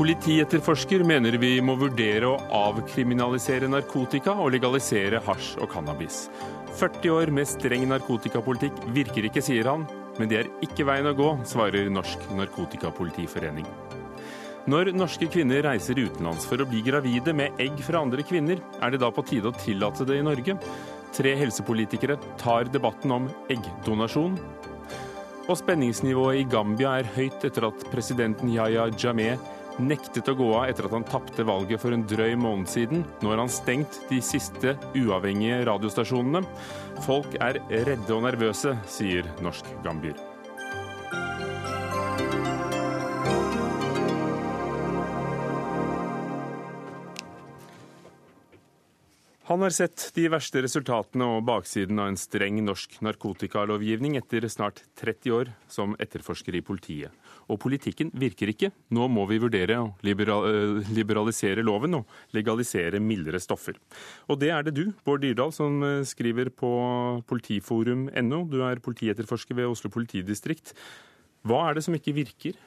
Politietterforsker 0.00 1.02
mener 1.04 1.34
vi 1.36 1.58
må 1.60 1.74
vurdere 1.76 2.24
å 2.24 2.38
avkriminalisere 2.56 3.68
narkotika 3.68 4.32
og 4.40 4.54
legalisere 4.54 5.18
hasj 5.26 5.58
og 5.60 5.68
cannabis. 5.74 6.22
40 6.80 7.12
år 7.12 7.32
med 7.36 7.50
streng 7.50 7.84
narkotikapolitikk 7.90 8.78
virker 8.96 9.28
ikke, 9.28 9.42
sier 9.44 9.68
han. 9.68 9.84
Men 10.16 10.32
det 10.32 10.38
er 10.38 10.48
ikke 10.64 10.86
veien 10.88 11.10
å 11.10 11.12
gå, 11.18 11.28
svarer 11.44 11.92
Norsk 11.92 12.24
Narkotikapolitiforening. 12.38 13.68
Når 14.72 14.94
norske 14.96 15.28
kvinner 15.28 15.66
reiser 15.68 16.00
utenlands 16.00 16.48
for 16.48 16.64
å 16.64 16.70
bli 16.72 16.80
gravide 16.88 17.36
med 17.36 17.60
egg 17.60 17.84
fra 17.84 18.00
andre 18.00 18.24
kvinner, 18.24 18.64
er 18.80 18.96
det 18.96 19.04
da 19.04 19.12
på 19.12 19.28
tide 19.28 19.52
å 19.52 19.60
tillate 19.66 20.08
det 20.08 20.16
i 20.22 20.24
Norge? 20.24 20.56
Tre 21.12 21.36
helsepolitikere 21.44 22.16
tar 22.40 22.72
debatten 22.72 23.18
om 23.20 23.28
eggdonasjon. 23.52 24.40
Og 25.44 25.56
spenningsnivået 25.60 26.40
i 26.40 26.50
Gambia 26.56 26.96
er 27.02 27.16
høyt 27.20 27.44
etter 27.44 27.68
at 27.68 27.90
presidenten 27.92 28.48
Yahya 28.56 28.88
Jammeh 28.96 29.50
nektet 29.82 30.28
å 30.30 30.36
gå 30.38 30.48
av 30.54 30.68
etter 30.70 30.88
at 30.88 30.94
han 30.96 31.06
tapte 31.08 31.46
valget 31.48 31.82
for 31.82 31.96
en 31.96 32.06
drøy 32.08 32.34
måned 32.40 32.70
siden. 32.70 33.04
Nå 33.22 33.32
har 33.32 33.42
han 33.42 33.52
stengt 33.52 34.00
de 34.10 34.20
siste 34.24 34.76
uavhengige 34.94 35.62
radiostasjonene. 35.68 36.44
Folk 37.06 37.38
er 37.40 37.62
redde 37.70 38.16
og 38.16 38.26
nervøse, 38.28 38.76
sier 38.90 39.28
norsk 39.44 39.68
gambier. 39.86 40.18
Han 49.50 49.64
har 49.64 49.72
sett 49.74 50.12
de 50.14 50.28
verste 50.30 50.60
resultatene 50.62 51.26
og 51.26 51.40
baksiden 51.48 51.98
av 51.98 52.12
en 52.12 52.18
streng 52.20 52.60
norsk 52.62 53.00
narkotikalovgivning 53.02 54.14
etter 54.20 54.44
snart 54.46 54.84
30 55.00 55.34
år 55.34 55.50
som 55.66 55.96
etterforsker 55.98 56.54
i 56.54 56.62
politiet. 56.62 57.10
Og 57.50 57.58
politikken 57.62 58.12
virker 58.18 58.52
ikke. 58.52 58.70
Nå 58.94 59.08
må 59.10 59.24
vi 59.30 59.40
vurdere 59.42 59.78
å 59.82 59.88
eh, 59.98 60.90
liberalisere 60.94 61.64
loven 61.66 61.98
og 61.98 62.36
legalisere 62.36 63.00
mildere 63.02 63.40
stoffer. 63.42 63.78
Og 64.30 64.38
det 64.42 64.52
er 64.54 64.66
det 64.66 64.76
du, 64.76 64.84
Bård 65.06 65.24
Dyrdal, 65.24 65.54
som 65.54 65.80
eh, 65.86 66.00
skriver 66.08 66.52
på 66.54 66.70
politiforum.no. 67.30 68.42
Du 68.50 68.60
er 68.66 68.82
politietterforsker 68.84 69.58
ved 69.58 69.70
Oslo 69.70 69.90
politidistrikt. 69.92 70.74
Hva 71.46 71.66
er 71.68 71.78
det 71.78 71.86
som 71.86 71.96
ikke 71.96 72.14
virker? 72.16 72.58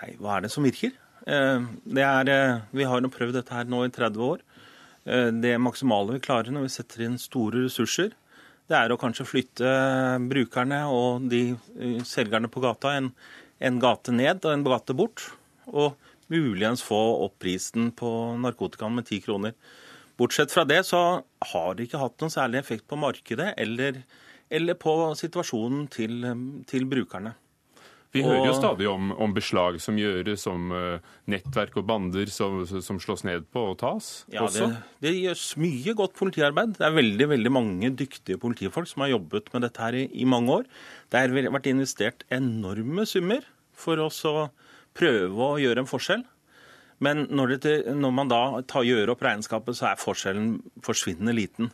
Nei, 0.00 0.14
hva 0.20 0.36
er 0.36 0.46
det 0.46 0.52
som 0.52 0.66
virker? 0.66 0.92
Eh, 1.24 1.68
det 1.98 2.08
er, 2.08 2.32
vi 2.76 2.88
har 2.88 3.12
prøvd 3.16 3.40
dette 3.40 3.56
her 3.56 3.70
nå 3.70 3.86
i 3.86 3.92
30 3.92 4.26
år. 4.32 4.48
Det 5.02 5.56
maksimale 5.58 6.14
vi 6.14 6.22
klarer 6.22 6.54
når 6.54 6.68
vi 6.68 6.70
setter 6.70 7.00
inn 7.02 7.16
store 7.18 7.64
ressurser, 7.64 8.12
det 8.70 8.78
er 8.78 8.92
å 8.94 8.98
kanskje 9.00 9.26
flytte 9.26 9.70
brukerne 10.30 10.84
og 10.94 11.24
de 11.26 11.56
selgerne 12.06 12.46
på 12.46 12.62
gata 12.62 12.94
en, 12.94 13.08
en 13.62 13.78
gate 13.82 14.14
ned 14.14 14.42
og 14.44 14.56
en 14.56 14.66
gate 14.66 14.96
bort. 14.98 15.24
Og 15.70 15.94
muligens 16.32 16.82
få 16.84 16.98
opp 17.26 17.38
prisen 17.42 17.90
på 17.96 18.10
narkotikaen 18.40 18.96
med 18.96 19.08
ti 19.08 19.20
kroner. 19.24 19.54
Bortsett 20.20 20.52
fra 20.52 20.64
det 20.68 20.82
så 20.88 21.22
har 21.52 21.76
det 21.76 21.88
ikke 21.88 22.02
hatt 22.02 22.18
noen 22.22 22.32
særlig 22.32 22.60
effekt 22.60 22.88
på 22.90 22.98
markedet 23.00 23.52
eller, 23.60 24.02
eller 24.52 24.78
på 24.78 24.96
situasjonen 25.18 25.86
til, 25.92 26.26
til 26.68 26.88
brukerne. 26.90 27.34
Vi 28.12 28.20
hører 28.20 28.44
jo 28.44 28.52
stadig 28.52 28.84
om, 28.90 29.08
om, 29.16 29.32
beslag 29.32 29.78
som 29.80 29.96
gjøres, 29.96 30.42
om 30.50 30.66
uh, 30.76 31.12
nettverk 31.32 31.78
og 31.80 31.86
bander 31.88 32.28
som, 32.28 32.58
som, 32.68 32.98
slås 33.00 33.24
ned 33.24 33.46
på 33.48 33.62
og 33.70 33.78
tas. 33.80 34.10
Ja, 34.32 34.44
det, 34.52 34.68
det, 35.00 35.14
gjøres 35.16 35.46
mye 35.56 35.94
godt 35.96 36.18
politiarbeid. 36.18 36.74
Det 36.76 36.84
er 36.84 36.92
veldig 36.98 37.30
veldig 37.30 37.52
mange 37.56 37.92
dyktige 37.96 38.36
politifolk 38.42 38.90
som 38.90 39.06
har 39.06 39.14
jobbet 39.14 39.48
med 39.54 39.64
dette 39.64 39.80
her 39.80 39.96
i, 39.96 40.04
i 40.12 40.28
mange 40.28 40.58
år. 40.60 40.68
Det 41.08 41.24
har 41.24 41.32
vært 41.56 41.70
investert 41.72 42.26
enorme 42.28 43.08
summer 43.08 43.48
for 43.78 44.00
oss 44.02 44.20
å 44.28 44.50
prøve 44.96 45.48
å 45.48 45.58
gjøre 45.60 45.84
en 45.84 45.90
forskjell. 45.90 46.24
Men 47.02 47.26
når, 47.34 47.56
det, 47.64 47.76
når 47.98 48.12
man 48.14 48.30
da 48.30 48.42
tar, 48.68 48.86
gjør 48.86 49.14
opp 49.14 49.24
regnskapet, 49.26 49.78
så 49.78 49.90
er 49.90 50.02
forskjellen 50.02 50.54
forsvinnende 50.86 51.34
liten. 51.34 51.72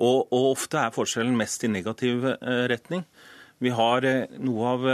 Og, 0.00 0.32
og 0.32 0.54
ofte 0.54 0.80
er 0.80 0.94
forskjellen 0.94 1.36
mest 1.36 1.64
i 1.66 1.70
negativ 1.70 2.24
uh, 2.24 2.64
retning. 2.72 3.04
Vi 3.62 3.74
har 3.76 4.06
uh, 4.08 4.38
noe 4.40 4.70
av 4.72 4.88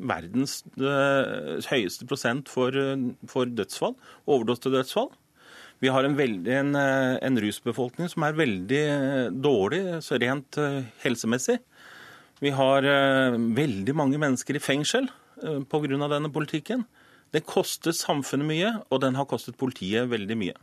verdens 0.00 0.60
uh, 0.80 1.60
høyeste 1.70 2.08
prosent 2.10 2.50
for, 2.50 2.74
for 3.30 3.50
dødsfall, 3.54 3.94
overdose-dødsfall. 4.26 5.12
Vi 5.80 5.88
har 5.88 6.04
en, 6.04 6.18
veldig, 6.18 6.52
en, 6.58 6.76
en, 6.76 7.38
rusbefolkning 7.40 8.10
som 8.12 8.26
er 8.26 8.36
veldig 8.36 8.82
dårlig 9.40 9.80
så 10.04 10.18
rent 10.20 10.58
helsemessig. 11.00 11.56
Vi 12.44 12.52
har 12.52 12.84
veldig 13.56 13.94
mange 13.96 14.20
mennesker 14.20 14.58
i 14.58 14.60
fengsel 14.60 15.08
pga. 15.40 16.08
denne 16.08 16.32
politikken. 16.32 16.84
Det 17.30 17.46
koster 17.46 17.94
samfunnet 17.94 18.46
mye, 18.46 18.72
og 18.90 19.00
den 19.04 19.14
har 19.14 19.28
kostet 19.30 19.58
politiet 19.58 20.10
veldig 20.10 20.36
mye. 20.38 20.58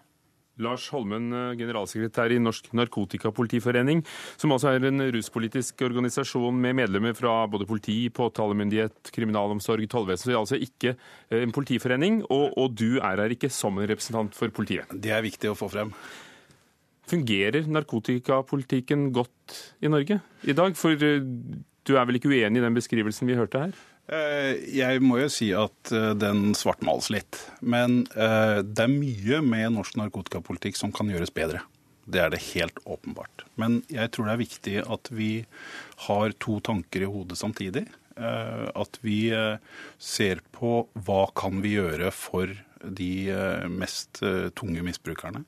Lars 0.57 0.87
Holmen, 0.89 1.29
eh, 1.33 1.55
generalsekretær 1.57 2.33
i 2.33 2.39
Norsk 2.41 2.71
Narkotikapolitiforening, 2.73 4.03
som 4.41 4.51
altså 4.51 4.73
er 4.73 4.87
en 4.89 5.05
ruspolitisk 5.13 5.83
organisasjon 5.85 6.57
med 6.57 6.75
medlemmer 6.79 7.15
fra 7.17 7.45
både 7.47 7.67
politi, 7.69 8.09
påtalemyndighet, 8.09 9.11
kriminalomsorg, 9.13 9.85
tollvesen. 9.89 10.25
Så 10.25 10.31
det 10.31 10.35
er 10.35 10.41
altså 10.41 10.61
ikke 10.61 10.95
eh, 10.95 11.43
en 11.43 11.53
politiforening, 11.53 12.23
og, 12.25 12.57
og 12.57 12.73
du 12.73 12.97
er 12.97 13.21
her 13.21 13.35
ikke 13.37 13.51
som 13.53 13.77
en 13.77 13.87
representant 13.89 14.33
for 14.33 14.49
politiet. 14.49 14.89
Det 14.91 15.13
er 15.13 15.25
viktig 15.25 15.51
å 15.51 15.57
få 15.57 15.69
frem. 15.69 15.93
Fungerer 17.07 17.69
narkotikapolitikken 17.71 19.11
godt 19.15 19.59
i 19.79 19.91
Norge 19.93 20.19
i 20.43 20.57
dag? 20.57 20.73
For 20.75 20.97
eh, 20.97 21.21
du 21.87 21.95
er 21.95 22.09
vel 22.09 22.19
ikke 22.19 22.33
uenig 22.33 22.59
i 22.59 22.65
den 22.65 22.75
beskrivelsen 22.75 23.29
vi 23.29 23.37
hørte 23.37 23.67
her? 23.67 23.77
Eh, 24.07 24.55
jeg 24.71 25.01
må 25.03 25.19
jo 25.19 25.31
si 25.31 25.49
at 25.55 25.91
eh, 25.91 26.13
den 26.15 26.53
svartmales 26.55 27.09
litt. 27.11 27.41
Men 27.59 28.05
eh, 28.15 28.63
det 28.63 28.85
er 28.85 28.93
mye 28.93 29.41
med 29.43 29.75
norsk 29.75 29.97
narkotikapolitikk 29.99 30.79
som 30.79 30.93
kan 30.95 31.11
gjøres 31.11 31.33
bedre. 31.35 31.63
Det 32.07 32.21
er 32.23 32.31
det 32.31 32.45
helt 32.53 32.79
åpenbart. 32.87 33.43
Men 33.59 33.81
jeg 33.91 34.13
tror 34.15 34.29
det 34.29 34.35
er 34.35 34.45
viktig 34.45 34.75
at 34.87 35.11
vi 35.11 35.31
har 36.07 36.35
to 36.39 36.61
tanker 36.63 37.03
i 37.03 37.09
hodet 37.11 37.39
samtidig. 37.39 37.83
At 38.17 38.95
vi 39.03 39.29
ser 40.01 40.39
på 40.55 40.71
hva 41.05 41.19
kan 41.37 41.59
vi 41.61 41.75
gjøre 41.75 42.07
for 42.15 42.49
de 42.81 43.11
mest 43.69 44.23
tunge 44.57 44.85
misbrukerne. 44.87 45.43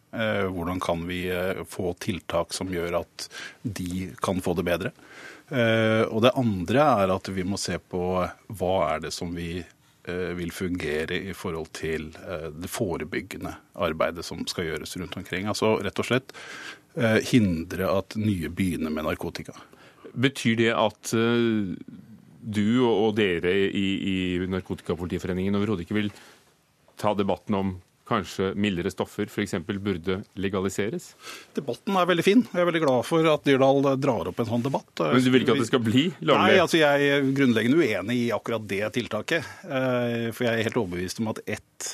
Hvordan 0.52 0.84
kan 0.84 1.08
vi 1.10 1.24
få 1.66 1.96
tiltak 2.04 2.54
som 2.54 2.70
gjør 2.70 3.00
at 3.00 3.30
de 3.64 4.12
kan 4.22 4.44
få 4.44 4.54
det 4.60 4.68
bedre. 4.68 4.94
Eh, 5.50 6.04
og 6.06 6.22
det 6.26 6.36
andre 6.38 6.86
er 7.04 7.12
at 7.14 7.30
vi 7.34 7.46
må 7.48 7.58
se 7.62 7.80
på 7.82 8.04
hva 8.60 8.74
er 8.92 9.06
det 9.08 9.12
som 9.16 9.32
vi 9.34 9.58
eh, 9.60 10.32
vil 10.38 10.54
fungere 10.54 11.18
i 11.32 11.34
forhold 11.38 11.72
til 11.78 12.12
eh, 12.22 12.50
det 12.54 12.70
forebyggende 12.70 13.56
arbeidet 13.82 14.26
som 14.28 14.46
skal 14.50 14.70
gjøres 14.70 14.98
rundt 15.02 15.18
omkring. 15.18 15.50
Altså 15.50 15.78
rett 15.82 16.02
og 16.02 16.10
slett 16.10 16.36
hindre 17.30 17.86
at 17.94 18.16
nye 18.18 18.50
begynner 18.52 18.92
med 18.92 19.06
narkotika. 19.06 19.54
Betyr 20.20 20.56
det 20.58 20.72
at 20.74 21.12
du 21.14 22.66
og 22.82 23.14
dere 23.16 23.54
i, 23.54 23.86
i 24.10 24.16
Narkotikapolitiforeningen 24.50 25.56
overhodet 25.56 25.86
ikke 25.86 26.00
vil 26.00 26.10
ta 27.00 27.14
debatten 27.16 27.56
om 27.56 27.72
kanskje 28.10 28.52
mildere 28.60 28.92
stoffer 28.94 29.30
f.eks. 29.30 29.56
burde 29.70 30.20
legaliseres? 30.40 31.12
Debatten 31.58 31.98
er 32.00 32.10
veldig 32.10 32.26
fin. 32.26 32.46
Jeg 32.50 32.64
er 32.64 32.70
veldig 32.70 32.84
glad 32.86 33.08
for 33.08 33.34
at 33.34 33.46
Dyrdal 33.48 33.92
drar 34.02 34.32
opp 34.32 34.42
en 34.42 34.50
sånn 34.50 34.66
debatt. 34.66 34.94
Men 35.00 35.22
du 35.24 35.32
vil 35.34 35.46
ikke 35.46 35.58
at 35.58 35.64
det 35.64 35.70
skal 35.70 35.84
bli 35.86 36.08
lovlig? 36.20 36.40
Nei, 36.42 36.64
altså 36.64 36.82
jeg 36.82 37.12
er 37.14 37.30
grunnleggende 37.38 37.84
uenig 37.84 38.18
i 38.26 38.32
akkurat 38.36 38.66
det 38.70 38.84
tiltaket. 38.98 39.54
Eh, 39.66 40.32
for 40.34 40.48
jeg 40.48 40.56
er 40.56 40.68
helt 40.70 40.82
overbevist 40.82 41.22
om 41.24 41.32
at 41.34 41.46
ett 41.48 41.94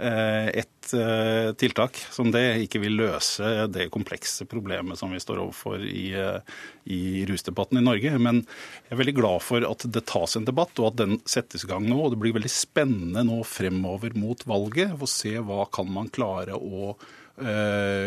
Eh, 0.00 0.48
et 0.62 0.79
eh, 0.96 1.50
tiltak 1.60 1.98
som 2.10 2.30
det 2.34 2.44
ikke 2.66 2.80
vil 2.82 2.98
løse 3.00 3.68
det 3.72 3.88
komplekse 3.94 4.46
problemet 4.50 4.98
som 5.00 5.12
vi 5.14 5.20
står 5.22 5.42
overfor 5.42 5.84
i, 5.84 6.10
eh, 6.16 6.58
i 6.90 7.24
rusdebatten 7.28 7.80
i 7.80 7.84
Norge. 7.84 8.12
Men 8.18 8.42
jeg 8.88 8.96
er 8.96 9.00
veldig 9.02 9.16
glad 9.20 9.44
for 9.46 9.66
at 9.68 9.86
det 9.86 10.04
tas 10.10 10.36
en 10.36 10.48
debatt, 10.48 10.74
og 10.78 10.92
at 10.92 11.00
den 11.02 11.18
settes 11.28 11.64
i 11.66 11.70
gang 11.70 11.88
nå. 11.88 11.98
og 12.04 12.14
Det 12.14 12.20
blir 12.22 12.36
veldig 12.36 12.52
spennende 12.52 13.24
nå 13.26 13.40
fremover 13.48 14.16
mot 14.18 14.44
valget 14.48 14.94
å 14.96 15.10
se 15.10 15.36
hva 15.38 15.64
kan 15.72 15.90
man 15.90 16.12
klare 16.12 16.58
å 16.58 16.94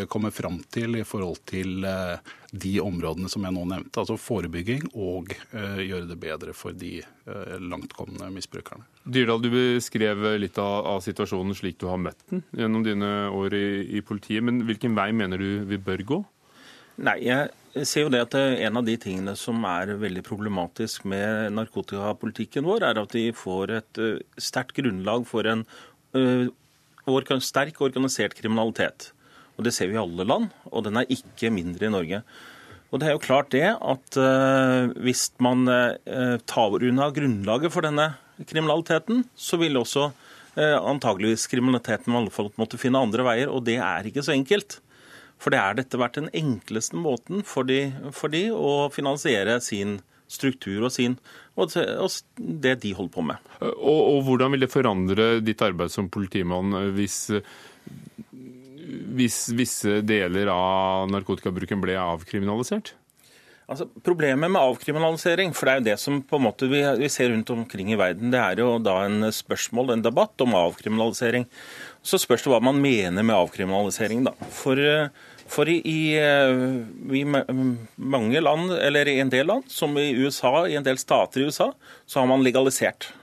kommer 0.09 0.31
fram 0.31 0.59
til 0.71 0.99
i 0.99 1.03
forhold 1.07 1.39
til 1.49 1.85
eh, 1.87 2.33
de 2.51 2.73
områdene 2.83 3.29
som 3.31 3.45
jeg 3.45 3.55
nå 3.55 3.63
nevnte. 3.69 4.01
Altså 4.01 4.17
forebygging 4.19 4.89
og 4.93 5.33
eh, 5.33 5.81
gjøre 5.87 6.09
det 6.11 6.19
bedre 6.21 6.53
for 6.57 6.75
de 6.77 6.99
langtkomne 7.63 8.27
misbrukerne. 8.35 8.83
Dyrdal, 9.03 9.41
du 9.43 9.49
beskrev 9.53 10.25
litt 10.41 10.57
av, 10.59 10.85
av, 10.91 10.99
situasjonen 11.05 11.55
slik 11.55 11.79
du 11.79 11.87
har 11.87 12.01
møtt 12.01 12.19
den 12.29 12.43
gjennom 12.51 12.83
dine 12.85 13.11
år 13.31 13.55
i, 13.55 13.65
i 13.97 14.03
politiet. 14.05 14.43
Men 14.43 14.65
hvilken 14.67 14.97
vei 14.97 15.09
mener 15.15 15.39
du 15.39 15.63
vi 15.69 15.79
bør 15.79 16.03
gå? 16.09 16.19
Nei, 17.03 17.15
jeg 17.25 17.87
ser 17.89 18.05
jo 18.05 18.11
det 18.13 18.19
at 18.21 18.35
En 18.37 18.77
av 18.77 18.85
de 18.85 18.93
tingene 19.01 19.33
som 19.39 19.63
er 19.65 19.95
veldig 19.97 20.21
problematisk 20.27 21.07
med 21.09 21.55
narkotikapolitikken 21.55 22.67
vår, 22.67 22.85
er 22.91 23.01
at 23.01 23.15
vi 23.17 23.31
får 23.33 23.77
et 23.79 24.03
sterkt 24.37 24.77
grunnlag 24.77 25.25
for 25.25 25.47
en 25.49 25.65
sterk 27.41 27.81
organisert 27.81 28.37
kriminalitet. 28.37 29.12
Og 29.57 29.67
Det 29.67 29.73
ser 29.75 29.91
vi 29.91 29.97
i 29.97 30.01
alle 30.01 30.25
land, 30.25 30.49
og 30.71 30.83
den 30.85 30.97
er 30.97 31.13
ikke 31.13 31.53
mindre 31.53 31.87
i 31.87 31.93
Norge. 31.93 32.23
Og 32.93 33.01
det 33.01 33.09
er 33.09 33.15
jo 33.15 33.23
klart 33.25 33.49
det 33.53 33.65
at 33.73 34.17
uh, 34.21 34.91
Hvis 35.01 35.31
man 35.41 35.65
uh, 35.65 36.37
tar 36.45 36.77
unna 36.77 37.09
grunnlaget 37.13 37.73
for 37.73 37.85
denne 37.85 38.13
kriminaliteten, 38.49 39.23
så 39.37 39.57
vil 39.61 39.77
også 39.77 40.07
eh, 40.57 40.73
antageligvis 40.73 41.45
kriminaliteten 41.51 42.13
i 42.13 42.17
alle 42.17 42.33
fall 42.33 42.49
måtte 42.57 42.79
finne 42.81 43.01
andre 43.01 43.25
veier, 43.27 43.51
og 43.53 43.61
det 43.67 43.77
er 43.77 44.09
ikke 44.09 44.23
så 44.25 44.33
enkelt. 44.33 44.79
For 45.37 45.53
det 45.53 45.59
er 45.61 45.77
dette 45.77 45.99
vært 46.01 46.17
den 46.17 46.31
enkleste 46.33 46.97
måten 46.97 47.43
for 47.45 47.67
de, 47.69 47.91
for 48.15 48.33
de 48.33 48.47
å 48.55 48.89
finansiere 48.93 49.59
sin 49.63 49.99
struktur 50.31 50.87
og, 50.87 50.91
sin, 50.95 51.17
og 51.59 51.69
det 52.37 52.77
de 52.81 52.93
holder 52.97 53.13
på 53.13 53.25
med. 53.27 53.51
Og, 53.61 53.99
og, 53.99 54.19
hvordan 54.25 54.55
vil 54.55 54.65
det 54.65 54.71
forandre 54.73 55.27
ditt 55.45 55.61
arbeid 55.61 55.93
som 55.93 56.09
politimann 56.13 56.73
hvis, 56.95 57.27
hvis 59.17 59.45
visse 59.55 60.01
deler 60.05 60.51
av 60.51 61.09
narkotikabruken 61.11 61.81
ble 61.83 61.97
avkriminalisert? 61.99 62.93
Altså, 63.63 63.87
problemet 64.03 64.51
med 64.51 64.59
avkriminalisering, 64.59 65.53
for 65.55 65.65
det 65.65 65.73
er 65.73 65.79
jo 65.79 65.85
det 65.85 65.95
som 66.01 66.17
på 66.27 66.35
en 66.35 66.43
måte 66.49 66.67
vi, 66.67 66.81
vi, 66.99 67.07
ser 67.11 67.31
rundt 67.31 67.49
omkring 67.53 67.93
i 67.93 67.99
verden, 67.99 68.33
det 68.33 68.41
er 68.41 68.59
jo 68.59 68.75
da 68.83 68.97
en 69.05 69.29
spørsmål, 69.31 69.93
en 69.93 70.03
debatt 70.03 70.43
om 70.43 70.57
avkriminalisering. 70.59 71.47
Så 72.03 72.19
spørs 72.19 72.43
det 72.43 72.51
hva 72.51 72.59
man 72.63 72.81
mener 72.83 73.23
med 73.23 73.37
avkriminalisering, 73.37 74.25
da. 74.27 74.35
For, 74.51 74.77
for 75.47 75.71
i, 75.71 75.79
i, 76.19 77.23
mange 77.23 78.43
land, 78.43 78.75
eller 78.75 79.09
i 79.09 79.19
en 79.23 79.31
del 79.31 79.47
land, 79.47 79.71
som 79.71 79.95
i 79.97 80.09
USA, 80.11 80.65
i 80.67 80.75
en 80.75 80.85
del 80.85 80.99
stater 80.99 81.41
i 81.41 81.47
USA, 81.47 81.71
så 82.05 82.19
har 82.19 82.27
man 82.29 82.43
legalisert. 82.43 83.13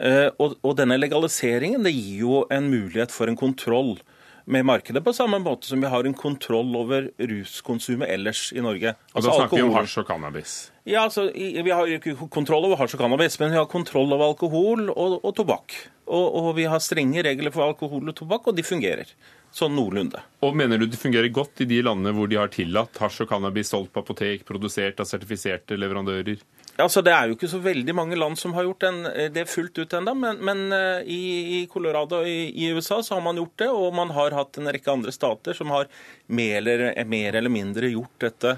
Eh, 0.00 0.30
og, 0.40 0.56
og 0.64 0.78
denne 0.78 0.96
legaliseringen 0.96 1.84
det 1.84 1.92
gir 1.92 2.24
jo 2.24 2.42
en 2.48 2.70
mulighet 2.72 3.12
for 3.12 3.28
en 3.28 3.36
kontroll 3.36 3.98
med 4.44 4.66
markedet, 4.66 5.02
på 5.04 5.12
samme 5.14 5.38
måte 5.42 5.66
som 5.68 5.80
vi 5.80 5.88
har 5.90 6.04
en 6.04 6.14
kontroll 6.14 6.74
over 6.76 7.10
ruskonsumet 7.18 8.08
ellers 8.08 8.52
i 8.52 8.60
Norge. 8.64 8.94
Altså, 9.12 9.16
og 9.16 9.22
Da 9.22 9.36
snakker 9.36 9.42
alkohol. 9.44 9.62
vi 9.62 9.68
om 9.68 9.78
hasj 9.78 9.98
og 10.00 10.06
cannabis? 10.06 10.54
Ja, 10.84 11.02
altså, 11.04 11.30
Vi 11.32 11.70
har 11.70 11.86
ikke 11.86 12.16
kontroll 12.30 12.64
over 12.64 12.76
hasj 12.76 12.94
og 12.96 13.00
cannabis, 13.04 13.38
men 13.40 13.50
vi 13.50 13.56
har 13.56 13.66
kontroll 13.66 14.12
over 14.12 14.32
alkohol 14.32 14.90
og, 14.90 15.20
og 15.24 15.34
tobakk. 15.36 15.74
Og, 16.10 16.34
og, 16.34 16.56
vi 16.56 16.64
har 16.66 16.80
strenge 16.82 17.22
regler 17.22 17.52
for 17.54 17.62
alkohol 17.68 18.08
og 18.08 18.16
tobakk, 18.16 18.48
og 18.50 18.56
de 18.56 18.62
fungerer. 18.66 19.06
Sånn 19.54 19.74
noenlunde. 19.74 20.20
Og 20.42 20.56
Mener 20.56 20.78
du 20.78 20.86
det 20.86 20.98
fungerer 20.98 21.28
godt 21.30 21.62
i 21.62 21.66
de 21.70 21.82
landene 21.82 22.12
hvor 22.14 22.28
de 22.30 22.38
har 22.38 22.50
tillatt 22.50 22.98
hasj 23.02 23.24
og 23.24 23.30
cannabis 23.30 23.70
solgt 23.70 23.92
på 23.94 24.02
apotek, 24.02 24.44
produsert 24.46 25.00
av 25.02 25.06
sertifiserte 25.06 25.78
leverandører? 25.78 26.38
Altså, 26.82 27.02
Det 27.02 27.12
er 27.14 27.28
jo 27.28 27.36
ikke 27.36 27.50
så 27.50 27.60
veldig 27.62 27.94
mange 27.96 28.18
land 28.18 28.38
som 28.40 28.54
har 28.56 28.66
gjort 28.66 28.86
eh, 28.88 29.28
det 29.32 29.46
fullt 29.50 29.78
ut 29.78 29.96
ennå, 29.98 30.14
men, 30.16 30.42
men 30.44 30.66
i, 31.04 31.22
i, 31.60 31.66
Colorado 31.70 32.22
i, 32.24 32.50
i, 32.50 32.70
USA 32.72 33.02
så 33.02 33.16
har 33.16 33.24
man 33.24 33.40
gjort 33.40 33.56
det, 33.62 33.70
og 33.70 33.94
man 33.94 34.12
har 34.16 34.36
hatt 34.36 34.58
en 34.58 34.70
rekke 34.70 34.92
andre 34.92 35.12
stater 35.14 35.56
som 35.56 35.72
har 35.74 35.90
mer 36.26 36.60
eller, 36.60 36.92
mer 37.04 37.38
eller 37.40 37.52
mindre 37.52 37.92
gjort 37.92 38.16
dette. 38.28 38.56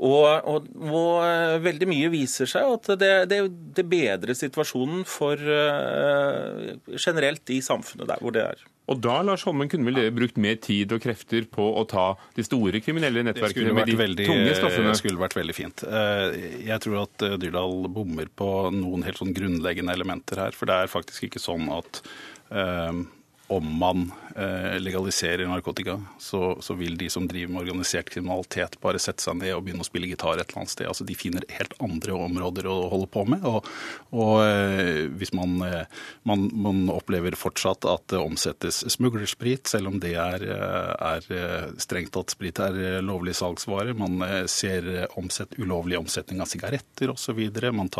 Og, 0.00 0.26
og, 0.48 0.68
og, 0.88 1.10
eh, 1.22 1.58
veldig 1.62 1.88
mye 1.90 2.10
viser 2.12 2.48
seg 2.48 2.66
at 2.78 2.92
det, 2.98 3.12
det, 3.30 3.40
det 3.76 3.84
bedrer 3.86 4.34
situasjonen 4.34 5.04
for 5.06 5.36
uh, 5.36 6.72
generelt 6.96 7.52
i 7.52 7.60
samfunnet 7.62 8.08
der 8.08 8.22
hvor 8.24 8.34
det 8.34 8.46
er. 8.48 8.64
Og 8.90 8.98
da 8.98 9.20
Lars 9.22 9.44
Holmen, 9.46 9.70
kunne 9.70 9.86
vel 9.86 10.00
dere 10.00 10.14
brukt 10.14 10.40
mer 10.42 10.56
tid 10.60 10.90
og 10.96 11.04
krefter 11.04 11.46
på 11.48 11.68
å 11.78 11.84
ta 11.88 12.08
de 12.34 12.44
store 12.44 12.80
kriminelle 12.82 13.22
nettverkene 13.28 13.76
med 13.76 13.86
de 13.88 13.94
veldig, 14.00 14.26
tunge 14.26 14.56
stoffene? 14.58 14.90
Det 14.90 14.98
skulle 14.98 15.22
vært 15.22 15.38
veldig 15.38 15.54
fint. 15.54 15.84
Jeg 15.86 16.82
tror 16.82 17.04
at 17.04 17.24
Dyrdal 17.40 17.86
bommer 17.94 18.26
på 18.26 18.50
noen 18.74 19.06
helt 19.06 19.22
sånn 19.22 19.32
grunnleggende 19.36 19.94
elementer 19.94 20.42
her. 20.48 20.58
For 20.58 20.68
det 20.68 20.80
er 20.82 20.90
faktisk 20.92 21.28
ikke 21.30 21.40
sånn 21.40 21.70
at 21.72 22.02
om 23.56 23.78
man 23.78 24.12
eh, 24.36 24.80
legaliserer 24.80 25.46
narkotika, 25.46 25.98
så, 26.18 26.58
så, 26.60 26.74
vil 26.74 26.96
de 26.98 27.08
som 27.10 27.26
driver 27.28 27.52
med 27.52 27.62
organisert 27.62 28.10
kriminalitet, 28.10 28.78
bare 28.80 29.00
sette 29.02 29.24
seg 29.24 29.36
ned 29.38 29.52
og 29.54 29.66
begynne 29.66 29.84
å 29.84 29.88
spille 29.88 30.08
gitar 30.10 30.40
et 30.40 30.46
eller 30.46 30.62
annet 30.62 30.72
sted. 30.72 30.88
Altså, 30.88 31.06
De 31.08 31.16
finner 31.18 31.46
helt 31.52 31.76
andre 31.84 32.16
områder 32.16 32.68
å 32.70 32.76
holde 32.92 33.10
på 33.12 33.26
med. 33.28 33.44
Og, 33.48 33.68
og 34.16 34.32
eh, 34.46 35.04
hvis 35.20 35.34
man, 35.36 35.58
eh, 35.66 36.00
man, 36.28 36.48
man, 36.52 36.82
opplever 36.92 37.36
fortsatt 37.38 37.86
at 37.88 38.08
det 38.12 38.20
omsettes 38.22 38.82
smuglersprit, 38.96 39.68
selv 39.70 39.92
om 39.92 40.00
det 40.02 40.14
er, 40.18 40.44
er 40.48 41.28
strengt 41.80 42.12
tatt 42.16 42.32
sprit 42.32 42.58
er 42.62 43.00
lovlig 43.04 43.36
salgsvare, 43.38 43.94
man 43.96 44.20
ser 44.50 44.88
omsett, 45.20 45.54
ulovlig 45.60 45.98
omsetning 46.00 46.42
av 46.42 46.50
sigaretter 46.50 47.12
osv. 47.12 47.40
Man, 47.72 47.90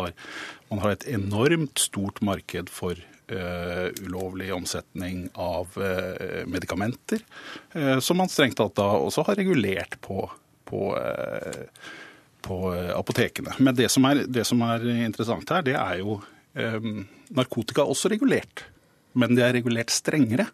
man 0.69 0.83
har 0.83 0.93
et 0.93 1.07
enormt 1.13 1.81
stort 1.81 2.21
marked 2.25 2.71
for 2.73 2.99
Uh, 3.31 3.87
ulovlig 4.03 4.49
omsetning 4.51 5.29
av 5.33 5.69
uh, 5.79 6.43
medikamenter, 6.45 7.21
uh, 7.71 7.99
som 8.03 8.19
man 8.19 8.27
strengt 8.27 8.57
tatt 8.59 8.75
da 8.75 8.87
også 8.99 9.23
har 9.29 9.37
regulert 9.39 9.95
på, 10.03 10.25
på, 10.67 10.81
på 12.43 12.57
apotekene. 12.91 13.55
Men 13.63 13.77
det 13.79 13.87
som, 13.95 14.09
er, 14.09 14.25
det 14.27 14.43
som, 14.49 14.65
er, 14.67 14.83
interessant 15.05 15.55
her, 15.55 15.63
det 15.63 15.77
er 15.79 16.01
jo 16.01 16.17
um, 16.19 17.05
Narkotika 17.31 17.85
er 17.85 17.95
også 17.95 18.11
regulert, 18.11 18.65
men 19.15 19.39
det 19.39 19.47
er 19.47 19.55
regulert 19.55 19.95
strengere. 19.95 20.49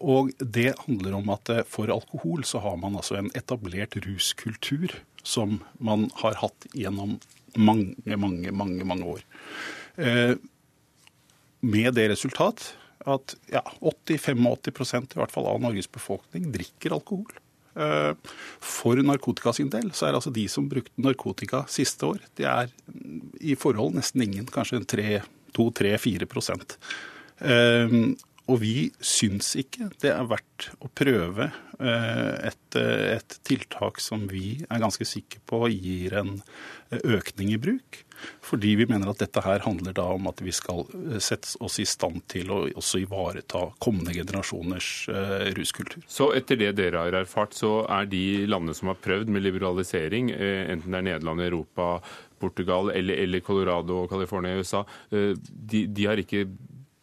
Og 0.00 0.32
det 0.40 0.78
handler 0.86 1.20
om 1.20 1.28
at 1.36 1.52
for 1.68 1.92
alkohol 1.92 2.48
så 2.48 2.64
har 2.64 2.80
man 2.80 2.96
altså 2.96 3.20
en 3.20 3.30
etablert 3.36 4.00
ruskultur 4.08 4.96
som 5.20 5.60
man 5.76 6.08
har 6.24 6.40
hatt 6.40 6.72
gjennom 6.72 7.18
mange, 7.56 8.16
mange, 8.16 8.48
mange, 8.64 8.92
mange 8.96 9.16
år 9.16 9.24
med 11.66 11.96
det 11.98 12.10
resultat 12.14 12.70
at 13.06 13.36
ja, 13.52 13.62
80-85 13.80 15.14
i 15.14 15.18
hvert 15.20 15.34
fall 15.34 15.48
av 15.50 15.60
Norges 15.62 15.88
befolkning 15.92 16.48
drikker 16.54 16.94
alkohol. 16.96 17.34
Eh, 17.76 18.12
for 18.62 18.98
narkotika 19.04 19.52
sin 19.54 19.70
del 19.70 19.92
så 19.94 20.08
er 20.08 20.18
altså 20.18 20.32
de 20.34 20.46
som 20.50 20.68
brukte 20.70 21.02
narkotika 21.02 21.64
siste 21.70 22.08
år, 22.08 22.22
det 22.38 22.48
er 22.50 22.72
i 23.40 23.54
forhold 23.58 23.94
nesten 23.98 24.24
ingen, 24.26 24.48
kanskje 24.50 24.82
2-3-4% 25.56 26.78
og 28.46 28.60
vi 28.62 28.88
syns 29.02 29.54
ikke 29.58 29.88
det 30.02 30.12
er 30.12 30.26
verdt 30.30 30.68
å 30.78 30.90
prøve 30.94 31.48
eh, 31.80 32.34
et, 32.46 32.78
et, 32.78 33.38
tiltak 33.46 33.98
som 34.02 34.26
vi 34.30 34.60
er 34.62 34.82
ganske 34.82 35.06
sikre 35.08 35.42
på 35.50 35.66
gir 35.72 36.14
en 36.20 36.36
økning 37.02 37.52
i 37.56 37.60
bruk. 37.60 38.05
Fordi 38.44 38.74
vi 38.80 38.86
mener 38.90 39.10
at 39.10 39.22
dette 39.22 39.42
her 39.44 39.64
handler 39.64 39.96
da 39.96 40.06
om 40.14 40.28
at 40.30 40.42
vi 40.44 40.54
skal 40.54 40.84
eh, 40.94 41.18
sette 41.22 41.56
oss 41.64 41.78
i 41.82 41.86
stand 41.88 42.22
til 42.32 42.52
å 42.54 42.60
også 42.76 43.02
ivareta 43.02 43.66
kommende 43.82 44.14
generasjoners 44.16 44.90
eh, 45.12 45.48
ruskultur. 45.58 46.04
Så 46.10 46.30
etter 46.38 46.60
det 46.60 46.74
dere 46.80 47.06
har 47.06 47.18
erfart, 47.22 47.56
så 47.56 47.80
er 47.98 48.08
de 48.10 48.46
landene 48.48 48.76
som 48.76 48.92
har 48.92 49.00
prøvd 49.02 49.32
med 49.32 49.44
liberalisering, 49.46 50.32
enten 50.36 50.92
det 50.92 51.00
er 51.00 51.06
Nederland, 51.10 51.42
Europa, 51.44 51.96
Portugal 52.40 52.90
eller, 52.92 53.18
eller 53.24 53.44
Colorado 53.44 54.02
og 54.02 54.10
California 54.12 54.54
i 54.54 54.60
USA, 54.60 54.82
de, 55.10 55.86
de 55.86 56.08
har 56.08 56.20
ikke 56.20 56.44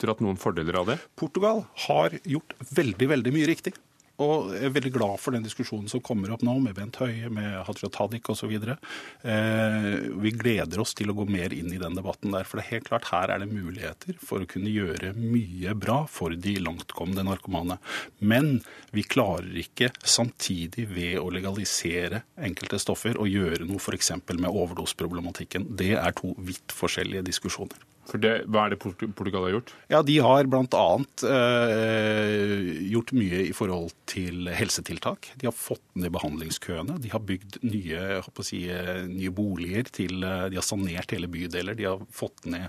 dratt 0.03 0.21
noen 0.23 0.39
fordeler 0.39 0.77
av 0.81 0.91
det? 0.91 0.99
Portugal 1.19 1.63
har 1.87 2.15
gjort 2.27 2.55
veldig, 2.73 3.09
veldig 3.15 3.33
mye 3.35 3.49
riktig. 3.49 3.75
Og 4.21 4.51
jeg 4.53 4.67
er 4.67 4.73
veldig 4.75 4.91
glad 4.93 5.17
for 5.17 5.33
den 5.33 5.45
diskusjonen 5.45 5.89
som 5.89 6.01
kommer 6.05 6.35
opp 6.35 6.43
nå, 6.45 6.53
med 6.61 6.75
Bent 6.77 6.99
Høie, 7.01 7.31
med 7.33 7.55
Hadia 7.65 7.89
Tajik 7.89 8.29
osv. 8.29 8.51
Eh, 8.53 9.87
vi 10.21 10.33
gleder 10.37 10.83
oss 10.83 10.93
til 10.93 11.09
å 11.09 11.15
gå 11.17 11.25
mer 11.25 11.55
inn 11.55 11.71
i 11.73 11.79
den 11.81 11.97
debatten 11.97 12.35
der. 12.35 12.45
For 12.45 12.59
det 12.59 12.67
er 12.67 12.75
helt 12.75 12.89
klart 12.91 13.09
her 13.09 13.33
er 13.33 13.41
det 13.41 13.49
muligheter 13.49 14.19
for 14.21 14.43
å 14.43 14.49
kunne 14.49 14.69
gjøre 14.69 15.15
mye 15.17 15.73
bra 15.73 16.03
for 16.05 16.35
de 16.37 16.53
langtkomne 16.61 17.25
narkomane. 17.25 17.79
Men 18.21 18.59
vi 18.93 19.05
klarer 19.07 19.57
ikke 19.63 19.89
samtidig 19.97 20.85
ved 20.93 21.17
å 21.17 21.31
legalisere 21.33 22.21
enkelte 22.37 22.77
stoffer 22.83 23.17
og 23.17 23.31
gjøre 23.31 23.65
noe 23.65 23.81
f.eks. 23.81 24.13
med 24.29 24.51
overdoseproblematikken. 24.51 25.71
Det 25.73 25.95
er 25.97 26.13
to 26.19 26.35
vidt 26.37 26.75
forskjellige 26.77 27.25
diskusjoner. 27.33 27.81
For 28.09 28.19
det, 28.21 28.33
Hva 28.51 28.65
er 28.65 28.73
det 28.73 28.79
Portugal 28.81 29.45
har 29.47 29.53
gjort? 29.55 29.71
Ja, 29.91 30.01
De 30.03 30.17
har 30.23 30.49
bl.a. 30.51 30.83
Eh, 31.29 32.53
gjort 32.91 33.13
mye 33.15 33.41
i 33.47 33.53
forhold 33.55 33.93
til 34.11 34.49
helsetiltak. 34.51 35.31
De 35.39 35.47
har 35.47 35.55
fått 35.55 35.83
ned 35.95 36.11
behandlingskøene. 36.15 36.99
De 37.03 37.11
har 37.13 37.23
bygd 37.23 37.61
nye, 37.63 38.21
si, 38.43 38.65
nye 39.09 39.33
boliger 39.33 39.87
til 39.95 40.23
eh, 40.27 40.47
De 40.51 40.59
har 40.59 40.67
sanert 40.67 41.15
hele 41.15 41.31
bydeler. 41.31 41.79
De 41.79 41.87
har 41.87 42.03
fått 42.13 42.43
ned, 42.49 42.67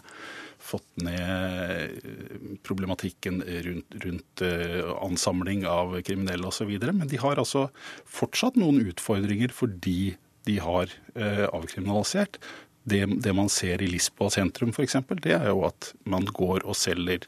fått 0.62 0.86
ned 1.02 1.98
eh, 1.98 2.58
problematikken 2.66 3.42
rundt, 3.66 3.98
rundt 4.06 4.44
eh, 4.46 4.82
ansamling 5.02 5.66
av 5.68 5.98
kriminelle 6.06 6.50
osv. 6.50 6.76
Men 6.92 7.10
de 7.10 7.20
har 7.20 7.42
altså 7.42 7.66
fortsatt 8.06 8.60
noen 8.60 8.84
utfordringer 8.86 9.54
fordi 9.54 10.14
de 10.44 10.60
har 10.60 10.92
eh, 11.16 11.46
avkriminalisert 11.48 12.38
det, 12.84 13.04
det, 13.24 13.32
man 13.32 13.48
ser 13.52 13.82
i 13.82 13.88
Lisboa 13.88 14.32
sentrum 14.32 14.72
f.eks., 14.74 14.96
det 15.24 15.36
er 15.36 15.48
jo 15.50 15.64
at 15.68 15.92
man 16.08 16.26
går 16.28 16.66
og 16.68 16.76
selger 16.76 17.24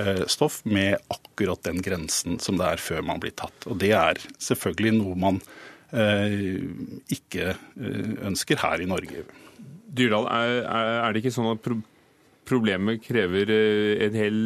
eh, 0.00 0.24
stoff 0.28 0.60
med 0.68 0.98
akkurat 1.12 1.62
den 1.64 1.80
grensen 1.84 2.38
som 2.42 2.60
det 2.60 2.68
er 2.68 2.82
før 2.82 3.04
man 3.08 3.22
blir 3.22 3.34
tatt. 3.36 3.68
Og 3.70 3.80
det 3.80 3.94
er 3.96 4.20
selvfølgelig 4.36 4.94
noe 4.98 5.16
man 5.20 5.40
eh, 5.96 6.60
ikke 7.16 7.54
eh, 7.54 8.12
ønsker 8.28 8.60
her 8.60 8.84
i 8.84 8.88
Norge. 8.90 9.24
Dyrdal, 9.90 10.28
er, 10.30 10.60
er 10.68 11.12
det 11.12 11.24
ikke 11.24 11.34
sånn 11.34 11.54
at 11.54 11.64
pro 11.64 11.80
problemet 12.50 12.98
krever 13.04 13.50
eh, 13.54 14.06
en 14.08 14.16
hel 14.18 14.38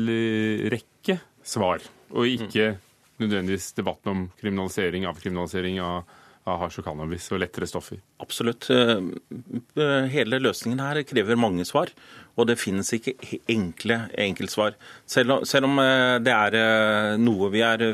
rekke 0.73 1.18
svar, 1.44 1.82
og 2.12 2.28
ikke 2.28 2.75
nødvendigvis 3.23 3.73
debatten 3.78 4.11
om 4.12 4.26
kriminalisering, 4.40 5.06
avkriminalisering 5.08 5.78
av 5.82 6.20
av 6.44 6.58
hasj 6.60 6.80
og 6.82 6.88
cannabis 6.88 7.30
og 7.32 7.40
lettere 7.40 7.68
stoffer? 7.68 8.00
Absolutt. 8.22 8.68
Eh, 8.70 10.08
hele 10.12 10.40
løsningen 10.42 10.82
her 10.82 11.00
krever 11.08 11.40
mange 11.40 11.64
svar. 11.68 11.92
Og 12.34 12.48
det 12.50 12.58
finnes 12.60 12.90
ikke 12.96 13.14
enkle 13.52 14.04
enkeltsvar. 14.26 14.76
Selv, 15.08 15.38
om 15.64 15.80
eh, 15.80 16.18
det 16.24 16.34
er 16.34 16.58
eh, 16.58 17.14
noe 17.22 17.48
vi 17.54 17.64
er 17.64 17.86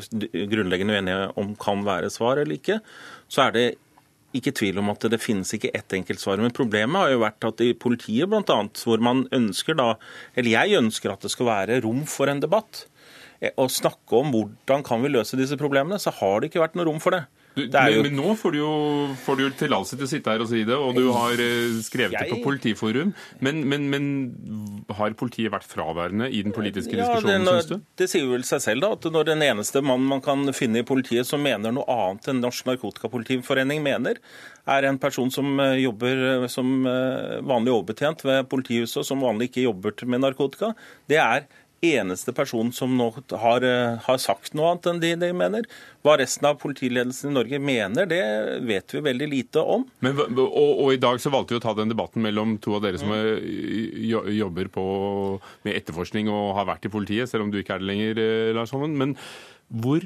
grunnleggende 0.51 0.99
uenige 0.99 1.31
om 1.41 1.55
kan 1.61 1.85
være 1.87 2.11
svar 2.13 2.43
eller 2.43 2.59
ikke, 2.59 2.81
så 3.31 3.47
er 3.47 3.57
det 3.57 3.69
ikke 4.35 4.55
tvil 4.55 4.79
om 4.79 4.93
at 4.93 5.09
det 5.11 5.19
finnes 5.23 5.51
ikke 5.55 5.73
ett 5.75 5.95
enkelt 5.95 6.23
svar. 6.23 6.43
Men 6.43 6.55
problemet 6.55 6.99
har 7.03 7.15
jo 7.15 7.25
vært 7.25 7.47
at 7.47 7.63
i 7.67 7.73
politiet 7.75 8.31
bl.a., 8.31 8.61
hvor 8.83 9.03
man 9.03 9.25
ønsker 9.35 9.79
da, 9.79 9.93
eller 10.39 10.55
jeg 10.55 10.79
ønsker 10.79 11.11
at 11.11 11.27
det 11.27 11.33
skal 11.35 11.51
være 11.51 11.81
rom 11.87 12.05
for 12.07 12.31
en 12.31 12.43
debatt, 12.43 12.85
og 13.57 13.73
snakke 13.73 14.19
om 14.21 14.31
hvordan 14.35 14.85
kan 14.87 15.03
vi 15.03 15.11
løse 15.11 15.39
disse 15.39 15.59
problemene, 15.59 15.99
så 15.99 16.13
har 16.15 16.39
det 16.39 16.51
ikke 16.51 16.63
vært 16.63 16.77
noe 16.79 16.87
rom 16.87 17.03
for 17.03 17.17
det. 17.17 17.25
Du, 17.57 17.65
men, 17.67 17.93
jo... 17.93 18.03
men, 18.07 18.15
nå 18.15 18.35
får 18.39 18.55
du 18.55 18.59
jo, 18.61 18.73
får 19.25 19.39
du 19.41 19.45
tillatelse 19.59 19.97
til 19.99 20.07
å 20.07 20.11
sitte 20.13 20.31
her 20.33 20.43
og 20.45 20.49
si 20.53 20.61
det, 20.67 20.77
og 20.77 20.95
du 20.95 21.09
har 21.11 21.41
eh, 21.43 21.81
skrevet 21.83 22.15
jeg... 22.15 22.29
det 22.29 22.37
på 22.37 22.45
Politiforum. 22.45 23.11
Men, 23.43 23.63
men, 23.71 23.89
men, 23.91 24.07
har 24.95 25.17
politiet 25.19 25.51
vært 25.53 25.67
fraværende 25.67 26.29
i 26.31 26.45
den 26.47 26.55
politiske 26.55 26.95
ja, 26.95 27.09
diskusjonen, 27.09 27.49
syns 27.49 27.71
du? 27.73 27.77
Det 27.99 28.07
sier 28.11 28.29
vel 28.31 28.47
seg 28.47 28.63
selv, 28.63 28.87
da, 28.87 28.93
at 28.95 29.11
når 29.17 29.33
den 29.33 29.45
eneste 29.47 29.83
mannen 29.83 30.07
man 30.11 30.23
kan 30.25 30.47
finne 30.57 30.85
i 30.85 30.87
politiet 30.87 31.27
som 31.29 31.43
mener 31.43 31.75
noe 31.75 31.87
annet 31.91 32.31
enn 32.31 32.43
Norsk 32.45 32.71
Narkotikapolitiforening 32.71 33.83
mener, 33.83 34.21
er 34.71 34.87
en 34.87 35.01
person 35.03 35.33
som 35.35 35.51
eh, 35.59 35.81
jobber 35.83 36.27
eh, 36.35 36.47
som 36.53 36.71
vanlig 36.81 37.75
overbetjent 37.75 38.23
ved 38.27 38.47
politihuset, 38.53 39.03
og 39.03 39.09
som 39.11 39.27
vanlig 39.27 39.51
ikke 39.51 39.67
jobber 39.67 40.07
med 40.07 40.23
narkotika, 40.23 40.73
det 41.11 41.19
er 41.19 41.49
eneste 41.81 42.33
person 42.37 42.69
som 42.73 42.93
nå 42.97 43.09
har, 43.41 43.65
eh, 43.65 43.97
har 44.05 44.19
sagt 44.21 44.53
noe 44.55 44.71
annet 44.71 44.89
enn 44.91 45.01
de, 45.01 45.13
de 45.23 45.31
mener. 45.37 45.69
Hva 46.05 46.17
resten 46.21 46.49
av 46.49 46.59
politiledelsen 46.61 47.31
i 47.31 47.37
Norge 47.39 47.61
mener, 47.63 48.09
det 48.11 48.21
vet 48.69 48.95
vi 48.95 49.03
veldig 49.05 49.29
lite 49.31 49.65
om. 49.65 49.87
Men, 50.05 50.21
og, 50.37 50.49
og, 50.51 50.91
i 50.93 51.01
dag 51.01 51.21
så 51.23 51.33
valgte 51.33 51.57
vi 51.57 51.61
å 51.61 51.65
ta 51.65 51.75
den 51.79 51.93
debatten 51.93 52.25
mellom 52.25 52.59
to 52.63 52.77
av 52.77 52.85
dere 52.85 53.01
som 53.01 53.13
mm. 53.13 54.31
jobber 54.37 54.73
på, 54.73 54.85
med 55.67 55.81
etterforskning 55.81 56.29
og 56.33 56.55
har 56.59 56.69
vært 56.69 56.89
i 56.89 56.93
politiet, 56.93 57.31
selv 57.31 57.47
om 57.47 57.53
du 57.53 57.61
ikke 57.63 57.79
er 57.79 57.85
det 57.85 57.91
lenger, 57.93 58.25
eh, 58.25 58.53
Lars 58.57 58.77
Holmen. 58.77 58.99
Men 59.01 59.17
hvor, 59.73 60.05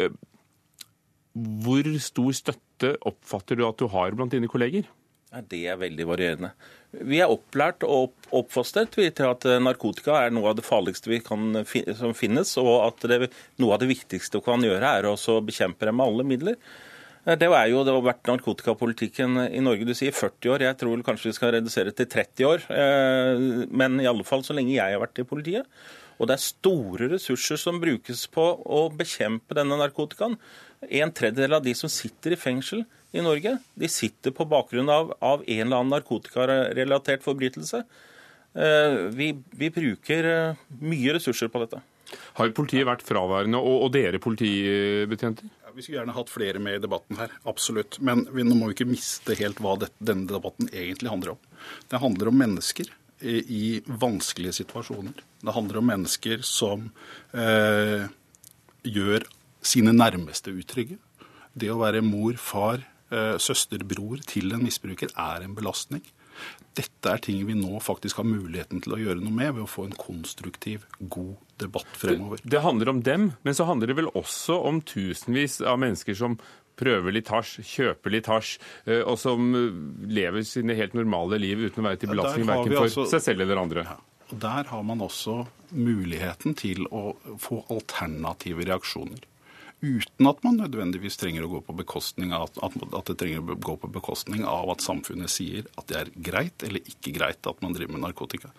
eh, 0.00 0.16
hvor 1.64 1.92
stor 2.04 2.32
støtte 2.36 2.96
oppfatter 3.08 3.56
du 3.56 3.66
at 3.68 3.80
du 3.80 3.88
har 3.92 4.16
blant 4.16 4.36
dine 4.36 4.50
kolleger? 4.52 4.88
Det 5.30 5.60
er 5.70 5.78
veldig 5.78 6.06
varierende. 6.08 6.50
Vi 6.90 7.20
er 7.22 7.30
opplært 7.30 7.84
og 7.86 8.16
oppfostret 8.34 8.90
til 8.96 9.26
at 9.28 9.44
eh, 9.46 9.60
narkotika 9.62 10.16
er 10.24 10.32
noe 10.34 10.50
av 10.50 10.56
det 10.58 10.66
farligste 10.66 11.20
kan, 11.22 11.60
som 11.94 12.16
finnes, 12.18 12.56
og 12.58 12.72
at 12.88 13.06
det, 13.06 13.28
noe 13.62 13.76
av 13.76 13.82
det 13.82 13.92
viktigste 13.92 14.40
vi 14.40 14.46
kan 14.48 14.66
gjøre, 14.66 14.94
er 14.98 15.06
å 15.06 15.36
bekjempe 15.46 15.86
det 15.86 15.94
med 15.94 16.10
alle 16.10 16.26
midler. 16.26 16.58
Eh, 17.22 17.36
det, 17.36 17.46
det 17.46 17.94
har 17.94 18.02
vært 18.08 18.32
narkotikapolitikken 18.32 19.38
i 19.46 19.62
Norge 19.62 19.86
du 19.86 19.94
sier 19.94 20.10
40 20.16 20.54
år. 20.56 20.66
Jeg 20.66 20.80
tror 20.82 21.06
kanskje 21.06 21.30
vi 21.30 21.38
skal 21.38 21.54
redusere 21.54 21.94
til 21.94 22.10
30 22.10 22.50
år. 22.50 22.66
Eh, 22.74 23.46
men 23.70 24.02
i 24.02 24.10
alle 24.10 24.26
fall 24.26 24.42
så 24.46 24.56
lenge 24.58 24.74
jeg 24.74 24.98
har 24.98 25.02
vært 25.04 25.22
i 25.22 25.28
politiet. 25.30 25.70
Og 26.20 26.28
det 26.28 26.36
er 26.36 26.48
store 26.50 27.14
ressurser 27.14 27.56
som 27.60 27.78
brukes 27.80 28.26
på 28.34 28.50
å 28.66 28.88
bekjempe 28.92 29.56
denne 29.56 29.78
narkotikaen. 29.80 30.34
En 30.90 31.12
tredjedel 31.14 31.54
av 31.56 31.64
de 31.64 31.72
som 31.76 31.92
sitter 31.92 32.34
i 32.34 32.40
fengsel, 32.40 32.82
i 33.12 33.24
Norge. 33.24 33.56
De 33.74 33.88
sitter 33.90 34.34
på 34.34 34.46
bakgrunn 34.48 34.90
av, 34.92 35.14
av 35.18 35.44
en 35.46 35.66
eller 35.66 35.82
annen 35.82 35.94
narkotikarelatert 35.96 37.24
forbrytelse. 37.26 37.82
Eh, 38.54 38.98
vi, 39.14 39.32
vi, 39.50 39.70
bruker 39.70 40.28
eh, 40.30 40.68
mye 40.82 41.16
ressurser 41.16 41.50
på 41.52 41.62
dette. 41.64 41.82
Har 42.38 42.50
politiet 42.54 42.88
vært 42.88 43.04
fraværende, 43.06 43.58
og, 43.62 43.84
og 43.86 43.92
dere 43.94 44.18
politibetjenter? 44.22 45.50
Ja, 45.62 45.74
vi 45.74 45.84
skulle 45.84 46.00
gjerne 46.00 46.16
hatt 46.16 46.32
flere 46.32 46.62
med 46.62 46.78
i 46.78 46.82
debatten 46.82 47.20
her, 47.20 47.34
absolutt. 47.46 48.00
Men 48.02 48.24
vi, 48.34 48.46
nå 48.46 48.56
må 48.58 48.70
vi 48.70 48.78
ikke 48.78 48.90
miste 48.90 49.38
helt 49.38 49.62
hva 49.62 49.76
det, 49.78 49.92
denne 50.02 50.26
debatten 50.30 50.70
egentlig 50.72 51.12
handler 51.12 51.36
om. 51.36 51.44
Det 51.90 52.02
handler 52.02 52.32
om 52.32 52.40
mennesker 52.42 52.90
i, 53.20 53.36
i 53.38 53.64
vanskelige 53.86 54.58
situasjoner. 54.62 55.22
Det 55.40 55.54
handler 55.54 55.78
om 55.78 55.90
mennesker 55.92 56.42
som 56.46 56.88
eh, 57.36 58.08
gjør 58.82 59.28
sine 59.62 59.94
nærmeste 59.94 60.50
utrygge. 60.56 60.98
Det 61.54 61.70
å 61.70 61.80
være 61.80 62.02
mor, 62.02 62.34
far, 62.40 62.82
Eh, 63.10 63.36
søster, 63.42 63.82
bror 63.82 64.20
til 64.22 64.52
en 64.54 64.62
misbruker 64.62 65.10
er 65.18 65.42
en 65.42 65.54
belastning. 65.56 66.04
Dette 66.78 67.10
er 67.10 67.20
ting 67.20 67.42
vi 67.48 67.56
nå 67.58 67.80
faktisk 67.82 68.20
har 68.20 68.28
muligheten 68.28 68.80
til 68.84 68.94
å 68.94 69.00
gjøre 69.00 69.20
noe 69.20 69.34
med 69.34 69.56
ved 69.56 69.64
å 69.64 69.68
få 69.68 69.88
en 69.88 69.96
konstruktiv, 69.98 70.86
god 71.00 71.34
debatt 71.60 71.98
fremover. 71.98 72.40
Det, 72.40 72.52
det 72.54 72.62
handler 72.64 72.92
om 72.92 73.02
dem, 73.04 73.26
men 73.42 73.56
så 73.56 73.66
handler 73.68 73.90
det 73.90 73.98
vel 73.98 74.12
også 74.14 74.60
om 74.70 74.78
tusenvis 74.86 75.58
av 75.66 75.80
mennesker 75.82 76.16
som 76.16 76.38
prøver 76.80 77.12
litt 77.12 77.28
hasj, 77.34 77.58
kjøper 77.66 78.14
litt 78.14 78.30
hasj, 78.30 78.54
eh, 78.86 79.02
og 79.02 79.18
som 79.20 79.50
eh, 79.58 79.80
lever 80.14 80.46
sine 80.46 80.78
helt 80.78 80.94
normale 80.96 81.40
liv 81.42 81.66
uten 81.66 81.82
å 81.82 81.90
være 81.90 82.04
til 82.04 82.14
belastning 82.14 82.48
verken 82.48 82.76
for 82.76 82.86
altså, 82.86 83.08
seg 83.10 83.26
selv 83.26 83.44
eller 83.44 83.60
andre. 83.64 83.84
Ja. 83.90 83.98
Og 84.30 84.38
Der 84.38 84.70
har 84.70 84.86
man 84.86 85.02
også 85.02 85.42
muligheten 85.74 86.54
til 86.54 86.86
å 86.94 87.16
få 87.42 87.64
alternative 87.74 88.62
reaksjoner 88.70 89.26
uten 89.80 90.28
at 90.28 90.42
man 90.44 90.58
nødvendigvis 90.60 91.16
trenger 91.20 91.46
å 91.46 91.52
gå 91.54 91.60
på 91.66 91.76
bekostning 91.80 92.34
av 92.36 92.48
at, 92.48 92.58
at, 92.64 93.06
det 93.08 93.16
trenger 93.20 93.40
å 93.42 93.56
gå 93.56 93.76
på 93.80 93.90
bekostning 93.92 94.44
av 94.48 94.72
at 94.74 94.84
samfunnet 94.84 95.32
sier 95.32 95.68
at 95.80 95.88
det 95.90 96.00
er 96.00 96.12
greit 96.30 96.66
eller 96.66 96.84
ikke 96.84 97.14
greit 97.16 97.48
at 97.48 97.62
man 97.64 97.76
driver 97.76 97.96
med 97.96 98.04
narkotika. 98.04 98.52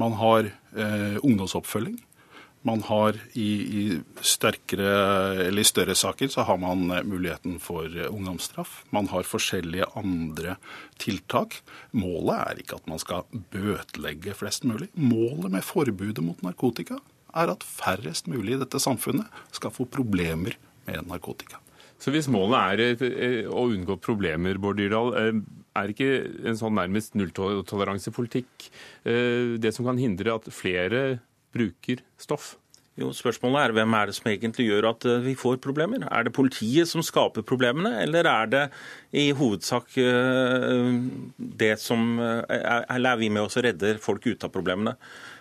Man 0.00 0.16
har 0.20 0.50
eh, 0.50 1.18
ungdomsoppfølging. 1.22 1.98
Man 2.62 2.82
har 2.84 3.16
i, 3.40 3.50
i, 3.80 3.84
sterkere, 4.20 4.88
eller 5.46 5.64
i 5.64 5.68
større 5.68 5.94
saker 5.96 6.28
så 6.28 6.44
har 6.44 6.58
man 6.60 6.90
eh, 6.92 7.06
muligheten 7.08 7.56
for 7.62 7.88
eh, 7.88 8.10
ungdomsstraff. 8.10 8.82
Man 8.92 9.08
har 9.10 9.24
forskjellige 9.24 9.88
andre 9.96 10.58
tiltak. 11.00 11.62
Målet 11.96 12.36
er 12.36 12.60
ikke 12.60 12.82
at 12.82 12.90
man 12.90 13.00
skal 13.00 13.24
bøtelegge 13.54 14.36
flest 14.36 14.68
mulig. 14.68 14.90
Målet 14.94 15.56
med 15.56 15.64
forbudet 15.64 16.24
mot 16.24 16.44
narkotika 16.44 17.00
er 17.34 17.54
at 17.54 17.66
færrest 17.66 18.30
mulig 18.30 18.56
i 18.56 18.60
dette 18.62 18.80
samfunnet 18.82 19.42
skal 19.54 19.74
få 19.74 19.86
problemer 19.90 20.56
med 20.86 21.10
narkotika. 21.10 21.60
Så 22.00 22.12
hvis 22.14 22.30
målet 22.32 22.80
er 22.80 23.02
eh, 23.04 23.48
å 23.48 23.66
unngå 23.68 23.98
problemer, 24.00 24.56
Bård 24.60 24.78
Dyrdal, 24.80 25.12
eh, 25.20 25.42
er 25.76 25.92
ikke 25.92 26.08
en 26.48 26.56
sånn 26.58 26.78
nærmest 26.78 27.14
nulltoleransepolitikk 27.18 28.70
eh, 29.04 29.60
det 29.60 29.74
som 29.76 29.86
kan 29.86 30.00
hindre 30.00 30.32
at 30.38 30.48
flere 30.54 31.20
bruker 31.54 32.00
stoff? 32.20 32.54
Jo, 32.98 33.12
Spørsmålet 33.16 33.68
er 33.68 33.74
hvem 33.76 33.94
er 33.96 34.08
det 34.08 34.16
som 34.16 34.28
egentlig 34.32 34.66
gjør 34.66 34.88
at 34.90 35.04
vi 35.24 35.36
får 35.38 35.60
problemer? 35.62 36.02
Er 36.08 36.26
det 36.26 36.34
politiet 36.36 36.88
som 36.90 37.04
skaper 37.04 37.44
problemene, 37.46 37.94
eller 38.02 38.26
er 38.28 38.50
det 38.50 38.64
i 39.16 39.30
hovedsak 39.36 39.94
det 41.38 41.70
som 41.80 42.18
Eller 42.20 43.12
er 43.14 43.20
vi 43.22 43.30
med 43.32 43.46
oss 43.46 43.56
og 43.56 43.64
redder 43.64 44.02
folk 44.02 44.26
ut 44.26 44.44
av 44.44 44.52
problemene? 44.52 44.98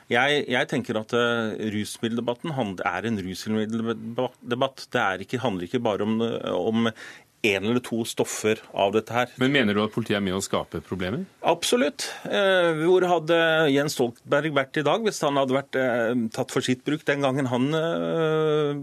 Jeg, 0.09 0.43
jeg, 0.49 0.67
tenker 0.71 0.97
at 0.97 1.13
uh, 1.13 1.53
rusmiddeldebatten 1.73 2.55
er 2.81 3.05
en 3.05 3.19
rusmiddeldebatt. 3.21 4.87
Det 4.89 5.03
ikke, 5.25 5.41
handler 5.43 5.67
ikke 5.67 5.83
bare 5.85 6.07
om, 6.07 6.15
om 6.49 6.89
en 7.41 7.63
eller 7.63 7.79
to 7.83 8.01
stoffer 8.07 8.59
av 8.75 8.91
dette 8.91 9.13
her. 9.15 9.29
Men 9.39 9.53
Mener 9.53 9.75
du 9.75 9.81
at 9.85 9.93
politiet 9.93 10.17
er 10.17 10.23
med 10.23 10.35
å 10.35 10.41
skape 10.43 10.81
problemer? 10.83 11.23
Absolutt. 11.47 12.09
Eh, 12.27 12.81
hvor 12.81 13.05
hadde 13.07 13.37
Jens 13.71 13.95
Stoltenberg 13.95 14.51
vært 14.57 14.79
i 14.81 14.83
dag 14.83 15.05
hvis 15.05 15.21
han 15.23 15.39
hadde 15.39 15.55
vært 15.55 15.77
eh, 15.79 16.11
tatt 16.35 16.51
for 16.51 16.65
sitt 16.65 16.83
bruk 16.87 17.05
den 17.07 17.23
gangen 17.23 17.47
han 17.51 17.69
eh, 17.79 18.81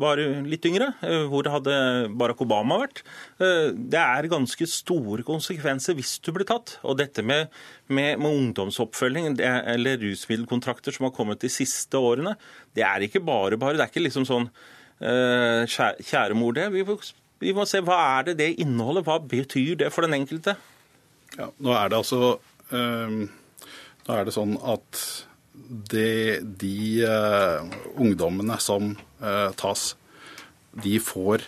var 0.00 0.20
litt 0.44 0.68
yngre? 0.68 0.90
Hvor 1.30 1.48
hadde 1.52 1.76
Barack 2.20 2.42
Obama 2.44 2.82
vært? 2.82 3.02
Det 3.40 4.00
er 4.00 4.28
ganske 4.30 4.68
store 4.68 5.24
konsekvenser 5.26 5.96
hvis 5.96 6.18
du 6.24 6.32
blir 6.36 6.48
tatt. 6.48 6.76
Og 6.84 6.98
dette 7.00 7.24
med, 7.24 7.48
med, 7.88 8.20
med 8.20 8.28
ungdomsoppfølging 8.42 9.38
eller 9.40 10.00
rusmiddelkontrakter 10.04 10.96
som 10.96 11.08
har 11.08 11.16
kommet 11.16 11.40
de 11.40 11.52
siste 11.52 11.96
årene, 11.96 12.36
det 12.76 12.84
er 12.84 13.08
ikke 13.08 13.24
bare 13.24 13.58
bare. 13.60 13.78
Det 13.78 13.86
er 13.86 13.94
ikke 13.94 14.04
liksom 14.08 14.28
sånn 14.28 14.50
Kjære 15.00 16.34
mor, 16.36 16.52
det. 16.52 16.66
Vi 16.74 16.82
vi 17.40 17.54
må 17.56 17.64
se 17.68 17.80
hva 17.84 17.96
er 18.18 18.30
det 18.30 18.36
det 18.40 18.50
inneholder, 18.60 19.04
hva 19.06 19.16
betyr 19.24 19.78
det 19.80 19.90
for 19.94 20.04
den 20.04 20.18
enkelte? 20.18 20.56
Ja, 21.38 21.48
nå 21.62 21.74
er 21.76 21.90
det 21.90 22.00
altså 22.00 22.36
um, 22.74 23.20
Nå 24.06 24.16
er 24.16 24.26
det 24.26 24.34
sånn 24.34 24.56
at 24.66 25.00
det, 25.92 26.42
de 26.58 27.04
uh, 27.06 27.62
ungdommene 28.00 28.56
som 28.62 28.94
uh, 29.22 29.52
tas, 29.60 29.92
de 30.82 30.96
får 31.02 31.44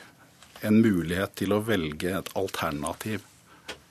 en 0.62 0.78
mulighet 0.84 1.34
til 1.40 1.56
å 1.56 1.62
velge 1.66 2.12
et 2.20 2.30
alternativ 2.38 3.24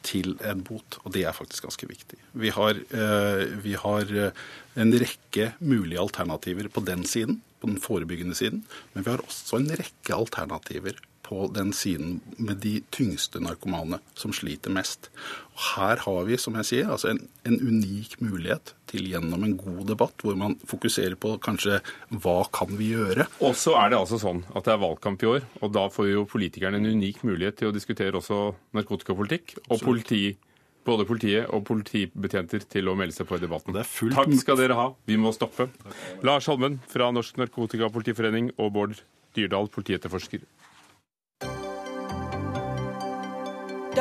til 0.07 0.37
en 0.47 0.63
bot, 0.65 1.01
og 1.03 1.11
det 1.17 1.25
er 1.27 1.35
faktisk 1.35 1.67
ganske 1.67 1.89
viktig. 1.89 2.21
Vi 2.39 2.53
har, 2.55 2.79
uh, 2.95 3.43
vi 3.65 3.75
har 3.81 4.15
en 4.21 4.95
rekke 5.03 5.51
mulige 5.59 6.01
alternativer 6.01 6.71
på 6.71 6.85
den 6.87 7.03
siden, 7.09 7.41
på 7.59 7.69
den 7.73 7.81
forebyggende 7.81 8.37
siden, 8.37 8.63
men 8.93 9.03
vi 9.03 9.11
har 9.11 9.25
også 9.25 9.59
en 9.59 9.73
rekke 9.81 10.15
alternativer 10.15 11.01
på 11.31 11.47
den 11.55 11.71
siden 11.75 12.19
med 12.35 12.59
de 12.65 12.81
tyngste 12.91 13.39
narkomane 13.39 14.01
som 14.19 14.33
sliter 14.35 14.73
mest. 14.73 15.07
Og 15.55 15.63
her 15.77 16.03
har 16.03 16.27
vi, 16.27 16.37
som 16.41 16.57
jeg 16.59 16.67
sier, 16.67 16.91
altså 16.91 17.13
en, 17.13 17.21
en 17.47 17.57
unik 17.61 18.17
mulighet 18.19 18.73
til 18.91 19.07
gjennom 19.13 19.45
en 19.47 19.55
god 19.59 19.85
debatt, 19.93 20.25
hvor 20.25 20.35
man 20.39 20.57
fokuserer 20.67 21.15
på 21.21 21.37
kanskje 21.43 21.79
hva 22.11 22.41
kan 22.51 22.75
vi 22.75 22.91
gjøre. 22.97 23.29
Og 23.47 23.55
så 23.59 23.77
er 23.79 23.93
det 23.93 24.01
altså 24.01 24.19
sånn 24.19 24.43
at 24.51 24.67
det 24.67 24.75
er 24.75 24.83
valgkamp 24.83 25.23
i 25.23 25.31
år, 25.37 25.47
og 25.61 25.73
da 25.77 25.87
får 25.93 26.11
jo 26.11 26.27
politikerne 26.29 26.81
en 26.81 26.91
unik 26.91 27.23
mulighet 27.27 27.61
til 27.61 27.71
å 27.71 27.75
diskutere 27.75 28.19
også 28.19 28.41
narkotikapolitikk. 28.75 29.55
Og 29.71 29.85
politi, 29.85 30.23
både 30.87 31.07
politiet 31.07 31.47
og 31.55 31.63
politibetjenter 31.69 32.67
til 32.75 32.91
å 32.91 32.97
melde 32.99 33.15
seg 33.15 33.29
på 33.29 33.39
i 33.39 33.45
debatten. 33.45 33.79
Takk 34.17 34.35
skal 34.41 34.59
dere 34.59 34.79
ha. 34.79 34.89
Vi 35.07 35.19
må 35.21 35.31
stoppe. 35.35 35.69
Lars 36.27 36.51
Holmen 36.51 36.81
fra 36.91 37.11
Norsk 37.15 37.39
Narkotikapolitiforening 37.39 38.51
og 38.57 38.75
Bård 38.75 38.99
Dyrdal, 39.37 39.71
politietterforsker. 39.71 40.43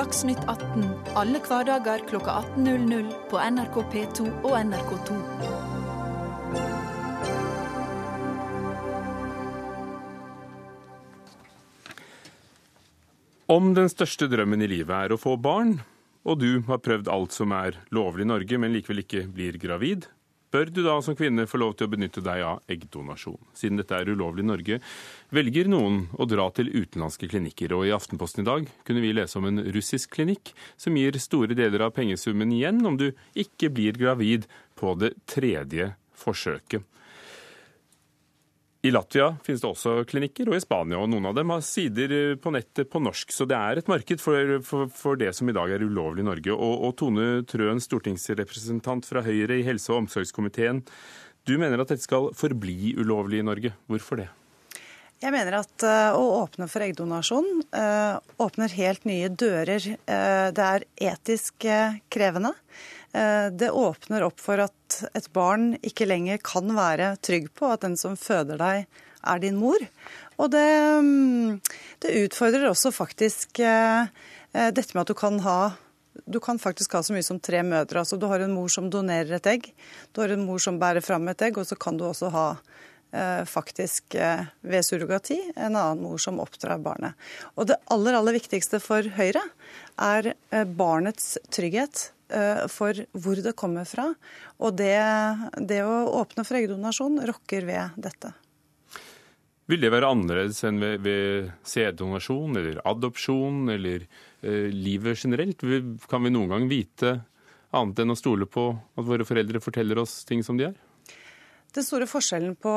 Dagsnytt 0.00 0.40
18 0.48 0.84
alle 1.12 1.38
hverdager 1.44 2.00
kl 2.08 2.22
18.00 2.24 3.08
på 3.28 3.40
NRK 3.52 3.74
P2 3.92 4.28
og 4.48 4.54
NRK2. 4.56 5.16
Om 13.52 13.74
den 13.76 13.92
største 13.92 14.30
drømmen 14.32 14.64
i 14.64 14.70
livet 14.72 14.94
er 14.96 15.12
å 15.12 15.20
få 15.20 15.34
barn, 15.36 15.76
og 16.24 16.40
du 16.40 16.62
har 16.70 16.80
prøvd 16.80 17.12
alt 17.12 17.36
som 17.36 17.52
er 17.52 17.76
lovlig 17.92 18.24
i 18.24 18.30
Norge, 18.32 18.62
men 18.62 18.72
likevel 18.72 19.04
ikke 19.04 19.26
blir 19.28 19.60
gravid, 19.60 20.08
bør 20.50 20.70
du 20.70 20.82
da 20.84 20.96
som 21.04 21.16
kvinne 21.18 21.46
få 21.50 21.60
lov 21.62 21.76
til 21.78 21.88
å 21.88 21.92
benytte 21.92 22.22
deg 22.24 22.42
av 22.46 22.60
eggdonasjon. 22.70 23.38
Siden 23.56 23.80
dette 23.80 23.96
er 23.96 24.10
ulovlig 24.10 24.44
i 24.44 24.50
Norge, 24.50 24.80
velger 25.34 25.70
noen 25.70 26.02
å 26.18 26.26
dra 26.28 26.48
til 26.54 26.72
utenlandske 26.72 27.30
klinikker. 27.30 27.74
Og 27.76 27.88
i 27.88 27.94
Aftenposten 27.94 28.44
i 28.44 28.50
dag 28.50 28.68
kunne 28.86 29.04
vi 29.04 29.14
lese 29.16 29.38
om 29.40 29.48
en 29.50 29.62
russisk 29.74 30.16
klinikk 30.18 30.54
som 30.80 30.98
gir 30.98 31.18
store 31.22 31.56
deler 31.58 31.86
av 31.86 31.94
pengesummen 31.96 32.54
igjen 32.56 32.82
om 32.86 32.98
du 33.00 33.10
ikke 33.38 33.72
blir 33.74 33.98
gravid 34.00 34.48
på 34.80 34.96
det 35.00 35.14
tredje 35.30 35.92
forsøket. 36.20 36.84
I 38.80 38.88
Latvia 38.94 39.34
finnes 39.44 39.60
det 39.60 39.68
også 39.68 39.92
klinikker, 40.08 40.48
og 40.48 40.56
i 40.56 40.62
Spania. 40.62 40.96
og 40.96 41.10
Noen 41.12 41.28
av 41.28 41.34
dem 41.36 41.50
har 41.52 41.60
sider 41.60 42.38
på 42.40 42.52
nettet 42.54 42.88
på 42.88 43.02
norsk. 43.04 43.28
Så 43.28 43.44
det 43.44 43.58
er 43.58 43.76
et 43.76 43.90
marked 43.92 44.22
for, 44.22 44.54
for, 44.64 44.88
for 44.88 45.20
det 45.20 45.34
som 45.36 45.50
i 45.52 45.54
dag 45.56 45.74
er 45.74 45.84
ulovlig 45.84 46.24
i 46.24 46.28
Norge. 46.30 46.54
Og, 46.54 46.86
og 46.88 46.94
Tone 46.96 47.26
Trøen, 47.44 47.82
stortingsrepresentant 47.84 49.04
fra 49.04 49.20
Høyre 49.26 49.58
i 49.60 49.66
helse- 49.66 49.92
og 49.92 50.06
omsorgskomiteen. 50.06 50.80
Du 51.44 51.58
mener 51.60 51.82
at 51.82 51.92
dette 51.92 52.06
skal 52.06 52.30
forbli 52.36 52.94
ulovlig 52.96 53.42
i 53.42 53.48
Norge. 53.50 53.74
Hvorfor 53.90 54.22
det? 54.22 54.30
Jeg 55.20 55.34
mener 55.34 55.58
at 55.58 55.84
uh, 55.84 56.16
å 56.16 56.40
åpne 56.40 56.64
for 56.72 56.80
eggdonasjon 56.86 57.50
uh, 57.76 58.16
åpner 58.40 58.72
helt 58.80 59.04
nye 59.04 59.28
dører. 59.28 59.90
Det 60.56 60.70
er 60.70 60.88
etisk 61.12 61.68
krevende. 62.08 62.54
Det 63.10 63.70
åpner 63.74 64.22
opp 64.22 64.38
for 64.38 64.62
at 64.62 64.96
et 65.18 65.26
barn 65.34 65.72
ikke 65.82 66.06
lenger 66.06 66.38
kan 66.46 66.70
være 66.76 67.16
trygg 67.26 67.48
på 67.58 67.66
at 67.66 67.82
den 67.82 67.96
som 67.98 68.14
føder 68.14 68.60
deg, 68.60 68.84
er 69.20 69.40
din 69.42 69.58
mor. 69.58 69.82
Og 70.38 70.52
det, 70.54 70.68
mm, 71.02 71.58
det 72.04 72.14
utfordrer 72.22 72.68
også 72.70 72.92
faktisk 72.94 73.58
dette 73.58 74.94
med 74.94 75.02
at 75.02 75.10
du 75.10 75.16
kan 75.18 75.40
ha 75.42 75.60
du 76.30 76.38
kan 76.42 76.58
faktisk 76.58 76.92
ha 76.94 77.02
så 77.02 77.14
mye 77.14 77.24
som 77.26 77.40
tre 77.42 77.62
mødre. 77.66 78.02
Altså, 78.02 78.18
du 78.18 78.26
har 78.30 78.42
en 78.42 78.54
mor 78.54 78.68
som 78.70 78.90
donerer 78.90 79.38
et 79.38 79.46
egg, 79.50 79.68
du 80.12 80.20
har 80.22 80.34
en 80.34 80.44
mor 80.46 80.62
som 80.62 80.78
bærer 80.78 81.02
fram 81.04 81.26
et 81.30 81.42
egg, 81.46 81.58
og 81.58 81.66
så 81.66 81.78
kan 81.78 81.98
du 81.98 82.04
også 82.06 82.30
ha 82.34 82.46
faktisk 83.50 84.14
ved 84.14 84.86
surrogati 84.86 85.40
en 85.56 85.74
annen 85.74 86.02
mor 86.04 86.20
som 86.22 86.38
oppdrar 86.42 86.78
barnet. 86.82 87.18
Og 87.58 87.66
det 87.66 87.80
aller, 87.90 88.14
aller 88.14 88.36
viktigste 88.36 88.78
for 88.82 89.02
Høyre 89.16 89.42
er 89.98 90.32
barnets 90.78 91.34
trygghet 91.50 92.10
for 92.70 93.00
hvor 93.12 93.40
det 93.42 93.56
kommer 93.58 93.88
fra. 93.88 94.10
Og 94.62 94.76
det, 94.78 94.94
det 95.70 95.80
å 95.82 95.96
åpne 96.20 96.44
for 96.46 96.60
eggdonasjon 96.60 97.20
rokker 97.30 97.66
ved 97.68 97.98
dette. 98.00 98.32
Vil 99.70 99.82
det 99.84 99.92
være 99.92 100.08
annerledes 100.10 100.64
enn 100.66 100.80
ved, 100.82 101.02
ved 101.04 101.50
sæddonasjon 101.68 102.58
eller 102.58 102.80
adopsjon 102.90 103.70
eller 103.70 104.02
eh, 104.02 104.66
livet 104.74 105.20
generelt? 105.22 105.62
Kan 106.10 106.26
vi 106.26 106.32
noen 106.34 106.50
gang 106.50 106.66
vite 106.70 107.12
annet 107.76 108.02
enn 108.02 108.10
å 108.10 108.18
stole 108.18 108.48
på 108.50 108.72
at 108.74 109.06
våre 109.06 109.26
foreldre 109.28 109.62
forteller 109.62 110.00
oss 110.02 110.24
ting 110.26 110.42
som 110.46 110.58
de 110.58 110.72
er? 110.72 110.78
Den 111.70 111.84
store 111.86 112.06
forskjellen 112.10 112.56
på 112.58 112.70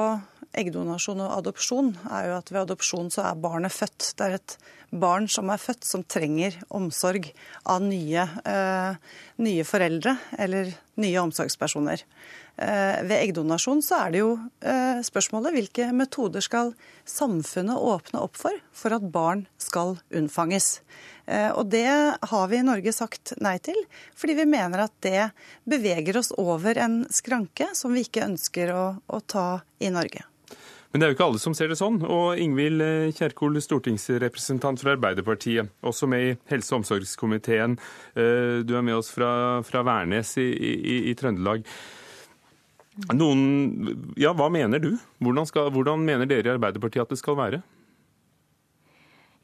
eggdonasjon 0.53 1.23
og 1.25 1.31
adopsjon 1.39 1.87
er 2.13 2.27
jo 2.27 2.33
at 2.37 2.51
ved 2.51 2.59
adopsjon 2.61 3.07
så 3.13 3.23
er 3.25 3.39
barnet 3.41 3.73
født. 3.73 4.11
Det 4.19 4.25
er 4.27 4.35
et 4.37 4.55
barn 4.93 5.25
som 5.31 5.49
er 5.49 5.61
født 5.61 5.87
som 5.87 6.03
trenger 6.05 6.59
omsorg 6.77 7.31
av 7.65 7.81
nye, 7.81 8.27
eh, 8.45 8.93
nye 9.41 9.65
foreldre 9.65 10.13
eller 10.37 10.69
nye 11.01 11.23
omsorgspersoner. 11.23 12.05
Eh, 12.57 13.03
ved 13.03 13.17
eggdonasjon 13.17 13.79
så 13.81 13.97
er 14.03 14.11
det 14.13 14.19
jo 14.21 14.33
eh, 14.61 14.99
spørsmålet 15.01 15.55
hvilke 15.55 15.87
metoder 15.97 16.43
skal 16.45 16.69
samfunnet 17.09 17.81
åpne 17.81 18.19
opp 18.21 18.37
for 18.37 18.59
for 18.69 18.93
at 18.93 19.07
barn 19.09 19.47
skal 19.57 19.95
unnfanges. 20.13 20.83
Eh, 21.25 21.49
og 21.49 21.71
det 21.73 21.87
har 22.29 22.51
vi 22.51 22.59
i 22.59 22.65
Norge 22.65 22.93
sagt 22.93 23.33
nei 23.41 23.55
til, 23.57 23.79
fordi 24.13 24.35
vi 24.37 24.45
mener 24.51 24.85
at 24.85 24.93
det 25.01 25.31
beveger 25.65 26.19
oss 26.21 26.29
over 26.37 26.77
en 26.77 26.99
skranke 27.09 27.71
som 27.73 27.95
vi 27.97 28.05
ikke 28.05 28.27
ønsker 28.27 28.69
å, 28.75 28.85
å 29.01 29.19
ta 29.25 29.47
i 29.81 29.89
Norge. 29.89 30.21
Men 30.93 31.01
det 31.01 31.07
er 31.07 31.09
jo 31.09 31.17
ikke 31.17 31.25
alle 31.31 31.41
som 31.41 31.55
ser 31.57 31.71
det 31.73 31.79
sånn. 31.79 32.03
Og 32.05 32.37
Ingvild 32.37 32.83
Kjerkol, 33.17 33.57
stortingsrepresentant 33.65 34.77
fra 34.77 34.93
Arbeiderpartiet, 34.93 35.71
også 35.81 36.05
med 36.05 36.27
i 36.27 36.35
helse- 36.51 36.69
og 36.75 36.83
omsorgskomiteen. 36.83 37.79
Du 38.13 38.75
er 38.77 38.85
med 38.85 38.99
oss 38.99 39.09
fra, 39.09 39.31
fra 39.65 39.81
Værnes 39.87 40.35
i, 40.37 40.45
i, 40.53 40.99
i 41.09 41.15
Trøndelag. 41.17 41.65
Noen, 43.13 44.13
ja, 44.19 44.33
Hva 44.37 44.49
mener 44.53 44.81
du? 44.81 44.91
Hvordan, 45.23 45.47
skal, 45.49 45.71
hvordan 45.73 46.03
mener 46.05 46.29
dere 46.29 46.51
i 46.51 46.53
Arbeiderpartiet 46.53 47.07
at 47.07 47.13
det 47.13 47.19
skal 47.21 47.37
være? 47.39 47.61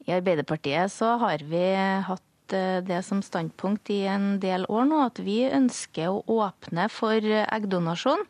I 0.05 0.13
Arbeiderpartiet 0.17 0.93
så 0.93 1.15
har 1.21 1.41
vi 1.49 1.63
hatt 2.05 2.55
eh, 2.55 2.79
det 2.85 3.01
som 3.07 3.23
standpunkt 3.25 3.89
i 3.93 4.03
en 4.09 4.37
del 4.41 4.67
år 4.69 4.85
nå, 4.89 5.01
at 5.09 5.21
vi 5.25 5.41
ønsker 5.49 6.13
å 6.13 6.39
åpne 6.45 6.87
for 6.93 7.25
eggdonasjon. 7.41 8.21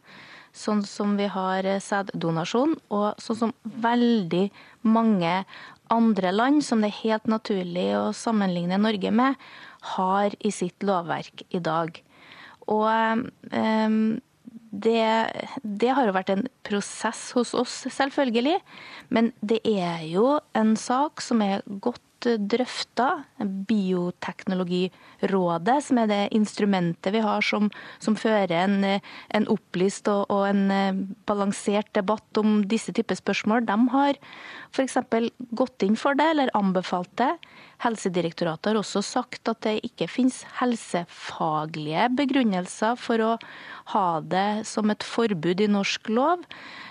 Sånn 0.56 0.82
som 0.88 1.14
vi 1.20 1.28
har 1.30 1.68
sæddonasjon, 1.84 2.74
og 2.90 3.20
sånn 3.22 3.38
som 3.44 3.52
veldig 3.84 4.48
mange 4.88 5.44
andre 5.94 6.32
land 6.34 6.64
som 6.66 6.82
det 6.82 6.90
er 6.90 7.02
helt 7.04 7.28
naturlig 7.30 7.92
å 7.98 8.10
sammenligne 8.18 8.80
Norge 8.82 9.12
med, 9.14 9.38
har 9.96 10.34
i 10.40 10.52
sitt 10.54 10.84
lovverk 10.84 11.46
i 11.54 11.62
dag. 11.64 12.02
Og 12.70 13.30
um, 13.54 14.02
det, 14.72 15.02
det, 15.64 15.90
har 15.96 16.06
jo 16.06 16.16
vært 16.16 16.32
en 16.34 16.46
prosess 16.68 17.32
hos 17.38 17.56
oss, 17.58 17.82
selvfølgelig. 17.90 18.60
Men 19.10 19.32
det 19.42 19.62
er 19.66 20.04
jo 20.10 20.38
en 20.58 20.76
sak 20.80 21.24
som 21.26 21.42
er 21.46 21.66
godt 21.82 22.04
drøfta. 22.26 23.24
Bioteknologirådet, 23.40 25.84
som 25.86 25.98
er 26.02 26.08
det 26.10 26.34
instrumentet 26.36 27.14
vi 27.16 27.22
har 27.24 27.42
som, 27.46 27.70
som 28.04 28.16
fører 28.20 28.52
en, 28.66 28.76
en 29.36 29.46
opplyst 29.52 30.08
og, 30.12 30.22
og, 30.28 30.48
en 30.50 30.72
eh, 30.74 31.00
balansert 31.30 31.90
debatt 31.96 32.38
om 32.42 32.50
disse 32.68 32.92
typer 32.96 33.16
spørsmål, 33.20 33.60
de 33.68 33.78
har 33.94 34.14
f.eks. 34.74 34.98
gått 35.56 35.84
inn 35.86 35.98
for 36.00 36.14
det 36.20 36.28
eller 36.34 36.58
anbefalt 36.58 37.14
det. 37.22 37.34
Helsedirektoratet 37.80 38.74
har 38.74 38.78
også 38.82 39.02
sagt 39.06 39.48
at 39.52 39.62
det 39.64 39.86
ikke 39.88 40.08
finnes 40.12 40.44
helsefaglige 40.60 42.10
begrunnelser 42.18 42.94
for 43.00 43.18
å 43.24 43.38
ha 43.96 44.08
det 44.20 44.68
som 44.68 44.92
et 44.92 45.04
forbud 45.06 45.62
i 45.64 45.72
norsk 45.72 46.10
lov. 46.12 46.44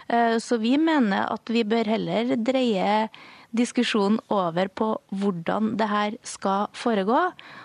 Eh, 0.08 0.40
så 0.40 0.56
vi 0.62 0.78
mener 0.80 1.28
at 1.28 1.50
vi 1.52 1.66
bør 1.68 1.92
heller 1.92 2.32
dreie 2.40 3.08
diskusjonen 3.56 4.18
over 4.32 4.68
på 4.68 4.90
hvordan 5.20 5.72
det 5.80 5.88
her 5.88 6.16
skal 6.26 6.68
foregå. 6.76 7.20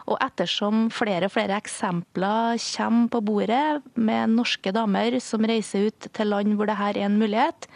Og 0.07 0.17
ettersom 0.23 0.87
flere 0.93 1.27
og 1.27 1.35
flere 1.35 1.59
eksempler 1.59 2.61
kommer 2.61 3.11
på 3.11 3.23
bordet 3.25 3.83
med 3.95 4.35
norske 4.37 4.73
damer 4.75 5.19
som 5.23 5.45
reiser 5.47 5.89
ut 5.89 6.09
til 6.13 6.31
land 6.31 6.55
hvor 6.57 6.69
det 6.69 6.79
her 6.79 6.97
er 6.97 7.07
en 7.09 7.19
mulighet, 7.19 7.67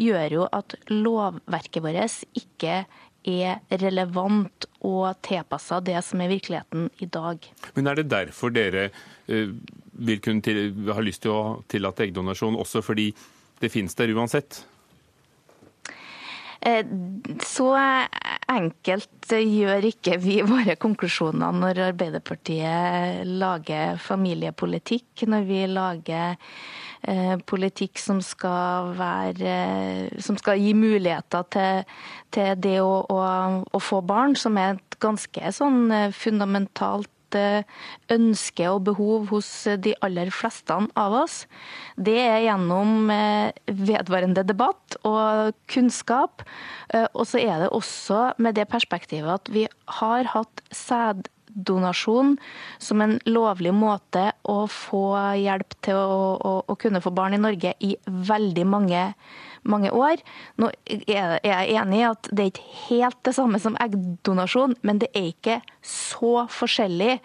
gjør 0.00 0.36
jo 0.38 0.48
at 0.56 0.76
lovverket 0.88 1.84
vårt 1.84 2.22
ikke 2.38 2.84
er 3.28 3.60
relevant 3.82 4.64
og 4.80 5.18
tilpassa 5.26 5.80
det 5.84 5.98
som 6.06 6.22
er 6.24 6.30
virkeligheten 6.30 6.88
i 7.04 7.06
dag. 7.06 7.44
Men 7.76 7.90
er 7.90 8.00
det 8.00 8.08
derfor 8.08 8.54
dere 8.54 8.88
uh, 9.28 9.52
vil 10.00 10.22
kunne 10.24 10.40
til, 10.40 10.72
ha 10.88 11.04
lyst 11.04 11.26
til 11.26 11.34
å 11.34 11.42
tillate 11.68 12.06
eggdonasjon, 12.06 12.56
også 12.56 12.80
fordi 12.84 13.10
det 13.60 13.68
finnes 13.72 13.96
der 13.98 14.14
uansett? 14.16 14.62
Eh, 16.60 16.84
så 17.40 17.70
enkelt 18.52 19.30
gjør 19.32 19.86
ikke 19.88 20.18
vi 20.20 20.40
våre 20.44 20.74
konklusjoner 20.80 21.54
når 21.56 21.80
Arbeiderpartiet 21.86 23.24
lager 23.40 23.96
familiepolitikk, 24.04 25.24
når 25.32 25.46
vi 25.48 25.60
lager 25.70 26.34
eh, 27.08 27.36
politikk 27.48 28.02
som 28.02 28.20
skal, 28.24 28.92
være, 28.98 29.54
som 30.20 30.36
skal 30.40 30.60
gi 30.60 30.74
muligheter 30.76 31.48
til, 31.56 31.96
til 32.36 32.52
det 32.60 32.76
å, 32.84 32.92
å, 33.08 33.22
å, 33.64 33.80
få 33.80 34.02
barn, 34.04 34.36
som 34.36 34.60
er 34.60 34.76
et 34.76 35.00
ganske 35.00 35.54
sånn 35.56 36.12
fundamentalt 36.12 37.08
eh, 37.38 37.66
ønske 38.12 38.68
og 38.70 38.84
behov 38.88 39.30
hos 39.32 39.48
de 39.82 39.94
aller 40.04 40.30
fleste 40.34 40.76
av 40.98 41.16
oss, 41.22 41.44
det 41.96 42.18
er 42.22 42.44
gjennom 42.46 43.10
eh, 43.14 43.50
vedvarende 43.66 44.44
debatt 44.46 44.98
og 45.06 45.56
kunnskap. 45.70 46.44
Og 47.14 47.22
så 47.28 47.38
er 47.38 47.60
det 47.62 47.68
også 47.74 48.32
med 48.42 48.56
det 48.58 48.66
perspektivet 48.70 49.30
at 49.30 49.50
vi 49.52 49.66
har 50.00 50.26
hatt 50.32 50.62
sæddonasjon 50.74 52.34
som 52.82 53.04
en 53.04 53.18
lovlig 53.30 53.72
måte 53.76 54.24
å 54.42 54.64
få 54.70 55.04
hjelp 55.38 55.76
til 55.86 55.98
å, 55.98 56.34
å, 56.34 56.54
å 56.66 56.78
kunne 56.80 57.02
få 57.04 57.14
barn 57.14 57.36
i 57.36 57.42
Norge 57.42 57.76
i 57.86 57.94
veldig 58.06 58.66
mange 58.66 59.04
mange 59.62 59.92
år. 59.92 60.20
Nå 60.60 60.70
er 60.86 61.38
jeg 61.44 61.78
enig 61.78 62.00
i 62.00 62.08
at 62.08 62.28
det 62.32 62.44
er 62.44 62.52
ikke 62.52 62.76
helt 62.88 63.18
det 63.26 63.34
samme 63.36 63.60
som 63.62 63.78
eggdonasjon, 63.82 64.76
men 64.86 65.00
det 65.02 65.10
er 65.14 65.30
ikke 65.30 65.60
så 65.86 66.46
forskjellig 66.50 67.18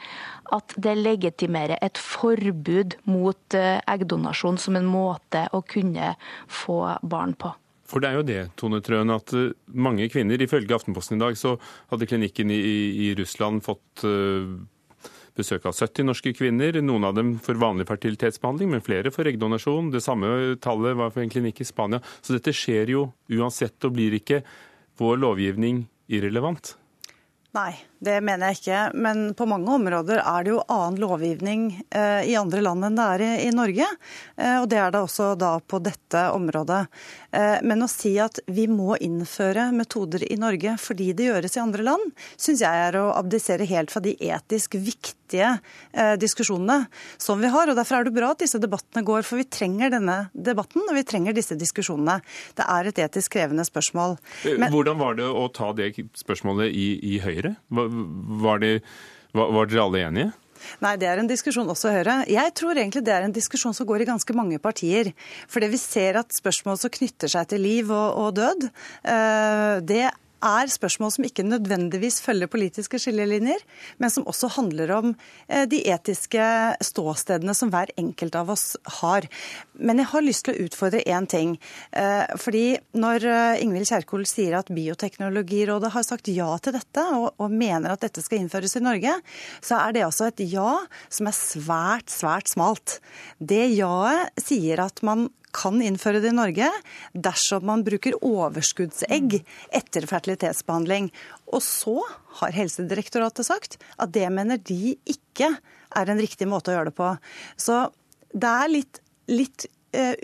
at 0.56 0.76
det 0.78 0.96
legitimerer 1.00 1.82
et 1.82 2.00
forbud 2.00 2.98
mot 3.10 3.58
eh, 3.58 3.80
eggdonasjon 3.90 4.60
som 4.62 4.78
en 4.78 4.90
måte 4.90 5.48
å 5.56 5.64
kunne 5.66 6.14
få 6.52 6.80
barn 7.02 7.34
på. 7.40 7.54
For 7.86 8.02
det 8.02 8.10
er 8.10 8.18
jo 8.18 8.26
det, 8.26 8.40
Tone 8.58 8.82
Trøen, 8.86 9.14
at 9.14 9.34
eh, 9.38 9.54
mange 9.74 10.08
kvinner, 10.14 10.42
ifølge 10.42 10.78
Aftenposten 10.78 11.20
i 11.20 11.24
dag, 11.24 11.38
så 11.38 11.56
hadde 11.92 12.10
klinikken 12.10 12.54
i, 12.54 12.62
i 13.08 13.12
Russland 13.18 13.62
fått 13.66 14.06
uh, 14.06 14.56
besøk 15.36 15.66
av 15.68 15.76
70 15.76 16.08
norske 16.10 16.34
kvinner. 16.36 16.80
Noen 16.84 17.08
av 17.08 17.18
dem 17.18 17.36
for 17.44 17.60
vanlig 17.60 17.88
fertilitetsbehandling, 17.90 18.72
men 18.74 18.86
flere 18.86 19.12
for 19.14 19.28
eggdonasjon. 19.28 19.92
Det 19.94 20.04
samme 20.04 20.56
tallet 20.64 20.98
var 20.98 21.12
for 21.14 21.24
en 21.24 21.34
klinikk 21.34 21.62
i 21.62 21.68
Spania. 21.68 22.02
Så 22.22 22.38
dette 22.38 22.56
skjer 22.56 22.94
jo 22.96 23.10
uansett, 23.36 23.78
og 23.86 23.96
blir 23.98 24.16
ikke 24.18 24.42
vår 25.00 25.20
lovgivning 25.22 25.86
irrelevant? 26.12 26.76
Nei, 27.56 27.72
det 28.06 28.20
mener 28.26 28.52
jeg 28.52 28.60
ikke. 28.60 28.82
Men 29.02 29.26
på 29.38 29.48
mange 29.50 29.72
områder 29.80 30.22
er 30.22 30.46
det 30.46 30.54
jo 30.54 30.62
annen 30.72 31.00
lovgivning 31.02 31.68
eh, 31.90 32.22
i 32.30 32.36
andre 32.40 32.64
land 32.66 32.88
enn 32.88 33.00
det 33.00 33.08
er 33.16 33.24
i, 33.48 33.52
Norge. 33.56 33.88
Eh, 34.38 34.58
og 34.62 34.70
det 34.72 34.80
er 34.82 34.94
det 34.94 35.02
også 35.04 35.32
da 35.40 35.56
på 35.60 35.82
dette 35.84 36.26
området. 36.36 36.86
Eh, 37.36 37.58
men 37.66 37.86
å 37.86 37.90
si 37.92 38.16
at 38.22 38.40
vi 38.48 38.68
må 38.72 38.96
innføre 39.02 39.72
metoder 39.76 40.26
i 40.30 40.38
Norge 40.40 40.78
fordi 40.82 41.12
det 41.18 41.30
gjøres 41.30 41.58
i 41.58 41.64
andre 41.64 41.86
land, 41.88 42.14
syns 42.38 42.64
jeg 42.64 42.86
er 42.90 43.00
å 43.00 43.10
abdisere 43.16 43.68
helt 43.70 43.94
fra 43.94 44.04
de 44.04 44.16
etisk 44.22 44.78
viktige 44.78 45.16
diskusjonene 46.22 46.86
som 47.18 47.40
vi 47.42 47.50
har. 47.50 47.72
Og 47.72 47.78
derfor 47.78 47.98
er 47.98 48.06
det 48.06 48.14
bra 48.14 48.30
at 48.36 48.44
disse 48.44 48.60
debattene 48.62 49.02
går, 49.08 49.24
for 49.26 49.42
vi 49.42 49.48
trenger 49.50 49.90
denne 49.96 50.18
debatten 50.38 50.86
og 50.86 50.94
vi 50.94 51.02
trenger 51.08 51.34
disse 51.36 51.58
diskusjonene. 51.58 52.20
Det 52.56 52.68
er 52.70 52.92
et 52.92 53.02
etisk 53.08 53.34
krevende 53.34 53.66
spørsmål. 53.66 54.20
Men, 54.46 54.70
Hvordan 54.70 55.02
var 55.02 55.18
det 55.18 55.26
å 55.26 55.48
ta 55.50 55.72
det 55.76 55.90
spørsmålet 56.20 56.70
i, 56.70 56.88
i 57.16 57.18
Høyre? 57.24 57.56
Var, 58.46 58.64
de, 58.64 58.74
var, 59.36 59.54
var 59.56 59.72
dere 59.72 59.86
alle 59.86 60.04
enige? 60.08 60.34
Nei, 60.82 60.96
det 61.00 61.08
er 61.10 61.22
en 61.22 61.30
diskusjon 61.30 61.70
også 61.70 61.92
Høyre. 61.94 62.20
Jeg 62.32 62.54
tror 62.58 62.78
egentlig 62.78 63.04
det 63.06 63.14
er 63.14 63.26
en 63.28 63.36
diskusjon 63.36 63.76
som 63.76 63.88
går 63.88 64.04
i 64.04 64.10
ganske 64.10 64.36
mange 64.38 64.60
partier. 64.62 65.12
For 65.52 65.64
det 65.64 65.72
vi 65.74 65.80
ser 65.82 66.20
at 66.22 66.36
spørsmål 66.36 66.80
som 66.82 66.94
knytter 66.94 67.32
seg 67.32 67.50
til 67.52 67.66
liv 67.66 67.92
og, 67.94 68.08
og 68.22 68.38
død, 68.40 68.70
eh, 69.04 69.76
det 69.86 70.06
er 70.46 70.72
spørsmål 70.72 71.14
som 71.16 71.28
ikke 71.28 71.46
nødvendigvis 71.46 72.22
følger 72.24 72.52
politiske 72.52 73.00
skillelinjer, 73.02 73.62
men 74.02 74.14
som 74.14 74.28
også 74.30 74.52
handler 74.58 74.94
om 74.96 75.14
eh, 75.48 75.66
de 75.70 75.82
etiske 75.92 76.46
ståstedene 76.86 77.56
som 77.58 77.72
hver 77.74 77.92
enkelt 78.00 78.38
av 78.40 78.52
oss 78.54 78.66
har. 79.02 79.28
Men 79.74 80.02
jeg 80.02 80.12
har 80.14 80.26
lyst 80.26 80.46
til 80.48 80.56
å 80.56 80.68
utfordre 80.68 81.04
én 81.06 81.28
ting. 81.30 81.56
Eh, 81.92 82.26
fordi 82.42 82.66
når 82.98 83.28
eh, 83.30 83.64
Ingvild 83.66 83.90
Kjerkol 83.90 84.26
sier 84.30 84.58
at 84.60 84.72
Bioteknologirådet 84.76 85.94
har 85.96 86.08
sagt 86.08 86.30
ja 86.32 86.52
til 86.62 86.78
dette, 86.78 87.06
og 87.16 87.52
mener 87.52 87.94
at 87.94 88.06
dette 88.06 88.24
skal 88.24 88.42
innføres 88.42 88.78
i 88.78 88.84
Norge, 88.84 89.18
så 89.64 89.80
er 89.82 89.96
det 89.96 90.06
altså 90.06 90.30
et 90.30 90.46
ja 90.52 90.78
som 91.10 91.30
er 91.30 91.38
svært, 91.38 92.12
svært 92.14 92.52
smalt. 92.52 93.00
Det 93.40 93.66
ja-et 93.74 94.46
sier 94.46 94.82
at 94.84 95.02
man 95.06 95.30
kan 95.56 95.80
innføre 95.84 96.22
det 96.24 96.34
i 96.34 96.36
Norge 96.36 96.70
dersom 97.14 97.66
man 97.70 97.86
bruker 97.88 98.18
overskuddsegg 98.20 99.38
etter 99.76 100.08
fertilitetsbehandling. 100.10 101.12
Og 101.54 101.64
så 101.64 101.98
har 102.42 102.56
Helsedirektoratet 102.56 103.48
sagt 103.48 103.80
at 103.96 104.14
det 104.16 104.28
mener 104.34 104.60
de 104.60 104.98
ikke 105.08 105.54
er 105.96 106.12
en 106.12 106.22
riktig 106.22 106.50
måte 106.52 106.74
å 106.74 106.78
gjøre 106.78 106.92
det 106.92 106.98
på. 106.98 107.14
Så 107.56 107.86
det 108.36 108.52
er 108.52 108.74
litt, 108.74 109.00
litt 109.32 109.70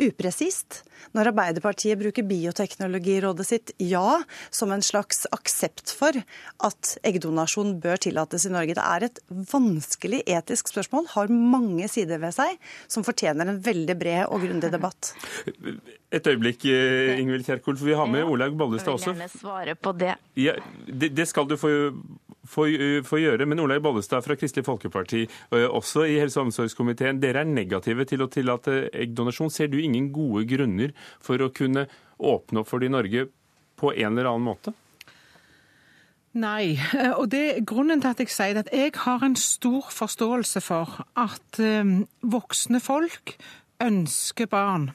upresist 0.08 0.82
når 1.16 1.32
Arbeiderpartiet 1.32 2.00
bruker 2.00 2.26
Bioteknologirådet 2.28 3.46
sitt 3.48 3.74
ja 3.82 4.22
som 4.54 4.72
en 4.72 4.84
slags 4.86 5.26
aksept 5.34 5.94
for 5.98 6.16
at 6.64 6.94
eggdonasjon 7.08 7.74
bør 7.84 8.00
tillates 8.06 8.46
i 8.48 8.54
Norge. 8.54 8.78
Det 8.78 8.86
er 8.86 9.08
et 9.08 9.22
vanskelig 9.52 10.22
etisk 10.30 10.72
spørsmål, 10.72 11.10
har 11.16 11.34
mange 11.34 11.90
sider 11.92 12.22
ved 12.22 12.36
seg, 12.38 12.58
som 12.92 13.06
fortjener 13.08 13.50
en 13.50 13.62
veldig 13.64 13.98
bred 14.00 14.24
og 14.28 14.46
grundig 14.46 14.72
debatt. 14.74 15.14
Et 16.12 16.28
øyeblikk, 16.28 16.66
eh, 16.66 17.20
Ingvild 17.22 17.48
Kjerkol, 17.48 17.78
for 17.80 17.88
vi 17.88 17.98
har 17.98 18.10
med 18.12 18.28
Olaug 18.28 18.58
Bollestad 18.60 18.96
også. 18.96 19.12
Jeg 19.12 19.20
vil 19.20 19.28
gjerne 19.28 19.42
svare 19.42 19.76
på 19.76 19.96
det. 19.98 20.16
Ja, 20.40 20.58
det, 20.88 21.14
det 21.16 21.28
skal 21.28 21.48
du 21.48 21.58
få 21.60 21.72
få, 22.52 22.68
få, 23.08 23.22
gjøre. 23.22 23.48
Men 23.48 23.64
Olaug 23.64 23.84
Bollestad 23.86 24.26
fra 24.26 24.38
Kristelig 24.40 24.68
Folkeparti, 24.68 25.24
eh, 25.26 25.68
også 25.68 26.06
i 26.08 26.20
helse- 26.20 26.40
og 26.42 26.50
omsorgskomiteen, 26.50 27.22
dere 27.24 27.46
er 27.46 27.50
negative 27.50 28.06
til 28.10 28.26
å 28.26 28.30
tillate 28.32 28.90
eggdonasjon. 28.92 29.52
Ser 29.52 29.72
du 29.72 29.80
ingen 29.80 30.12
gode 30.12 30.46
grunner 30.50 30.94
for 31.20 31.38
å 31.40 31.52
kunne 31.54 31.88
åpne 32.20 32.62
opp 32.62 32.70
for 32.70 32.80
det 32.80 32.92
i 32.92 32.96
Norge 32.96 33.28
på 33.80 33.94
en 33.96 34.12
eller 34.12 34.30
annen 34.30 34.50
måte? 34.52 34.76
Nei, 36.34 36.80
og 37.20 37.28
det 37.32 37.66
grunnen 37.68 38.02
til 38.04 38.14
at 38.14 38.24
jeg 38.24 38.32
sier 38.32 38.62
at 38.62 38.72
jeg 38.72 38.96
har 39.04 39.24
en 39.26 39.36
stor 39.36 39.90
forståelse 39.92 40.64
for 40.64 41.04
at 41.20 41.60
um, 41.60 42.02
voksne 42.24 42.80
folk 42.84 43.36
ønsker 43.84 44.48
barn. 44.52 44.92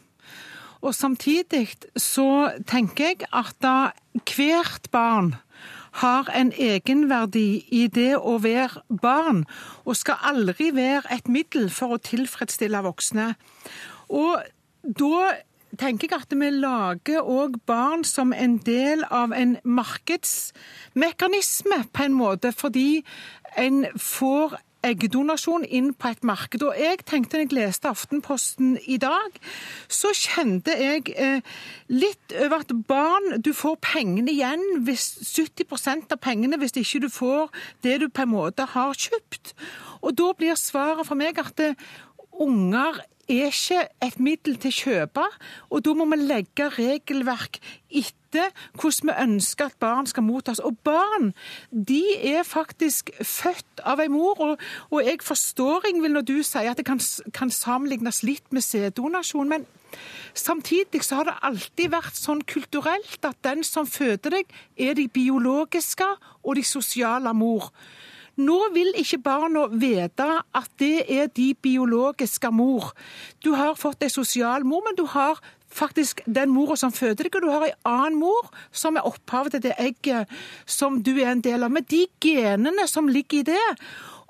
Og 0.85 0.95
samtidig 0.95 1.75
så 1.99 2.53
tenker 2.69 3.11
jeg 3.11 3.29
at 3.35 3.57
da 3.65 3.91
hvert 4.29 4.89
barn 4.93 5.35
har 6.03 6.31
en 6.35 6.53
egenverdi 6.53 7.65
i 7.73 7.87
det 7.93 8.17
å 8.17 8.39
være 8.45 8.83
barn, 9.03 9.45
og 9.85 9.97
skal 9.97 10.17
aldri 10.29 10.71
være 10.77 11.03
et 11.15 11.29
middel 11.29 11.71
for 11.73 11.89
å 11.97 12.03
tilfredsstille 12.03 12.83
voksne. 12.85 13.35
Og 14.13 14.43
da 14.83 15.35
tenker 15.81 16.09
jeg 16.11 16.21
at 16.21 16.35
vi 16.37 16.51
lager 16.55 17.21
òg 17.23 17.51
barn 17.69 18.05
som 18.07 18.33
en 18.33 18.59
del 18.65 19.05
av 19.11 19.33
en 19.37 19.57
markedsmekanisme, 19.65 21.85
på 21.93 22.03
en 22.07 22.15
måte, 22.17 22.53
fordi 22.53 23.05
en 23.57 23.87
får 23.97 24.57
eggdonasjon 24.91 25.67
inn 25.67 25.93
på 25.95 26.13
et 26.13 26.25
marked. 26.27 26.63
Og 26.67 26.79
jeg 26.79 27.03
tenkte 27.09 27.39
når 27.39 27.45
jeg 27.45 27.57
leste 27.59 27.91
Aftenposten 27.91 28.77
i 28.87 28.99
dag, 29.03 29.41
så 29.89 30.13
kjente 30.17 30.75
jeg 30.77 31.13
eh, 31.17 31.41
litt 31.93 32.37
over 32.45 32.65
at 32.65 32.73
barn 32.89 33.41
Du 33.45 33.53
får 33.57 33.79
pengene 33.85 34.33
igjen, 34.33 34.65
hvis 34.87 35.09
70 35.35 36.13
av 36.13 36.21
pengene, 36.23 36.59
hvis 36.61 36.77
ikke 36.77 37.05
du 37.07 37.11
får 37.13 37.51
det 37.87 38.01
du 38.03 38.09
på 38.09 38.27
en 38.27 38.35
måte 38.35 38.67
har 38.77 38.97
kjøpt. 38.97 39.55
Og 40.03 40.17
da 40.19 40.33
blir 40.39 40.59
svaret 40.61 41.07
for 41.09 41.19
meg 41.19 41.39
at 41.43 41.55
det 41.59 41.75
unger 42.37 43.01
er 43.29 43.51
ikke 43.51 43.83
et 44.05 44.19
middel 44.23 44.57
til 44.63 44.71
å 44.71 44.77
kjøpe, 44.77 45.25
og 45.71 45.83
da 45.85 45.95
må 45.99 46.07
vi 46.13 46.19
legge 46.23 46.69
regelverk 46.77 47.59
etter 47.91 48.53
hvordan 48.77 49.11
vi 49.11 49.17
ønsker 49.25 49.71
at 49.71 49.79
barn 49.83 50.07
skal 50.07 50.27
mottas. 50.27 50.61
Og 50.63 50.79
barn 50.87 51.33
de 51.71 52.03
er 52.17 52.47
faktisk 52.47 53.11
født 53.23 53.83
av 53.85 54.03
en 54.05 54.15
mor, 54.15 54.41
og, 54.41 54.63
og 54.91 55.03
jeg 55.03 55.23
forstår 55.25 55.89
Ingvild, 55.91 56.19
når 56.19 56.29
du 56.29 56.37
sier 56.47 56.71
at 56.71 56.81
det 56.81 56.87
kan, 56.89 57.03
kan 57.35 57.51
sammenlignes 57.51 58.23
litt 58.27 58.53
med 58.55 58.65
sæddonasjon. 58.67 59.49
men 59.49 59.67
Samtidig 60.37 61.03
så 61.05 61.21
har 61.21 61.31
det 61.31 61.39
alltid 61.49 61.93
vært 61.95 62.19
sånn 62.19 62.43
kulturelt 62.45 63.25
at 63.25 63.39
den 63.47 63.65
som 63.65 63.89
føder 63.89 64.39
deg, 64.39 64.51
er 64.77 64.99
de 64.99 65.09
biologiske 65.09 66.09
og 66.43 66.59
de 66.59 66.65
sosiale 66.67 67.33
mor. 67.35 67.71
Nå 68.37 68.57
vil 68.75 68.93
ikke 69.01 69.23
barna 69.25 69.65
vite 69.73 70.27
at 70.55 70.69
det 70.81 71.07
er 71.09 71.31
de 71.33 71.55
biologiske 71.55 72.51
mor. 72.53 72.93
Du 73.45 73.55
har 73.57 73.79
fått 73.81 74.05
ei 74.05 74.13
sosial 74.13 74.67
mor, 74.69 74.85
men 74.85 74.99
du 74.99 75.07
har 75.09 75.41
faktisk 75.73 76.21
den 76.27 76.53
mora 76.53 76.77
som 76.77 76.93
føder 76.93 77.27
deg, 77.27 77.37
og 77.37 77.45
du 77.45 77.51
har 77.53 77.65
en 77.67 77.89
annen 77.89 78.21
mor 78.21 78.51
som 78.73 78.97
er 78.97 79.09
opphavet 79.09 79.57
til 79.57 79.67
det 79.69 79.75
egget 79.81 80.33
som 80.69 81.01
du 81.03 81.15
er 81.17 81.33
en 81.33 81.45
del 81.45 81.65
av. 81.65 81.73
Med 81.73 81.89
de 81.89 82.05
genene 82.23 82.87
som 82.91 83.09
ligger 83.09 83.41
i 83.41 83.49
det. 83.55 83.69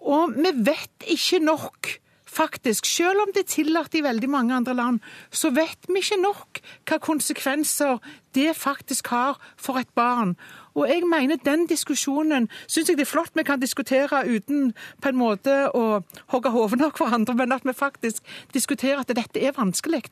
Og 0.07 0.35
vi 0.39 0.53
vet 0.55 1.11
ikke 1.11 1.43
nok 1.43 1.97
faktisk, 2.37 2.87
selv 2.87 3.25
om 3.25 3.33
det 3.33 3.47
er 3.47 3.53
tillatt 3.55 3.95
i 3.97 4.05
veldig 4.05 4.29
mange 4.31 4.55
andre 4.55 4.75
land, 4.77 5.01
så 5.31 5.51
vet 5.57 5.89
vi 5.89 6.03
ikke 6.03 6.21
nok 6.21 6.61
hva 6.89 6.99
konsekvenser 7.03 7.99
det 8.37 8.53
faktisk 8.59 9.09
har 9.15 9.41
for 9.57 9.81
et 9.81 9.91
barn. 9.97 10.37
Og 10.77 10.89
jeg 10.91 11.07
mener 11.09 11.41
den 11.41 11.67
diskusjonen 11.71 12.51
syns 12.67 12.91
jeg 12.91 12.99
det 12.99 13.07
er 13.07 13.13
flott 13.15 13.33
vi 13.37 13.45
kan 13.49 13.61
diskutere 13.63 14.23
uten 14.29 14.73
på 15.03 15.11
en 15.11 15.19
måte 15.19 15.55
å 15.73 16.03
hogge 16.33 16.53
hodene 16.53 16.91
av 16.91 16.97
hverandre, 16.99 17.37
men 17.39 17.57
at 17.57 17.65
vi 17.65 17.77
faktisk 17.77 18.25
diskuterer 18.55 19.01
at 19.01 19.15
dette 19.17 19.41
er 19.41 19.57
vanskelig. 19.57 20.05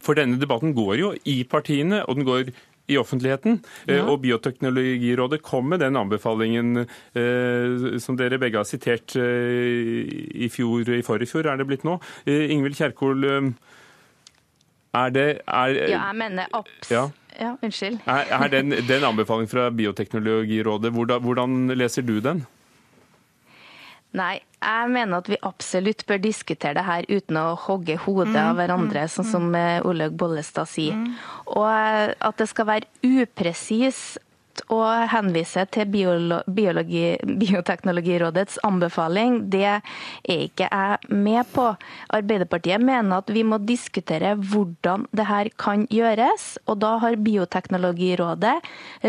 For 0.00 0.16
denne 0.16 0.40
debatten 0.40 0.74
går 0.76 0.94
jo 1.00 1.14
i 1.28 1.42
partiene, 1.48 2.04
og 2.04 2.20
den 2.20 2.28
går 2.28 2.52
i 2.90 2.96
offentligheten. 2.98 3.60
Ja. 3.88 4.02
Og 4.10 4.20
Bioteknologirådet 4.24 5.42
kom 5.46 5.68
med 5.70 5.80
den 5.84 5.96
anbefalingen 5.96 6.86
som 8.02 8.18
dere 8.18 8.40
begge 8.42 8.60
har 8.60 8.68
sitert 8.68 9.14
i 9.16 10.48
fjor, 10.52 10.88
i 10.88 11.04
forrige 11.06 11.30
fjor 11.30 11.52
er 11.52 11.60
det 11.60 11.68
blitt 11.70 11.86
nå. 11.86 12.00
Ingvild 12.26 12.80
Kjerkol, 12.80 13.28
er 14.90 15.14
det 15.14 15.28
er, 15.46 15.76
Ja, 15.86 16.08
jeg 16.10 16.18
mener 16.18 16.50
abs... 16.56 16.90
Ja. 16.90 17.08
Ja 17.38 17.54
unnskyld. 17.62 18.00
Er, 18.06 18.32
er 18.36 18.48
den, 18.52 18.74
den 18.88 19.04
anbefaling 19.06 19.50
fra 19.50 19.68
Bioteknologirådet, 19.70 20.92
hvordan, 20.92 21.22
hvordan 21.22 21.76
leser 21.76 22.06
du 22.06 22.18
den? 22.24 22.44
Nei, 24.16 24.40
jeg 24.58 24.90
mener 24.90 25.20
at 25.20 25.28
vi 25.30 25.38
absolutt 25.46 26.02
bør 26.08 26.18
diskutere 26.18 26.74
det 26.74 26.82
her 26.82 27.06
uten 27.06 27.36
å 27.38 27.52
hogge 27.68 27.94
hodet 28.02 28.34
av 28.34 28.56
mm, 28.56 28.58
hverandre, 28.58 29.04
mm, 29.06 29.12
sånn 29.14 29.28
som 29.28 29.46
mm. 29.52 29.58
eh, 29.60 29.86
Olaug 29.86 30.16
Bollestad 30.18 30.66
sier. 30.66 30.96
Og 31.46 31.68
eh, 31.68 32.16
at 32.18 32.42
det 32.42 32.48
skal 32.50 32.66
være 32.72 32.90
upresis 33.06 34.18
å 34.72 34.80
henvise 35.10 35.64
til 35.74 35.88
biologi, 35.90 37.04
Bioteknologirådets 37.40 38.60
anbefaling, 38.66 39.38
det 39.52 39.66
er 39.66 39.82
ikke 40.30 40.68
jeg 40.68 41.14
med 41.14 41.50
på. 41.54 41.66
Arbeiderpartiet 42.16 42.82
mener 42.82 43.20
at 43.20 43.32
vi 43.32 43.44
må 43.46 43.60
diskutere 43.62 44.34
hvordan 44.36 45.06
det 45.16 45.26
her 45.28 45.50
kan 45.60 45.86
gjøres. 45.90 46.54
Og 46.66 46.80
da 46.84 46.96
har 47.02 47.18
Bioteknologirådet 47.20 48.56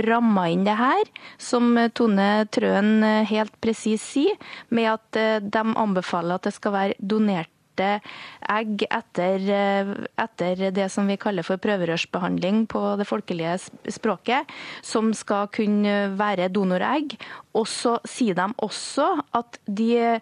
ramma 0.07 0.47
inn 0.51 0.65
det 0.67 0.77
her, 0.79 1.05
som 1.41 1.73
Tone 1.97 2.29
Trøen 2.51 3.03
helt 3.29 3.55
presis 3.63 4.03
sier, 4.13 4.37
med 4.69 4.93
at 4.95 5.19
eh, 5.19 5.39
de 5.41 5.63
anbefaler 5.77 6.37
at 6.37 6.47
det 6.47 6.55
skal 6.57 6.75
være 6.75 6.99
donert 6.99 7.51
egg 7.81 8.85
etter, 8.87 9.45
eh, 9.57 9.91
etter, 10.21 10.63
det 10.75 10.87
som 10.93 11.09
vi 11.09 11.19
kaller 11.21 11.45
for 11.47 11.61
prøverørsbehandling 11.61 12.65
på 12.71 12.81
det 12.99 13.07
folkelige 13.09 13.57
språket, 13.91 14.49
som 14.85 15.13
skal 15.17 15.49
kunne 15.53 16.13
være 16.19 16.51
donoregg. 16.53 17.17
Og 17.57 17.67
så 17.67 17.97
sier 18.07 18.37
de 18.37 18.47
også 18.63 19.07
at 19.37 19.59
de 19.67 20.19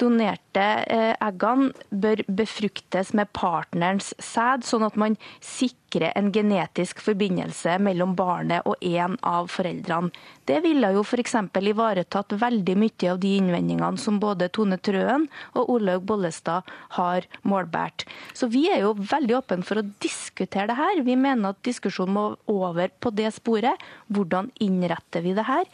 donerte 0.00 0.66
eh, 0.86 1.12
eggene 1.22 1.72
bør 1.90 2.22
befruktes 2.28 3.12
med 3.16 3.30
partnerens 3.36 4.12
sæd, 4.22 4.66
sånn 4.66 4.86
at 4.86 4.98
man 5.00 5.16
sikrer 5.44 6.12
en 6.16 6.30
genetisk 6.32 7.02
forbindelse 7.04 7.78
mellom 7.82 8.14
barnet 8.16 8.66
og 8.68 8.80
en 8.80 9.18
av 9.26 9.50
foreldrene. 9.52 10.12
Det 10.48 10.58
ville 10.64 10.88
jo 10.96 11.04
f.eks. 11.06 11.36
ivaretatt 11.62 12.34
veldig 12.34 12.74
mye 12.80 13.10
av 13.12 13.20
de 13.22 13.36
innvendingene 13.38 14.00
som 14.00 14.18
både 14.22 14.48
Tone 14.50 14.78
Trøen 14.82 15.28
og 15.54 15.70
Olaug 15.76 16.02
Bollestad 16.08 16.66
har 16.96 17.28
målbært. 17.46 18.06
Så 18.34 18.48
vi 18.50 18.64
er 18.72 18.82
jo 18.82 18.96
veldig 18.98 19.38
åpne 19.38 19.66
for 19.66 19.78
å 19.78 19.86
diskutere 20.02 20.66
det 20.72 20.78
her. 20.80 21.04
Vi 21.06 21.16
mener 21.16 21.54
at 21.54 21.62
diskusjonen 21.66 22.16
må 22.16 22.26
over 22.50 22.90
på 22.98 23.12
det 23.14 23.30
sporet. 23.36 23.78
Hvordan 24.12 24.50
innretter 24.64 25.22
vi 25.22 25.36
det 25.36 25.46
her? 25.46 25.68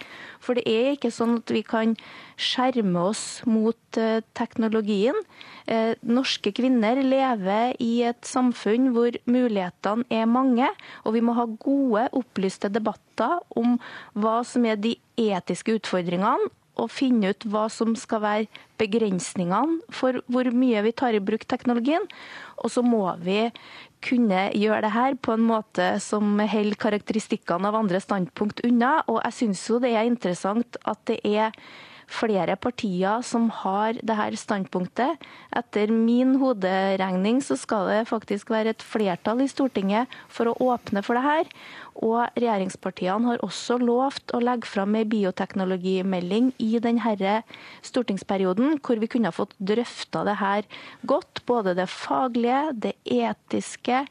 For 0.45 0.59
det 0.59 0.69
er 0.69 0.93
ikke 0.95 1.15
sånn 1.15 1.39
at 1.41 1.55
vi 1.55 1.65
kan 1.67 1.97
skjerme 2.39 3.09
oss 3.11 3.23
mot 3.49 3.99
eh, 3.99 4.08
teknologien. 4.39 5.17
Eh, 5.69 5.95
norske 6.03 6.53
kvinner 6.57 7.01
lever 7.05 7.75
i 7.83 7.93
et 8.09 8.29
samfunn 8.29 8.93
hvor 8.95 9.17
mulighetene 9.29 10.07
er 10.11 10.29
mange, 10.31 10.69
og 11.05 11.17
vi 11.17 11.25
må 11.25 11.37
ha 11.39 11.49
gode, 11.61 12.09
opplyste 12.17 12.71
debatter 12.73 13.39
om 13.59 13.77
hva 14.19 14.41
som 14.47 14.67
er 14.69 14.81
de 14.81 14.97
etiske 15.19 15.79
utfordringene, 15.81 16.51
og 16.79 16.93
finne 16.95 17.33
ut 17.33 17.47
hva 17.51 17.67
som 17.73 17.95
skal 17.99 18.23
være 18.23 18.65
begrensningene 18.79 19.81
for 19.95 20.21
hvor 20.31 20.49
mye 20.55 20.85
vi 20.87 20.95
tar 20.95 21.17
i 21.17 21.23
bruk 21.23 21.47
teknologien. 21.51 22.05
Og 22.63 22.71
så 22.71 22.85
må 22.87 23.03
vi 23.23 23.49
kunne 24.05 24.47
gjøre 24.55 24.85
det 24.87 24.95
her 24.95 25.19
på 25.19 25.35
en 25.35 25.47
måte 25.49 25.91
som 26.03 26.39
holder 26.39 26.79
karakteristikkene 26.79 27.71
av 27.71 27.81
andre 27.81 28.01
standpunkt 28.03 28.63
unna. 28.67 29.01
Og 29.11 29.21
jeg 29.25 29.39
syns 29.41 29.65
jo 29.71 29.83
det 29.83 29.95
er 29.95 30.07
interessant 30.07 30.79
at 30.87 31.03
det 31.11 31.19
er 31.27 31.55
flere 32.09 32.57
partier 32.57 33.23
som 33.27 33.49
har 33.63 33.99
det 34.03 34.17
her 34.17 34.37
standpunktet. 34.41 35.21
Etter 35.57 35.93
min 35.93 36.37
hoderegning 36.41 37.43
så 37.45 37.57
skal 37.61 37.89
det 37.91 38.09
faktisk 38.11 38.51
være 38.53 38.75
et 38.75 38.85
flertall 38.85 39.45
i 39.45 39.51
Stortinget 39.51 40.09
for 40.33 40.51
å 40.51 40.57
åpne 40.73 41.05
for 41.05 41.19
det 41.19 41.27
her. 41.27 41.53
Og 42.05 42.21
regjeringspartiene 42.39 43.33
har 43.33 43.43
også 43.43 43.79
lovt 43.83 44.35
å 44.37 44.43
legge 44.43 44.69
fram 44.71 44.95
ei 44.99 45.07
bioteknologimelding 45.09 46.53
i 46.63 46.71
denne 46.83 47.43
stortingsperioden, 47.87 48.79
hvor 48.85 49.01
vi 49.03 49.09
kunne 49.11 49.33
ha 49.33 49.35
fått 49.35 49.57
drøfta 49.59 50.25
det 50.29 50.37
her 50.39 50.69
godt. 51.09 51.43
Både 51.49 51.75
det 51.79 51.89
faglige, 51.91 52.75
det 52.87 52.95
etiske 53.05 54.05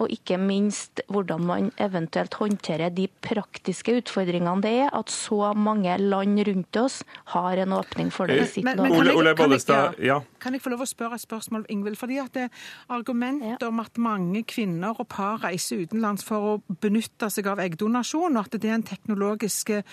og 0.00 0.10
ikke 0.10 0.38
minst 0.40 1.02
hvordan 1.12 1.44
man 1.46 1.70
eventuelt 1.82 2.34
håndterer 2.40 2.90
de 2.94 3.06
praktiske 3.22 3.94
utfordringene 4.00 4.64
det 4.64 4.72
er 4.86 4.94
at 4.96 5.12
så 5.12 5.52
mange 5.54 5.94
land 6.00 6.40
rundt 6.48 6.78
oss 6.80 7.02
har 7.34 7.60
en 7.62 7.74
åpning 7.76 8.10
for 8.14 8.30
det. 8.30 8.40
Eh, 8.42 8.64
men, 8.64 8.80
men, 8.80 8.90
kan, 8.90 9.06
jeg, 9.06 9.16
Ole, 9.18 9.34
kan, 9.38 9.54
jeg, 9.54 10.06
ja. 10.06 10.18
kan, 10.42 10.56
jeg, 10.56 10.62
få 10.64 10.72
lov 10.72 10.84
å 10.84 10.88
spørre 10.88 11.18
et 11.18 11.24
spørsmål, 11.24 11.66
Ingvild? 11.70 11.98
Fordi 12.00 12.18
at 12.22 12.34
det 12.34 12.48
Argumentet 12.92 13.62
ja. 13.62 13.68
om 13.68 13.80
at 13.82 13.98
mange 14.00 14.42
kvinner 14.48 14.96
og 14.98 15.08
par 15.12 15.44
reiser 15.44 15.84
utenlands 15.84 16.24
for 16.26 16.48
å 16.48 16.78
benytte 16.82 17.30
seg 17.34 17.48
av 17.50 17.62
eggdonasjon, 17.64 18.36
og 18.36 18.46
at 18.46 18.58
det 18.60 18.70
er 18.70 18.78
en 18.78 18.86
teknologisk 18.86 19.74
eh, 19.74 19.86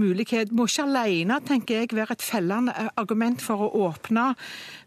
mulighet, 0.00 0.52
må 0.52 0.68
ikke 0.68 0.88
alene 0.88 1.40
tenker 1.46 1.82
jeg, 1.82 1.92
være 1.96 2.18
et 2.18 2.24
fellende 2.24 2.74
eh, 2.76 2.90
argument 3.00 3.42
for 3.44 3.66
å 3.66 3.70
åpne 3.90 4.32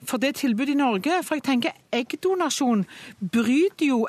for 0.03 0.21
det 0.23 0.35
tilbudet 0.41 0.75
i 0.75 0.81
Norge. 0.81 1.21
For 1.23 1.39
jeg 1.39 1.47
tenker 1.47 1.79
eggdonasjon 1.95 2.85
bryter 3.33 3.89
jo 3.89 4.03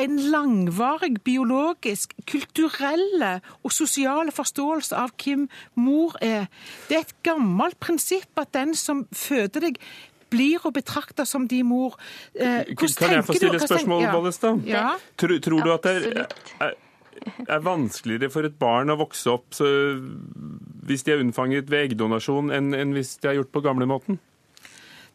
en 0.00 0.16
langvarig 0.32 1.18
biologisk, 1.24 2.14
kulturelle 2.26 3.40
og 3.60 3.72
sosiale 3.72 4.32
forståelse 4.32 4.96
av 4.96 5.12
hvem 5.20 5.44
mor 5.76 6.16
er. 6.24 6.48
Det 6.88 6.96
er 6.96 7.04
et 7.04 7.18
gammelt 7.26 7.76
prinsipp 7.80 8.40
at 8.40 8.54
den 8.56 8.72
som 8.78 9.04
føder 9.12 9.68
deg, 9.68 9.82
blir 10.32 10.64
å 10.64 10.72
betrakte 10.72 11.26
som 11.28 11.44
din 11.48 11.68
mor. 11.68 11.98
Eh, 12.32 12.72
kan 12.72 13.12
jeg 13.12 13.26
få 13.26 13.36
stille 13.36 13.58
et 13.58 13.66
spørsmål, 13.66 14.06
Ballestad? 14.14 14.62
Ja. 14.64 14.94
Tror, 15.20 15.36
tror, 15.44 15.66
du 15.66 15.72
at 15.74 15.84
det 15.84 16.24
er, 16.24 16.72
er, 17.20 17.46
er, 17.46 17.62
vanskeligere 17.64 18.32
for 18.32 18.48
et 18.48 18.58
barn 18.60 18.92
å 18.92 18.98
vokse 19.00 19.30
opp 19.32 19.56
hvis 20.86 21.06
de 21.06 21.14
er 21.14 21.22
unnfanget 21.22 21.70
ved 21.70 21.88
eggdonasjon, 21.88 22.52
enn, 22.54 22.72
enn 22.74 22.94
hvis 22.96 23.16
de 23.22 23.30
er 23.30 23.40
gjort 23.40 23.52
på 23.54 23.64
gamlemåten? 23.64 24.18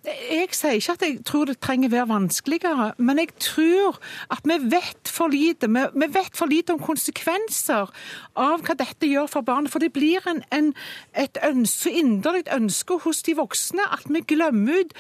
Jeg 0.07 0.53
sier 0.55 0.77
ikke 0.77 0.93
at 0.93 1.03
jeg 1.03 1.15
tror 1.27 1.49
det 1.49 1.57
trenger 1.59 1.91
være 1.91 2.07
vanskeligere, 2.07 2.91
men 2.97 3.19
jeg 3.19 3.33
tror 3.43 3.97
at 4.31 4.45
vi 4.47 4.55
vet 4.71 5.11
for 5.11 5.27
lite. 5.33 5.67
Vi, 5.67 6.07
vet 6.13 6.37
for 6.37 6.47
lite 6.47 6.75
om 6.75 6.79
konsekvenser 6.79 7.91
av 8.39 8.63
hva 8.63 8.77
dette 8.79 9.09
gjør 9.09 9.27
for 9.33 9.47
barnet. 9.47 9.71
For 9.73 9.83
det 9.83 9.91
blir 9.97 10.23
en, 10.29 10.39
en, 10.55 10.71
et 11.11 11.39
ønske, 11.43 11.91
inderlig 11.91 12.45
ønske 12.55 13.01
hos 13.03 13.23
de 13.27 13.35
voksne 13.35 13.83
at 13.97 14.07
vi 14.07 14.23
glemmer 14.29 14.85
ut 14.85 14.95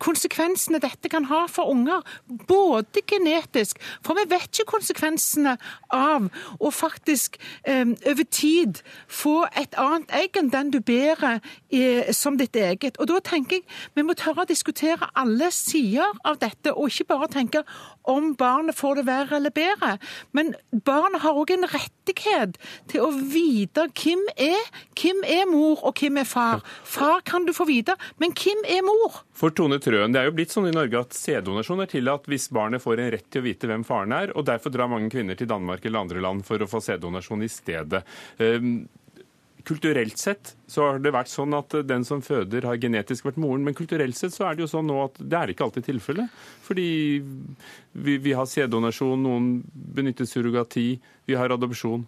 konsekvensene 0.00 0.80
dette 0.80 1.08
kan 1.12 1.26
ha 1.30 1.44
for 1.48 1.70
unger, 1.72 2.04
både 2.48 3.02
genetisk 3.08 3.80
For 4.04 4.16
vi 4.16 4.26
vet 4.30 4.48
ikke 4.48 4.76
konsekvensene 4.76 5.56
av 5.94 6.28
å 6.60 6.70
faktisk 6.74 7.38
eh, 7.68 7.88
over 8.08 8.26
tid 8.32 8.80
få 9.08 9.44
et 9.58 9.76
annet 9.80 10.12
egg 10.16 10.38
enn 10.40 10.50
den 10.52 10.72
du 10.74 10.80
bærer 10.84 11.40
eh, 11.72 12.10
som 12.16 12.38
ditt 12.40 12.56
eget. 12.56 12.98
Og 13.00 13.10
da 13.10 13.20
tenker 13.24 13.60
jeg 13.60 13.66
vi 13.96 14.04
må 14.06 14.16
tørre 14.18 14.44
å 14.44 14.48
diskutere 14.48 15.08
alle 15.18 15.50
sider 15.54 16.08
av 16.24 16.40
dette, 16.42 16.72
og 16.72 16.90
ikke 16.90 17.08
bare 17.12 17.30
tenke 17.32 17.64
om 18.08 18.32
barnet 18.38 18.78
får 18.78 19.00
det 19.00 19.06
verre 19.08 19.38
eller 19.40 19.54
bedre. 19.54 19.96
Men 20.36 20.54
barnet 20.86 21.24
har 21.24 21.38
òg 21.38 21.52
en 21.54 21.68
rettighet 21.70 22.58
til 22.90 23.06
å 23.06 23.10
vite 23.12 23.88
hvem 24.00 24.22
er, 24.36 24.70
hvem 24.98 25.24
er 25.26 25.48
mor 25.50 25.82
og 25.84 26.00
hvem 26.00 26.20
er 26.22 26.28
far. 26.28 26.64
Far 26.84 27.24
kan 27.26 27.46
du 27.48 27.54
få 27.56 27.68
vite, 27.68 27.96
men 28.20 28.34
hvem 28.36 28.64
er 28.68 28.84
mor? 28.86 29.22
For 29.40 29.54
Tone 29.56 29.78
Trøen, 29.80 30.12
Det 30.12 30.20
er 30.20 30.28
jo 30.28 30.36
blitt 30.36 30.52
sånn 30.52 30.68
i 30.68 30.74
Norge 30.74 31.00
at 31.00 31.16
sæddonasjon 31.16 31.80
er 31.80 31.88
tillatt 31.88 32.26
hvis 32.28 32.50
barnet 32.52 32.82
får 32.84 33.00
en 33.00 33.12
rett 33.14 33.28
til 33.32 33.40
å 33.40 33.46
vite 33.46 33.70
hvem 33.70 33.86
faren 33.88 34.12
er, 34.12 34.34
og 34.36 34.44
derfor 34.44 34.74
drar 34.74 34.90
mange 34.92 35.08
kvinner 35.12 35.38
til 35.38 35.48
Danmark 35.48 35.84
eller 35.86 36.04
andre 36.04 36.20
land 36.20 36.44
for 36.44 36.60
å 36.60 36.68
få 36.68 36.82
sæddonasjon 36.84 37.46
i 37.46 37.48
stedet. 37.48 38.02
Ehm, 38.36 38.82
kulturelt 39.64 40.18
sett 40.20 40.52
så 40.68 40.86
har 40.86 41.00
det 41.00 41.12
vært 41.14 41.32
sånn 41.32 41.56
at 41.56 41.72
den 41.88 42.04
som 42.04 42.20
føder, 42.24 42.66
har 42.68 42.80
genetisk 42.80 43.24
vært 43.28 43.40
moren. 43.40 43.64
Men 43.64 43.76
kulturelt 43.76 44.18
sett 44.18 44.34
så 44.36 44.48
er 44.48 44.56
det 44.56 44.66
jo 44.66 44.70
sånn 44.74 44.88
nå 44.90 44.98
at 45.06 45.16
det 45.20 45.38
er 45.38 45.52
ikke 45.52 45.66
alltid 45.66 45.88
tilfellet. 45.88 46.40
Fordi 46.66 46.88
vi, 47.92 48.18
vi 48.20 48.36
har 48.36 48.48
sæddonasjon, 48.48 49.24
noen 49.24 49.50
benytter 49.96 50.28
surrogati, 50.28 50.88
vi 51.30 51.38
har 51.38 51.54
adopsjon. 51.54 52.06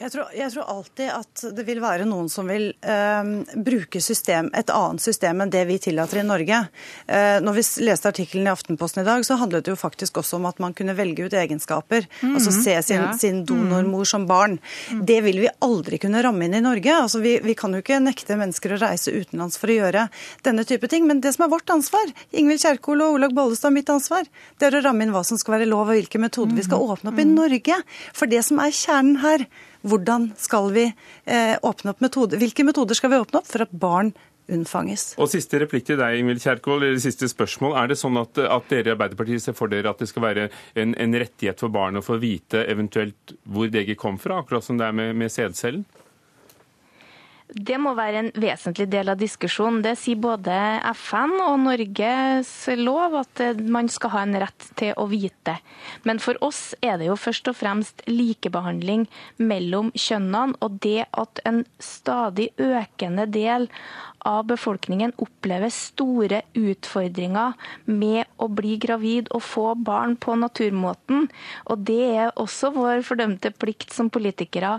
Jeg 0.00 0.10
tror, 0.12 0.30
jeg 0.34 0.50
tror, 0.52 0.64
alltid 0.68 1.10
at 1.12 1.42
det 1.56 1.64
vil 1.66 1.80
være 1.82 2.06
noen 2.08 2.28
som 2.32 2.48
vil 2.50 2.70
eh, 2.80 3.30
bruke 3.64 4.00
system, 4.02 4.50
et 4.56 4.70
annet 4.72 5.02
system 5.04 5.42
enn 5.44 5.52
det 5.52 5.62
vi 5.68 5.78
tillater 5.82 6.22
i 6.22 6.24
Norge. 6.26 6.58
Eh, 7.06 7.38
når 7.44 7.56
vi 7.56 7.64
leste 7.86 8.10
artikkelen 8.10 8.48
i 8.48 8.52
Aftenposten 8.52 9.02
i 9.02 9.06
dag, 9.06 9.24
så 9.26 9.38
handlet 9.40 9.66
det 9.66 9.74
jo 9.74 9.78
faktisk 9.80 10.20
også 10.22 10.38
om 10.40 10.48
at 10.50 10.60
man 10.62 10.74
kunne 10.76 10.96
velge 10.98 11.26
ut 11.26 11.36
egenskaper. 11.36 12.06
Mm 12.08 12.30
-hmm. 12.30 12.34
Altså 12.34 12.52
se 12.52 12.82
sin, 12.82 13.02
ja. 13.02 13.12
sin 13.18 13.44
donormor 13.44 14.04
som 14.04 14.26
barn. 14.26 14.58
Mm. 14.90 15.06
Det 15.06 15.20
vil 15.20 15.40
vi 15.40 15.48
aldri 15.60 15.98
kunne 15.98 16.22
ramme 16.22 16.44
inn 16.44 16.54
i 16.54 16.60
Norge. 16.60 16.92
Altså 16.96 17.18
vi, 17.20 17.38
vi 17.42 17.54
kan 17.54 17.72
jo 17.72 17.78
ikke 17.78 18.00
nekte 18.00 18.36
mennesker 18.36 18.72
å 18.72 18.80
reise 18.80 19.10
utenlands 19.10 19.58
for 19.58 19.68
å 19.68 19.78
gjøre 19.78 20.08
denne 20.42 20.64
type 20.64 20.88
ting. 20.88 21.06
Men 21.06 21.20
det 21.20 21.34
som 21.34 21.44
er 21.44 21.54
vårt 21.54 21.70
ansvar, 21.70 22.12
Ingvild 22.32 22.60
Kjerkol 22.60 23.02
og 23.02 23.14
Olaug 23.14 23.34
Bollestad, 23.34 23.72
mitt 23.72 23.90
ansvar, 23.90 24.24
det 24.58 24.66
er 24.66 24.78
å 24.78 24.82
ramme 24.82 25.04
inn 25.04 25.12
hva 25.12 25.24
som 25.24 25.38
skal 25.38 25.58
være 25.58 25.70
lov 25.70 25.88
og 25.88 25.94
hvilke 25.94 26.18
metoder 26.18 26.54
vi 26.56 26.62
skal 26.62 26.78
åpne 26.78 27.12
opp 27.12 27.18
i 27.18 27.24
Norge. 27.28 27.82
For 28.12 28.26
det 28.26 28.42
som 28.46 28.61
er 28.66 28.74
kjernen 28.76 29.20
her. 29.22 29.46
Hvordan 29.82 30.30
skal 30.38 30.68
vi 30.74 30.84
eh, 30.88 31.56
åpne 31.58 31.94
opp 31.94 32.04
metoder? 32.04 32.38
Hvilke 32.38 32.66
metoder 32.66 32.98
skal 32.98 33.10
vi 33.12 33.22
åpne 33.22 33.40
opp 33.40 33.48
for 33.50 33.64
at 33.64 33.72
barn 33.74 34.12
unnfanges? 34.52 35.12
Og 35.22 35.30
Siste 35.32 35.58
replikk 35.62 35.88
til 35.88 35.98
deg, 36.00 36.18
Ingvild 36.20 36.42
Kjerkol, 36.42 36.84
eller 36.86 37.00
siste 37.02 37.28
spørsmål. 37.30 37.74
Er 37.80 37.90
det 37.90 37.98
sånn 38.00 38.18
at, 38.20 38.38
at 38.42 38.70
dere 38.70 38.92
i 38.92 38.94
Arbeiderpartiet 38.94 39.44
ser 39.44 39.56
for 39.58 39.72
dere 39.72 39.90
at 39.90 40.02
det 40.02 40.10
skal 40.10 40.26
være 40.26 40.46
en, 40.78 40.94
en 40.94 41.18
rettighet 41.22 41.62
for 41.62 41.74
barn 41.74 41.98
å 41.98 42.04
få 42.04 42.20
vite 42.22 42.64
eventuelt 42.70 43.34
hvor 43.50 43.72
det 43.72 43.88
kom 44.00 44.20
fra, 44.22 44.42
akkurat 44.42 44.66
som 44.66 44.78
det 44.80 44.88
er 44.88 44.96
med, 44.98 45.16
med 45.18 45.32
sædcellen? 45.32 45.84
Det 47.52 47.76
må 47.76 47.92
være 47.92 48.20
en 48.22 48.30
vesentlig 48.40 48.86
del 48.92 49.10
av 49.12 49.18
diskusjonen. 49.20 49.82
Det 49.84 49.92
sier 50.00 50.20
både 50.20 50.54
FN 50.96 51.34
og 51.44 51.58
Norges 51.66 52.52
lov 52.80 53.18
at 53.20 53.42
eh, 53.44 53.58
man 53.60 53.90
skal 53.92 54.14
ha 54.14 54.22
en 54.24 54.38
rett 54.40 54.68
til 54.80 54.94
å 54.96 55.04
vite. 55.10 55.58
Men 56.08 56.22
for 56.22 56.38
oss 56.44 56.72
er 56.80 56.96
det 57.00 57.10
jo 57.10 57.18
først 57.20 57.50
og 57.52 57.58
fremst 57.58 58.00
likebehandling 58.08 59.04
mellom 59.42 59.92
kjønnene, 59.92 60.56
og 60.64 60.80
det 60.84 61.04
at 61.10 61.42
en 61.48 61.62
stadig 61.82 62.50
økende 62.56 63.28
del 63.28 63.68
av 64.28 64.46
befolkningen 64.46 65.12
opplever 65.22 65.72
store 65.74 66.42
utfordringer 66.58 67.56
med 67.90 68.28
å 68.38 68.48
bli 68.48 68.76
gravid 68.82 69.30
og 69.34 69.42
få 69.44 69.66
barn 69.74 70.14
på 70.16 70.36
naturmåten. 70.38 71.26
Og 71.68 71.86
det 71.88 72.02
er 72.22 72.36
også 72.40 72.72
vår 72.76 73.02
fordømte 73.06 73.52
plikt 73.58 73.92
som 73.94 74.10
politikere 74.14 74.78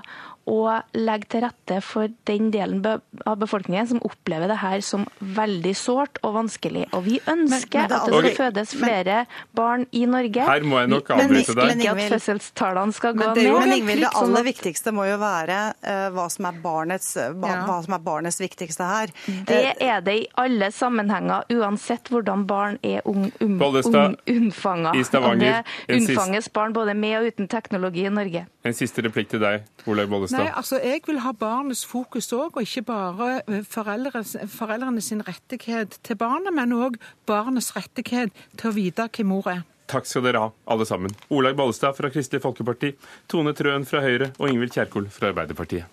å 0.50 0.64
legge 0.98 1.30
til 1.32 1.44
rette 1.46 1.80
for 1.86 2.12
den 2.28 2.50
delen 2.52 2.82
av 2.84 3.38
befolkningen 3.40 3.88
som 3.94 4.02
opplever 4.04 4.52
det 4.52 4.58
her 4.60 4.82
som 4.84 5.06
veldig 5.20 5.74
sårt 5.78 6.20
og 6.24 6.36
vanskelig. 6.38 6.88
Og 6.92 7.06
vi 7.08 7.20
ønsker 7.20 7.40
men, 7.40 7.48
men 7.50 7.70
det, 7.72 7.84
at 7.84 7.92
det 7.94 8.00
skal 8.02 8.18
okay. 8.20 8.36
fødes 8.38 8.74
flere 8.76 9.18
men, 9.24 9.38
barn 9.56 9.86
i 9.96 10.04
Norge. 10.10 10.48
Her 10.50 10.68
må 10.68 10.82
jeg 10.82 10.92
nok 10.92 11.12
avbryte 11.16 11.56
deg. 11.60 11.74
Ikke 11.78 11.94
at 11.94 12.12
fødselstallene 12.16 12.98
skal 12.98 13.16
gå 13.16 13.30
ned. 13.30 13.52
Men 13.64 13.76
Ingvild, 13.78 14.04
det 14.04 14.12
aller 14.20 14.48
viktigste 14.50 14.94
må 14.96 15.08
jo 15.08 15.20
være 15.22 15.60
uh, 15.80 16.08
hva, 16.16 16.28
som 16.34 16.50
barnets, 16.64 17.14
ba, 17.16 17.54
ja. 17.54 17.62
hva, 17.70 17.80
som 17.86 17.96
er 17.96 18.04
barnets, 18.04 18.42
viktigste 18.44 18.90
her. 18.90 19.16
Det 19.48 19.62
er 19.80 20.04
det 20.04 20.18
i 20.26 20.28
alle 20.44 20.70
sammenhenger, 20.76 21.48
uansett 21.56 22.12
hvordan 22.12 22.44
barn 22.50 22.80
er 22.84 23.06
ung, 23.10 23.30
um, 23.40 23.56
um, 23.64 24.18
unnfanga. 24.28 24.92
Og 25.24 25.40
det 25.40 25.56
unnfanges 25.88 26.52
barn 26.54 26.76
både 26.76 26.98
med 26.98 27.22
og 27.22 27.32
uten 27.32 27.48
teknologi 27.48 28.04
i 28.10 28.12
Norge. 28.14 28.46
En 28.64 28.76
siste 28.76 29.04
replikk 29.06 29.32
til 29.32 29.42
deg, 29.44 29.66
Olaug 29.88 30.12
Bollestad. 30.12 30.33
Nei, 30.34 30.48
altså 30.50 30.80
Jeg 30.82 31.04
vil 31.08 31.20
ha 31.24 31.34
barnets 31.38 31.84
fokus 31.86 32.32
òg, 32.34 32.58
og 32.58 32.66
ikke 32.66 32.86
bare 32.88 33.62
foreldres, 33.70 34.36
foreldrenes 34.50 35.12
rettighet 35.28 36.00
til 36.04 36.20
barnet, 36.20 36.54
men 36.56 36.74
òg 36.74 36.98
barnets 37.30 37.74
rettighet 37.76 38.34
til 38.58 38.72
å 38.72 38.76
vite 38.76 39.08
hvem 39.14 39.32
mor 39.34 39.50
er. 39.52 39.64
Takk 39.94 40.08
skal 40.10 40.24
dere 40.26 40.42
ha, 40.42 40.52
alle 40.74 40.86
sammen. 40.90 41.12
Olaug 41.30 41.58
Bollestad 41.60 41.98
fra 41.98 42.10
Kristelig 42.10 42.42
Folkeparti, 42.42 42.94
Tone 43.30 43.54
Trøen 43.54 43.86
fra 43.86 44.02
Høyre 44.02 44.32
og 44.40 44.50
Ingvild 44.50 44.74
Kjerkol 44.74 45.12
fra 45.14 45.34
Arbeiderpartiet. 45.34 45.86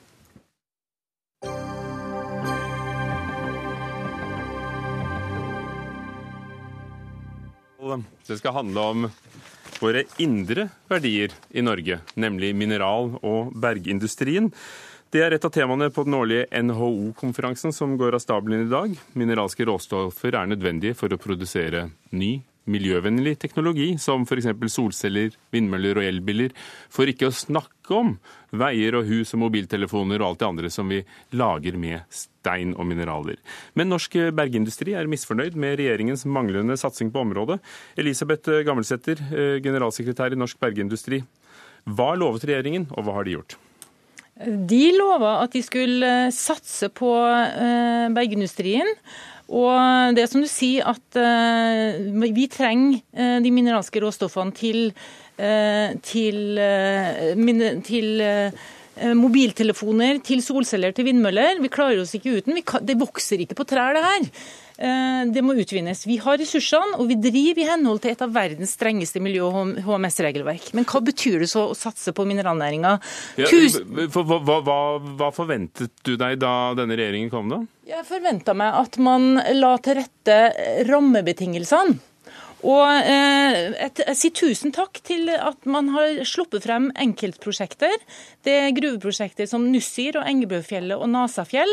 Det 8.28 8.36
skal 8.38 8.54
handle 8.54 8.80
om 8.80 9.06
våre 9.80 10.04
indre 10.22 10.68
verdier 10.90 11.34
i 11.50 11.64
Norge, 11.64 12.00
nemlig 12.14 12.54
mineral- 12.56 13.16
og 13.22 13.54
bergindustrien. 13.56 14.50
Det 15.10 15.24
er 15.24 15.34
et 15.34 15.44
av 15.44 15.50
temaene 15.50 15.88
på 15.90 16.04
den 16.06 16.14
årlige 16.14 16.46
NHO-konferansen 16.62 17.74
som 17.74 17.96
går 17.98 18.14
av 18.14 18.22
stabelen 18.22 18.66
i 18.66 18.70
dag. 18.70 18.92
Mineralske 19.18 19.66
råstoffer 19.66 20.36
er 20.38 20.52
nødvendige 20.52 20.94
for 20.94 21.10
å 21.10 21.18
produsere 21.18 21.88
ny 22.14 22.36
miljøvennlig 22.70 23.36
teknologi, 23.42 23.92
som 23.98 24.24
f.eks. 24.26 24.48
solceller, 24.72 25.34
vindmøller 25.54 26.00
og 26.00 26.06
elbiler, 26.06 26.54
for 26.92 27.10
ikke 27.10 27.30
å 27.30 27.34
snakke 27.34 27.96
om 27.96 28.14
veier 28.54 28.96
og 28.98 29.08
hus 29.10 29.34
og 29.34 29.42
mobiltelefoner 29.44 30.22
og 30.22 30.28
alt 30.28 30.42
det 30.42 30.48
andre 30.48 30.70
som 30.72 30.90
vi 30.90 31.00
lager 31.36 31.78
med 31.80 32.06
stein 32.14 32.74
og 32.76 32.86
mineraler. 32.90 33.40
Men 33.78 33.90
norsk 33.92 34.16
bergindustri 34.36 34.94
er 34.98 35.10
misfornøyd 35.10 35.58
med 35.58 35.78
regjeringens 35.80 36.26
manglende 36.26 36.78
satsing 36.80 37.10
på 37.14 37.24
området. 37.24 37.58
Elisabeth 37.98 38.62
Gammelsæter, 38.66 39.22
generalsekretær 39.64 40.34
i 40.34 40.38
Norsk 40.38 40.60
Bergindustri. 40.62 41.24
Hva 41.88 42.12
lovet 42.18 42.46
regjeringen, 42.46 42.88
og 42.94 43.06
hva 43.06 43.18
har 43.18 43.26
de 43.26 43.36
gjort? 43.38 43.58
De 44.40 44.86
lova 44.96 45.34
at 45.42 45.52
de 45.52 45.60
skulle 45.60 46.10
satse 46.32 46.88
på 46.96 47.10
eh, 47.12 48.06
bergindustrien. 48.14 48.88
Og 49.50 50.14
det 50.14 50.28
som 50.30 50.42
du 50.42 50.48
sier, 50.50 50.86
at 50.86 51.18
uh, 51.18 52.28
vi 52.30 52.46
trenger 52.50 53.00
uh, 53.18 53.38
de 53.42 53.50
mineralske 53.54 54.02
råstoffene 54.02 54.54
til, 54.54 54.92
uh, 55.40 55.90
til, 56.06 56.60
til 57.86 58.22
mobiltelefoner, 59.16 60.20
til 60.22 60.42
solceller, 60.44 60.94
til 60.94 61.08
vindmøller. 61.08 61.58
Vi 61.62 61.72
klarer 61.72 62.02
oss 62.02 62.14
ikke 62.14 62.38
uten. 62.38 62.60
Det 62.60 62.98
vokser 63.00 63.42
ikke 63.42 63.58
på 63.58 63.66
trær, 63.66 63.96
det 63.96 64.04
her. 64.06 64.28
Det 64.80 65.42
må 65.44 65.52
utvinnes. 65.60 66.06
Vi 66.08 66.16
har 66.22 66.38
ressursene, 66.40 66.96
og 66.96 67.10
vi 67.10 67.18
driver 67.20 67.60
i 67.60 67.66
henhold 67.68 68.00
til 68.00 68.14
et 68.14 68.22
av 68.24 68.32
verdens 68.32 68.72
strengeste 68.78 69.20
miljø- 69.20 69.44
og 69.50 69.74
HMS-regelverk. 69.84 70.70
Men 70.76 70.86
hva 70.88 71.02
betyr 71.04 71.44
det 71.44 71.50
så 71.52 71.66
å 71.68 71.76
satse 71.76 72.14
på 72.16 72.24
mineralnæringa? 72.28 72.94
Ja, 73.36 73.50
hva, 74.14 74.38
hva, 74.40 74.78
hva, 75.20 75.30
forventet 75.36 75.92
du 76.06 76.14
deg 76.16 76.38
da 76.40 76.72
denne 76.78 76.96
regjeringen 76.96 77.32
kom, 77.32 77.52
da? 77.52 77.60
Jeg 77.90 78.08
forventa 78.08 78.56
meg 78.56 78.78
at 78.80 78.96
man 79.02 79.34
la 79.58 79.74
til 79.84 80.00
rette 80.00 80.38
rammebetingelsene. 80.88 81.98
Og 82.66 82.84
eh, 82.92 83.70
et, 83.86 84.02
jeg 84.04 84.18
sier 84.18 84.34
tusen 84.36 84.74
takk 84.76 85.00
til 85.06 85.30
at 85.32 85.64
man 85.68 85.88
har 85.94 86.20
sluppet 86.28 86.66
frem 86.66 86.90
enkeltprosjekter. 87.00 87.94
Det 88.44 88.56
er 88.66 88.76
gruveprosjekter 88.76 89.48
som 89.48 89.64
Nussir 89.72 90.18
og 90.20 90.28
Engebøfjellet 90.28 91.00
og 91.00 91.08
Nasafjell. 91.12 91.72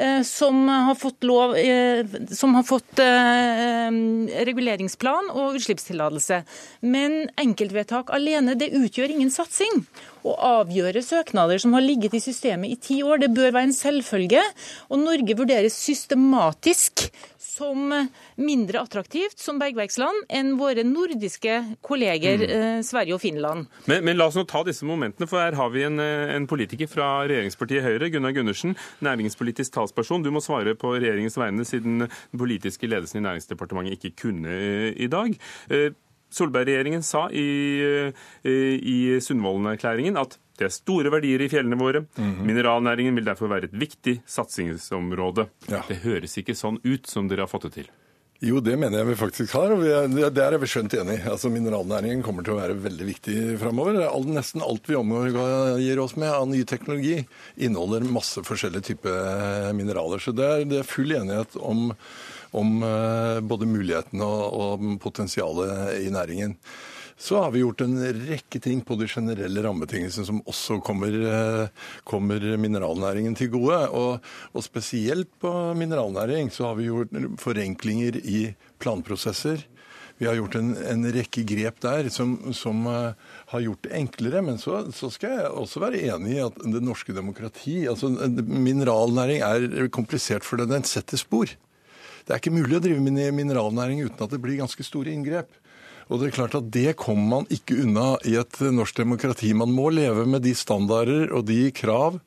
Eh, 0.00 0.22
som 0.22 0.68
har 0.68 0.94
fått, 0.94 1.24
lov, 1.24 1.56
eh, 1.56 2.06
som 2.30 2.54
har 2.54 2.62
fått 2.62 2.98
eh, 2.98 3.90
reguleringsplan 4.48 5.28
og 5.34 5.58
utslippstillatelse. 5.58 6.38
Men 6.80 7.26
enkeltvedtak 7.36 8.08
alene 8.16 8.54
det 8.56 8.70
utgjør 8.78 9.12
ingen 9.12 9.32
satsing. 9.34 9.82
Å 10.24 10.36
avgjøre 10.62 11.02
søknader 11.04 11.60
som 11.60 11.76
har 11.76 11.84
ligget 11.84 12.16
i 12.16 12.22
systemet 12.24 12.72
i 12.72 12.80
ti 12.80 13.02
år, 13.04 13.20
det 13.20 13.32
bør 13.36 13.52
være 13.52 13.68
en 13.68 13.76
selvfølge. 13.76 14.46
Og 14.88 15.02
Norge 15.04 15.36
vurderes 15.36 15.76
systematisk 15.76 17.10
som 17.60 17.92
mindre 18.40 18.80
attraktivt 18.80 19.38
som 19.40 19.60
bergverksland 19.60 20.26
enn 20.32 20.54
våre 20.60 20.84
nordiske 20.86 21.58
kolleger 21.84 22.40
mm. 22.40 22.56
eh, 22.56 22.80
Sverige 22.86 23.18
og 23.18 23.22
Finland. 23.22 23.68
Men, 23.90 24.04
men, 24.06 24.18
la 24.18 24.30
oss 24.30 24.38
nå 24.38 24.46
ta 24.48 24.64
disse 24.66 24.88
momentene, 24.88 25.28
for 25.30 25.42
her 25.42 25.58
har 25.58 25.72
vi 25.74 25.84
en, 25.86 26.00
en 26.00 26.48
politiker 26.50 26.90
fra 26.90 27.10
regjeringspartiet 27.28 27.84
Høyre, 27.84 28.10
Gunnar 28.12 28.34
Gundersen, 28.36 28.76
næringspolitisk 29.04 29.76
talsperson. 29.76 30.24
Du 30.24 30.32
må 30.34 30.42
svare 30.44 30.74
på 30.78 30.94
regjeringens 30.96 31.38
vegne, 31.40 31.66
siden 31.68 32.06
den 32.06 32.40
politiske 32.40 32.88
ledelsen 32.90 33.20
i 33.20 33.26
Næringsdepartementet 33.28 33.98
ikke 33.98 34.16
kunne 34.24 34.48
eh, 34.48 34.92
i 34.96 35.06
dag. 35.10 35.36
Eh, 35.70 35.90
Solberg-regjeringen 36.30 37.02
sa 37.02 37.26
i, 37.34 37.48
eh, 37.82 38.76
i 38.78 39.18
Sundvolden-erklæringen 39.20 40.18
at 40.20 40.38
det 40.60 40.68
er 40.68 40.74
store 40.74 41.12
verdier 41.12 41.42
i 41.44 41.48
fjellene 41.48 41.78
våre. 41.80 42.04
Mm 42.16 42.34
-hmm. 42.34 42.44
Mineralnæringen 42.50 43.14
vil 43.14 43.24
derfor 43.24 43.48
være 43.48 43.64
et 43.64 43.72
viktig 43.72 44.20
satsingsområde. 44.26 45.48
Ja. 45.68 45.82
Det 45.88 46.02
høres 46.04 46.36
ikke 46.38 46.54
sånn 46.54 46.78
ut 46.84 47.06
som 47.06 47.28
dere 47.28 47.40
har 47.40 47.48
fått 47.48 47.62
det 47.62 47.72
til. 47.72 47.88
Jo, 48.40 48.60
det 48.60 48.78
mener 48.78 48.98
jeg 48.98 49.06
vi 49.06 49.14
faktisk 49.20 49.52
har. 49.52 49.72
og 49.72 50.34
der 50.34 50.52
er 50.52 50.58
vi 50.58 50.66
skjønt 50.66 50.94
enig. 50.94 51.20
Altså, 51.28 51.50
Mineralnæringen 51.50 52.22
kommer 52.22 52.42
til 52.42 52.54
å 52.54 52.60
være 52.60 52.74
veldig 52.80 53.06
viktig 53.06 53.58
framover. 53.60 54.00
Nesten 54.24 54.62
alt 54.62 54.88
vi 54.88 54.96
omgir 54.96 56.00
oss 56.00 56.16
med 56.16 56.32
av 56.32 56.48
ny 56.48 56.64
teknologi, 56.64 57.26
inneholder 57.58 58.00
masse 58.00 58.40
forskjellige 58.40 58.82
typer 58.94 59.72
mineraler. 59.76 60.18
Så 60.18 60.32
det 60.32 60.44
er, 60.44 60.64
det 60.64 60.78
er 60.78 60.88
full 60.88 61.12
enighet 61.12 61.56
om 61.60 61.92
om 62.52 62.82
eh, 62.82 63.40
både 63.46 63.66
mulighetene 63.70 64.26
og 64.26 64.86
potensialet 65.02 66.00
i 66.00 66.10
næringen. 66.10 66.56
Så 67.20 67.36
har 67.42 67.50
vi 67.52 67.60
gjort 67.60 67.82
en 67.84 67.98
rekke 68.00 68.58
ting 68.64 68.78
på 68.80 68.96
de 68.96 69.04
generelle 69.08 69.60
rammebetingelsene 69.60 70.24
som 70.24 70.38
også 70.48 70.78
kommer, 70.80 71.12
eh, 71.12 71.90
kommer 72.08 72.40
mineralnæringen 72.56 73.36
til 73.36 73.50
gode. 73.52 73.76
Og, 73.92 74.24
og, 74.54 74.64
spesielt 74.64 75.28
på 75.38 75.52
mineralnæring 75.76 76.48
så 76.48 76.70
har 76.70 76.78
vi 76.78 76.88
gjort 76.88 77.12
forenklinger 77.42 78.16
i 78.24 78.54
planprosesser. 78.80 79.66
Vi 80.16 80.28
har 80.28 80.38
gjort 80.40 80.56
en, 80.56 80.72
en 80.80 81.04
rekke 81.12 81.44
grep 81.44 81.84
der 81.84 82.08
som, 82.12 82.34
som 82.56 82.82
uh, 82.88 83.12
har 83.52 83.62
gjort 83.64 83.84
det 83.84 83.94
enklere. 83.96 84.42
Men 84.44 84.56
så, 84.60 84.82
så, 84.92 85.12
skal 85.12 85.36
jeg 85.36 85.52
også 85.60 85.80
være 85.84 86.00
enig 86.12 86.38
i 86.38 86.42
at 86.44 86.56
det 86.60 86.82
norske 86.84 87.12
demokrati 87.16 87.82
altså 87.88 88.10
Mineralnæring 88.40 89.44
er 89.44 89.88
komplisert 89.92 90.44
for 90.44 90.60
det. 90.60 90.68
Den 90.72 90.88
setter 90.88 91.20
spor. 91.20 91.52
Det 92.24 92.32
er 92.32 92.40
ikke 92.40 92.52
mulig 92.52 92.76
å 92.76 92.84
drive 92.84 93.00
med 93.00 93.32
mineralnæring 93.36 94.04
uten 94.04 94.24
at 94.24 94.32
det 94.32 94.40
blir 94.40 94.60
ganske 94.60 94.84
store 94.84 95.12
inngrep. 95.12 95.52
Og 96.10 96.18
Det 96.18 96.28
er 96.28 96.38
klart 96.40 96.56
at 96.58 96.70
det 96.74 96.96
kommer 96.98 97.28
man 97.38 97.50
ikke 97.54 97.84
unna 97.84 98.16
i 98.26 98.34
et 98.40 98.60
norsk 98.60 98.96
demokrati. 98.98 99.52
Man 99.54 99.70
må 99.70 99.92
leve 99.94 100.26
med 100.26 100.42
de 100.42 100.54
standarder 100.58 101.30
og 101.30 101.46
de 101.46 101.70
krav 101.70 102.18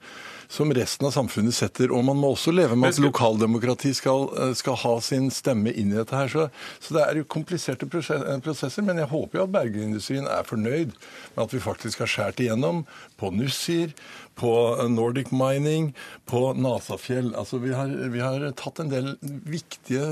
som 0.53 0.71
resten 0.73 1.07
av 1.07 1.13
samfunnet 1.15 1.55
setter. 1.55 1.91
Og 1.91 2.03
man 2.05 2.19
må 2.19 2.33
også 2.33 2.53
leve 2.53 2.77
med 2.79 2.93
at 2.93 3.01
lokaldemokrati 3.01 3.93
skal, 3.97 4.27
eh, 4.37 4.53
skal 4.57 4.77
ha 4.83 4.93
sin 5.01 5.29
stemme 5.33 5.73
inn 5.73 5.91
i 5.91 5.97
dette 5.97 6.15
her. 6.15 6.29
Så, 6.29 6.47
så 6.79 6.97
det 6.97 7.03
er 7.03 7.19
jo 7.19 7.29
kompliserte 7.35 7.89
prosesser, 7.89 8.85
men 8.85 9.01
jeg 9.01 9.11
håper 9.11 9.39
jo 9.39 9.47
at 9.47 9.55
bergindustrien 9.55 10.29
er 10.29 10.47
fornøyd 10.47 10.93
med 11.35 11.43
at 11.45 11.55
vi 11.55 11.63
faktisk 11.63 12.03
har 12.05 12.11
skåret 12.11 12.43
igjennom 12.43 12.83
på 13.17 13.33
Nussir, 13.33 13.95
på 14.39 14.51
Nordic 14.91 15.31
Mining, 15.35 15.91
på 16.29 16.53
Nasafjell. 16.57 17.33
Altså 17.39 17.59
vi 17.63 17.73
har, 17.75 17.91
vi 18.13 18.21
har 18.23 18.45
tatt 18.59 18.81
en 18.83 18.91
del 18.91 19.13
viktige 19.21 20.03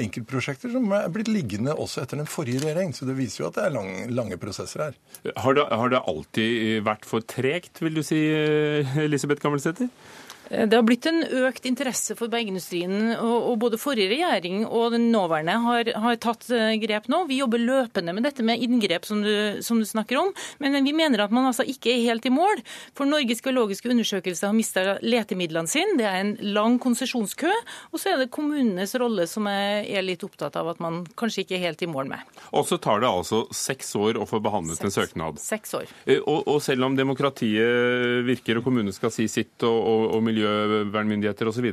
enkeltprosjekter 0.00 0.72
som 0.74 0.90
er 0.94 1.10
blitt 1.14 1.30
liggende 1.32 1.74
også 1.74 2.04
etter 2.04 2.20
den 2.20 2.30
forrige 2.30 2.64
regjering. 2.64 2.94
Så 2.96 3.08
det 3.08 3.18
viser 3.18 3.44
jo 3.44 3.50
at 3.50 3.58
det 3.58 3.66
er 3.68 3.76
lang, 3.76 3.92
lange 4.14 4.38
prosesser 4.40 4.88
her. 4.88 4.98
Har 5.40 5.58
det, 5.58 5.66
har 5.70 5.94
det 5.94 6.04
alltid 6.04 6.84
vært 6.86 7.08
for 7.08 7.24
tregt, 7.24 7.82
vil 7.84 7.98
du 7.98 8.04
si, 8.06 8.20
Elisabeth 9.04 9.42
Gammelsæter? 9.44 9.90
Eh, 10.50 10.66
det 10.68 10.76
har 10.76 10.84
blitt 10.86 11.06
en 11.06 11.22
økt 11.24 11.66
interesse 11.68 12.16
for 12.18 12.32
bergindustrien, 12.32 13.14
og, 13.16 13.54
både 13.62 13.78
forrige 13.80 14.10
regjering 14.10 14.64
og 14.66 14.92
den 14.94 15.08
nåværende 15.12 15.56
har, 15.64 15.90
har, 16.04 16.18
tatt 16.20 16.48
eh, 16.52 16.74
grep 16.82 17.08
nå. 17.12 17.24
Vi 17.30 17.40
jobber 17.40 17.62
løpende 17.62 18.14
med 18.16 18.26
dette 18.26 18.44
med 18.46 18.62
inngrep, 18.62 19.06
som 19.08 19.22
du, 19.24 19.62
som 19.64 19.80
du, 19.80 19.86
snakker 19.88 20.18
om. 20.20 20.32
Men 20.58 20.76
vi 20.84 20.94
mener 20.96 21.24
at 21.24 21.34
man 21.34 21.48
altså 21.48 21.66
ikke 21.68 21.92
er 21.92 22.04
helt 22.08 22.26
i 22.26 22.32
mål. 22.34 22.62
For 22.96 23.08
Norges 23.08 23.42
geologiske 23.44 23.90
undersøkelse 23.92 24.48
har 24.48 24.56
mista 24.56 24.96
letemidlene 25.04 25.70
sine. 25.70 25.98
Det 26.00 26.08
er 26.08 26.20
en 26.20 26.34
lang 26.56 26.78
konsesjonskø. 26.82 27.52
Og 27.92 28.00
så 28.00 28.14
er 28.14 28.22
det 28.22 28.32
kommunenes 28.34 28.94
rolle 29.00 29.28
som 29.30 29.46
jeg 29.50 29.84
er 29.94 30.06
litt 30.06 30.24
opptatt 30.26 30.56
av 30.60 30.72
at 30.72 30.82
man 30.82 31.02
kanskje 31.18 31.44
ikke 31.44 31.58
er 31.58 31.66
helt 31.68 31.84
i 31.84 31.90
mål 31.90 32.10
med. 32.10 32.34
Og 32.56 32.66
så 32.68 32.78
tar 32.82 33.04
det 33.04 33.10
altså 33.10 33.44
seks 33.54 33.94
år 34.00 34.18
å 34.20 34.26
få 34.28 34.40
behandlet 34.44 34.80
seks, 34.80 34.88
en 34.88 34.96
søknad. 34.96 35.40
Seks 35.42 35.76
år. 35.78 35.94
Eh, 36.04 36.20
og, 36.20 36.42
og, 36.48 36.60
selv 36.64 36.88
om 36.88 36.98
demokratiet 36.98 38.24
virker 38.26 38.58
og 38.58 38.66
kommunene 38.66 38.94
skal 38.94 39.12
si 39.14 39.28
sitt 39.30 39.62
og, 39.66 39.78
og, 39.78 40.04
og 40.16 40.24
miljøvernmyndigheter 40.34 41.50
osv. 41.50 41.70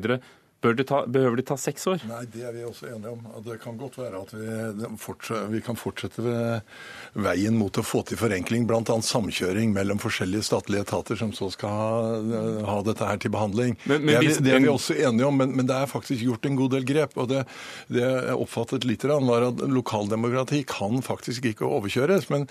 Det 0.62 0.84
ta, 0.86 1.00
behøver 1.10 1.40
det 1.40 1.48
ta 1.50 1.56
seks 1.58 1.88
år? 1.90 2.04
Nei, 2.06 2.22
det 2.30 2.44
er 2.46 2.52
vi 2.54 2.62
også 2.68 2.92
enige 2.92 3.10
om. 3.16 3.22
Det 3.42 3.56
kan 3.64 3.80
godt 3.80 3.96
være 3.98 4.20
at 4.22 4.34
vi, 4.36 5.30
vi 5.56 5.62
kan 5.66 5.78
fortsette 5.80 6.22
ved 6.22 7.24
veien 7.26 7.58
mot 7.58 7.80
å 7.82 7.84
få 7.86 8.04
til 8.06 8.20
forenkling, 8.20 8.68
bl.a. 8.70 8.84
samkjøring 8.86 9.74
mellom 9.74 9.98
forskjellige 10.04 10.46
statlige 10.46 10.86
etater 10.86 11.18
som 11.18 11.32
så 11.34 11.50
skal 11.54 11.74
ha, 11.74 12.44
ha 12.68 12.76
dette 12.86 13.08
her 13.10 13.22
til 13.24 13.34
behandling. 13.34 13.74
Men, 13.90 14.06
men, 14.06 14.12
det, 14.12 14.20
er 14.20 14.28
vi, 14.28 14.36
det, 14.38 14.54
er 14.54 14.62
vi, 14.62 14.70
også 14.70 15.00
enige 15.00 15.32
om, 15.32 15.42
men, 15.42 15.56
men, 15.58 15.70
det 15.72 15.80
er 15.80 15.90
faktisk 15.90 16.28
gjort 16.28 16.46
en 16.46 16.62
god 16.62 16.76
del 16.76 16.86
grep. 16.94 17.18
og 17.18 17.32
Det, 17.34 17.42
det 17.90 18.06
jeg 18.06 18.38
oppfattet 18.38 18.86
litt 18.86 19.08
var 19.10 19.48
at 19.48 19.66
lokaldemokrati 19.66 20.62
kan 20.70 21.02
faktisk 21.02 21.50
ikke 21.50 21.66
overkjøres. 21.66 22.30
men 22.30 22.46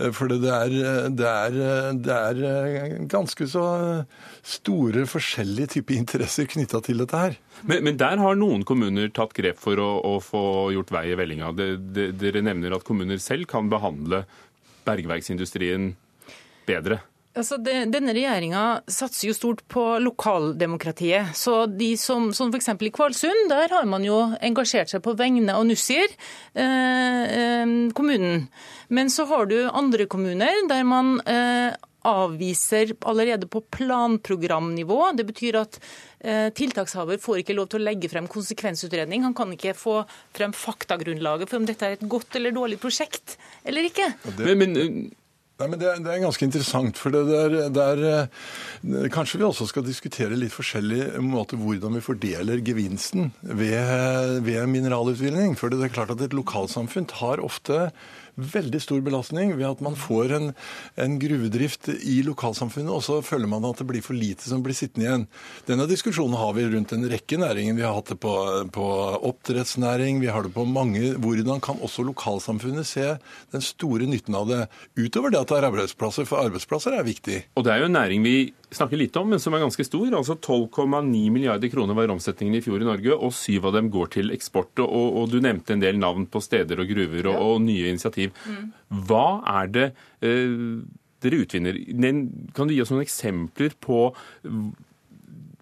eh, 0.00 0.08
For 0.16 0.32
det 0.32 0.40
er, 0.48 0.78
det 1.12 1.28
er, 1.28 1.60
det 1.92 2.16
er 2.16 2.96
ganske 3.04 3.52
så 3.52 3.66
store 4.40 5.04
forskjellige 5.04 5.76
typer 5.76 6.00
interesser 6.00 6.48
knytta 6.48 6.80
til 6.88 7.04
dette 7.04 7.24
her. 7.26 7.40
Men, 7.62 7.84
men, 7.84 7.98
der 8.00 8.20
har 8.20 8.38
noen 8.38 8.64
kommuner 8.68 9.10
tatt 9.14 9.34
grep 9.36 9.60
for 9.60 9.80
å, 9.80 9.90
å 10.06 10.14
få 10.24 10.44
gjort 10.74 10.92
vei 10.94 11.06
i 11.12 11.18
vellinga. 11.18 11.52
De, 11.56 11.72
de, 11.76 12.10
dere 12.16 12.44
nevner 12.46 12.76
at 12.76 12.86
kommuner 12.86 13.20
selv 13.22 13.48
kan 13.50 13.70
behandle 13.72 14.24
bergverksindustrien 14.88 15.92
bedre. 16.68 17.02
Altså, 17.30 17.60
det, 17.62 17.76
denne 17.94 18.10
regjeringa 18.10 18.62
satser 18.90 19.28
jo 19.28 19.34
stort 19.36 19.60
på 19.70 19.84
lokaldemokratiet. 20.02 21.30
Så 21.38 21.62
de 21.70 21.92
som, 22.00 22.32
som 22.34 22.50
f.eks. 22.50 22.72
i 22.74 22.90
Kvalsund, 22.90 23.44
der 23.52 23.70
har 23.70 23.86
man 23.86 24.02
jo 24.02 24.18
engasjert 24.42 24.90
seg 24.90 25.04
på 25.04 25.14
vegne 25.18 25.54
av 25.54 25.62
Nussir, 25.68 26.10
eh, 26.58 27.22
eh, 27.22 27.76
kommunen. 27.94 28.48
Men 28.90 29.14
så 29.14 29.28
har 29.30 29.46
du 29.46 29.60
andre 29.68 30.08
kommuner 30.10 30.66
der 30.70 30.82
man 30.88 31.20
eh, 31.22 31.70
avviser 32.06 32.94
allerede 33.08 33.48
på 33.50 33.62
planprogramnivå. 33.76 35.00
Det 35.18 35.26
betyr 35.28 35.60
at 35.60 35.78
eh, 36.20 36.48
tiltakshaver 36.56 37.20
får 37.22 37.42
ikke 37.42 37.56
lov 37.58 37.70
til 37.70 37.82
å 37.82 37.88
legge 37.90 38.10
frem 38.12 38.28
konsekvensutredning. 38.30 39.24
Han 39.26 39.36
kan 39.36 39.52
ikke 39.54 39.76
få 39.78 40.00
frem 40.36 40.54
faktagrunnlaget 40.56 41.50
for 41.50 41.60
om 41.60 41.68
dette 41.68 41.86
er 41.86 41.98
et 41.98 42.10
godt 42.10 42.40
eller 42.40 42.56
dårlig 42.56 42.80
prosjekt 42.82 43.36
eller 43.64 43.90
ikke. 43.90 44.12
Det... 44.36 44.44
Men, 44.46 44.62
men... 44.76 45.00
Nei, 45.60 45.66
men 45.68 45.80
det 45.80 45.88
er, 45.90 45.98
det 46.00 46.08
er, 46.08 46.22
ganske 46.22 46.46
interessant. 46.46 46.96
for 46.96 47.12
det 47.12 47.20
er, 47.36 47.54
det 47.68 47.82
er, 47.84 48.04
eh, 48.08 49.08
Kanskje 49.12 49.42
vi 49.42 49.44
også 49.44 49.66
skal 49.68 49.84
diskutere 49.84 50.38
litt 50.38 50.54
forskjellig 50.54 51.20
måte 51.20 51.58
hvordan 51.60 51.98
vi 51.98 52.04
fordeler 52.04 52.62
gevinsten 52.64 53.28
ved, 53.42 54.40
ved 54.46 54.64
mineralutvinning. 54.72 55.58
For 55.60 55.68
det 55.68 55.82
er 55.84 55.92
klart 55.92 56.14
at 56.14 56.24
et 56.24 56.36
lokalsamfunn 56.36 57.10
tar 57.12 57.44
ofte 57.44 57.90
veldig 58.36 58.80
stor 58.82 59.00
belastning 59.04 59.54
ved 59.56 59.66
at 59.68 59.82
man 59.84 59.96
får 59.98 60.34
en, 60.36 60.50
en, 61.00 61.16
gruvedrift 61.20 61.90
i 61.90 62.20
lokalsamfunnet, 62.26 62.92
og 62.92 63.04
så 63.04 63.18
føler 63.24 63.50
man 63.50 63.66
at 63.68 63.80
det 63.80 63.88
blir 63.88 64.04
for 64.04 64.16
lite 64.16 64.46
som 64.48 64.64
blir 64.64 64.76
sittende 64.76 65.06
igjen. 65.06 65.26
Denne 65.68 65.88
diskusjonen 65.90 66.38
har 66.40 66.54
vi 66.56 66.68
rundt 66.70 66.94
en 66.96 67.08
rekke 67.10 67.40
næringer. 67.40 67.76
Vi 67.78 67.86
har 67.86 67.96
hatt 67.98 68.12
det 68.14 68.20
på, 68.22 68.34
på 68.74 68.86
oppdrettsnæring, 69.30 70.22
vi 70.22 70.32
har 70.32 70.46
det 70.46 70.54
på 70.54 70.66
mange 70.68 71.14
Hvordan 71.20 71.60
kan 71.62 71.80
også 71.84 72.04
lokalsamfunnet 72.06 72.86
se 72.88 73.06
den 73.52 73.64
store 73.64 74.06
nytten 74.08 74.36
av 74.36 74.48
det, 74.48 74.62
utover 74.98 75.32
det 75.32 75.40
at 75.42 75.52
det 75.52 75.58
er 75.58 75.68
arbeidsplasser, 75.70 76.26
for 76.28 76.42
arbeidsplasser 76.44 76.96
er 76.96 77.06
viktig. 77.06 77.42
Og 77.56 77.66
det 77.66 77.74
er 77.74 77.82
jo 77.82 77.90
en 77.90 77.98
næring 77.98 78.24
vi 78.24 78.36
snakker 78.70 78.96
lite 78.96 79.18
om, 79.18 79.28
men 79.30 79.40
som 79.42 79.54
er 79.54 79.62
ganske 79.64 79.84
stor. 79.86 80.06
Altså 80.16 80.36
12,9 80.36 81.30
milliarder 81.34 81.72
kroner 81.72 81.96
var 81.98 82.12
omsetningen 82.12 82.58
i 82.58 82.62
fjor 82.64 82.82
i 82.82 82.88
Norge, 82.88 83.16
og 83.16 83.34
syv 83.34 83.70
av 83.70 83.76
dem 83.78 83.90
går 83.92 84.12
til 84.16 84.34
eksport. 84.34 84.72
Og, 84.84 85.18
og 85.22 85.32
du 85.32 85.40
nevnte 85.42 85.74
en 85.74 85.82
del 85.82 85.98
navn 86.00 86.28
på 86.30 86.42
steder 86.44 86.82
og 86.82 86.90
gruver 86.90 87.30
og, 87.32 87.34
ja. 87.34 87.48
og 87.48 87.64
nye 87.66 87.90
initiativ. 87.90 88.36
Mm. 88.46 88.70
Hva 89.08 89.26
er 89.60 89.74
det 89.74 89.88
eh, 90.26 90.54
dere 91.24 91.42
utvinner? 91.44 91.80
Kan 92.56 92.70
du 92.70 92.76
gi 92.76 92.80
oss 92.84 92.94
noen 92.94 93.04
eksempler 93.04 93.76
på 93.82 94.06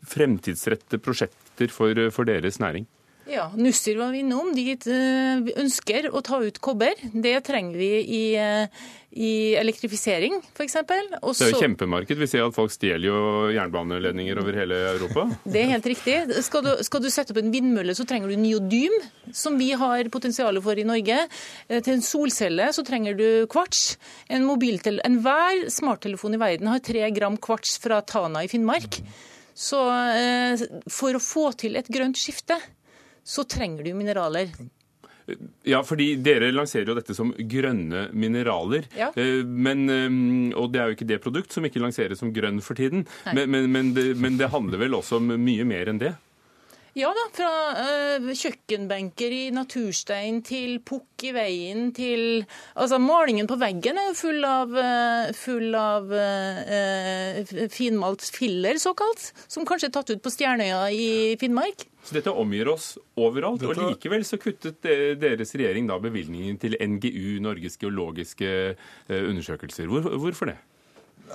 fremtidsrettede 0.08 1.02
prosjekter 1.04 1.72
for, 1.72 2.06
for 2.14 2.28
deres 2.28 2.60
næring? 2.62 2.86
Ja, 3.28 3.50
Nussir 3.56 3.96
var 3.96 4.12
vi 4.12 4.22
innom. 4.22 4.54
De 4.56 4.72
eh, 4.72 5.48
ønsker 5.60 6.06
å 6.08 6.22
ta 6.24 6.38
ut 6.40 6.58
kobber. 6.64 6.96
Det 7.12 7.34
trenger 7.44 7.76
vi 7.76 7.88
i, 8.00 8.20
eh, 8.40 8.86
i 9.20 9.32
elektrifisering, 9.60 10.38
f.eks. 10.54 10.76
Det 10.88 10.96
er 10.96 11.52
jo 11.52 11.60
kjempemarked. 11.60 12.16
Vi 12.16 12.28
ser 12.30 12.46
at 12.46 12.56
folk 12.56 12.72
stjeler 12.72 13.04
jo 13.10 13.18
jernbaneledninger 13.52 14.40
over 14.40 14.56
hele 14.56 14.78
Europa. 14.94 15.26
Det 15.44 15.60
er 15.60 15.74
helt 15.74 15.88
riktig. 15.92 16.16
Skal 16.46 16.64
du, 16.64 16.70
skal 16.86 17.04
du 17.04 17.10
sette 17.12 17.34
opp 17.34 17.42
en 17.42 17.52
vindmølle, 17.52 17.92
så 17.98 18.06
trenger 18.08 18.32
du 18.32 18.40
neodym, 18.40 18.96
som 19.36 19.60
vi 19.60 19.74
har 19.76 20.08
potensial 20.14 20.62
for 20.64 20.80
i 20.80 20.86
Norge. 20.88 21.20
Eh, 21.68 21.82
til 21.82 21.98
en 21.98 22.06
solcelle 22.06 22.70
så 22.72 22.86
trenger 22.86 23.18
du 23.18 23.28
kvarts. 23.52 23.98
En 24.32 24.48
Enhver 24.48 25.68
smarttelefon 25.68 26.38
i 26.38 26.40
verden 26.40 26.72
har 26.72 26.80
tre 26.80 27.04
gram 27.12 27.36
kvarts 27.36 27.76
fra 27.82 28.00
Tana 28.00 28.46
i 28.46 28.48
Finnmark. 28.48 29.02
Så 29.58 29.78
for 30.86 31.16
å 31.18 31.20
få 31.22 31.48
til 31.58 31.74
et 31.76 31.88
grønt 31.90 32.16
skifte 32.16 32.54
så 33.28 33.44
trenger 33.44 33.84
du 33.84 33.92
mineraler. 33.94 34.52
Ja, 35.68 35.82
fordi 35.84 36.14
dere 36.24 36.48
lanserer 36.54 36.88
jo 36.88 36.96
dette 36.96 37.12
som 37.16 37.34
grønne 37.36 38.06
mineraler. 38.16 38.86
Ja. 38.96 39.10
Eh, 39.12 39.44
men, 39.44 39.84
eh, 39.92 40.56
og 40.56 40.72
det 40.72 40.80
er 40.80 40.88
jo 40.88 40.96
ikke 40.96 41.08
det 41.10 41.20
produkt 41.24 41.52
som 41.52 41.66
ikke 41.68 41.82
lanseres 41.82 42.22
som 42.22 42.32
grønn 42.32 42.62
for 42.64 42.78
tiden. 42.78 43.04
Men, 43.28 43.50
men, 43.52 43.68
men, 43.74 43.92
det, 43.96 44.14
men 44.16 44.40
det 44.40 44.48
handler 44.54 44.80
vel 44.80 44.96
også 44.96 45.20
om 45.20 45.34
mye 45.36 45.68
mer 45.68 45.92
enn 45.92 46.00
det? 46.00 46.14
Ja 46.98 47.12
da, 47.14 47.24
fra 47.30 47.50
uh, 47.78 48.30
kjøkkenbenker 48.34 49.30
i 49.30 49.42
naturstein 49.54 50.40
til 50.42 50.80
pukk 50.82 51.28
i 51.28 51.30
veien 51.36 51.92
til 51.94 52.42
Altså, 52.74 52.98
malingen 52.98 53.46
på 53.46 53.58
veggen 53.60 54.00
er 54.00 54.08
jo 54.08 54.16
full 54.18 54.46
av, 54.48 54.72
uh, 54.74 55.28
full 55.36 55.76
av 55.78 56.10
uh, 56.10 57.38
finmalt 57.70 58.26
filler, 58.34 58.80
såkalt. 58.82 59.28
Som 59.46 59.68
kanskje 59.68 59.92
er 59.92 59.94
tatt 59.94 60.10
ut 60.10 60.24
på 60.24 60.32
Stjernøya 60.34 60.88
i 60.90 61.36
Finnmark. 61.38 61.86
Så 62.02 62.16
dette 62.16 62.34
omgir 62.34 62.72
oss 62.72 62.96
overalt. 63.14 63.62
Dette... 63.62 63.76
Og 63.78 63.94
likevel 63.94 64.26
så 64.26 64.40
kuttet 64.42 64.82
deres 65.22 65.54
regjering 65.54 65.86
da 65.90 66.00
bevilgningen 66.02 66.58
til 66.58 66.74
NGU, 66.82 67.38
Norges 67.44 67.78
geologiske 67.78 68.50
undersøkelser. 69.10 69.90
Hvor, 69.92 70.08
hvorfor 70.18 70.50
det? 70.50 70.58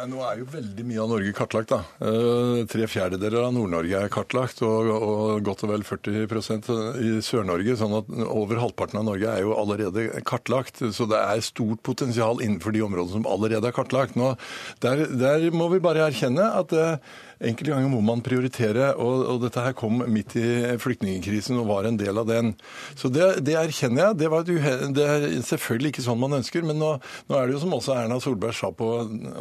Nå 0.09 0.21
er 0.25 0.39
jo 0.41 0.47
veldig 0.49 0.83
mye 0.87 1.01
av 1.03 1.11
Norge 1.11 1.31
kartlagt. 1.37 1.69
da. 1.69 1.79
Eh, 2.01 2.63
tre 2.69 2.87
fjerdedeler 2.89 3.45
av 3.45 3.53
Nord-Norge 3.53 3.99
er 4.01 4.11
kartlagt, 4.13 4.61
og, 4.65 4.89
og, 4.89 5.43
godt 5.45 5.65
og 5.67 5.73
vel 5.73 5.85
40% 5.85 6.69
i 7.03 7.11
Sør-Norge. 7.23 7.75
sånn 7.77 7.97
at 7.99 8.09
over 8.25 8.61
halvparten 8.61 8.99
av 8.99 9.05
Norge 9.05 9.29
er 9.29 9.43
jo 9.45 9.53
allerede 9.57 10.09
kartlagt. 10.25 10.81
Så 10.95 11.07
det 11.09 11.19
er 11.19 11.45
stort 11.45 11.83
potensial 11.85 12.41
innenfor 12.41 12.73
de 12.73 12.81
områdene 12.85 13.19
som 13.19 13.29
allerede 13.29 13.69
er 13.69 13.75
kartlagt. 13.75 14.17
Nå, 14.17 14.33
der, 14.81 15.05
der 15.13 15.49
må 15.53 15.69
vi 15.73 15.83
bare 15.83 16.07
erkjenne 16.09 16.49
at 16.57 16.73
uh, 16.73 16.97
enkelte 17.43 17.73
ganger 17.73 17.91
må 17.91 18.01
man 18.05 18.23
prioritere, 18.25 18.91
og, 18.95 19.25
og, 19.27 19.41
dette 19.43 19.63
her 19.63 19.75
kom 19.77 20.01
midt 20.09 20.35
i 20.39 20.47
flyktningkrisen 20.81 21.59
og 21.59 21.69
var 21.69 21.87
en 21.87 21.99
del 21.99 22.19
av 22.21 22.29
den. 22.29 22.53
Så 22.99 23.11
det, 23.13 23.43
det 23.45 23.57
erkjenner 23.59 24.09
jeg. 24.09 24.19
Det, 24.23 24.57
det, 24.97 25.07
er 25.07 25.27
selvfølgelig 25.45 25.93
ikke 25.93 26.05
sånn 26.05 26.21
man 26.21 26.39
ønsker, 26.39 26.65
men 26.65 26.79
nå, 26.81 26.93
nå, 27.29 27.37
er 27.37 27.47
det 27.47 27.57
jo 27.57 27.63
som 27.65 27.75
også 27.77 27.95
Erna 27.97 28.19
Solberg 28.23 28.55
sa 28.57 28.71
på, 28.75 28.89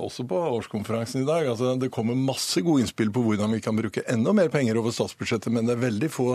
også 0.02 0.26
på 0.28 0.41
årskonferansen 0.50 1.22
i 1.22 1.26
dag, 1.28 1.46
altså 1.46 1.74
det 1.78 1.90
kommer 1.94 2.18
masse 2.18 2.60
gode 2.64 2.84
innspill 2.84 3.12
på 3.14 3.22
hvordan 3.24 3.52
vi 3.54 3.60
kan 3.64 3.76
bruke 3.78 4.04
enda 4.10 4.34
mer 4.36 4.50
penger 4.52 4.78
over 4.80 4.94
statsbudsjettet, 4.94 5.52
men 5.52 5.68
det 5.68 5.76
er 5.76 5.82
veldig 5.84 6.10
få 6.12 6.28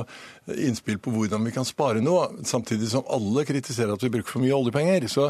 innspill 0.56 1.00
på 1.04 1.14
hvordan 1.16 1.46
vi 1.48 1.54
kan 1.56 1.68
spare 1.68 2.02
noe, 2.04 2.30
samtidig 2.48 2.90
som 2.92 3.06
alle 3.14 3.44
kritiserer 3.48 3.94
at 3.96 4.04
vi 4.04 4.12
bruker 4.14 4.38
for 4.38 4.44
mye 4.44 4.56
oljepenger. 4.56 5.08
Så, 5.12 5.30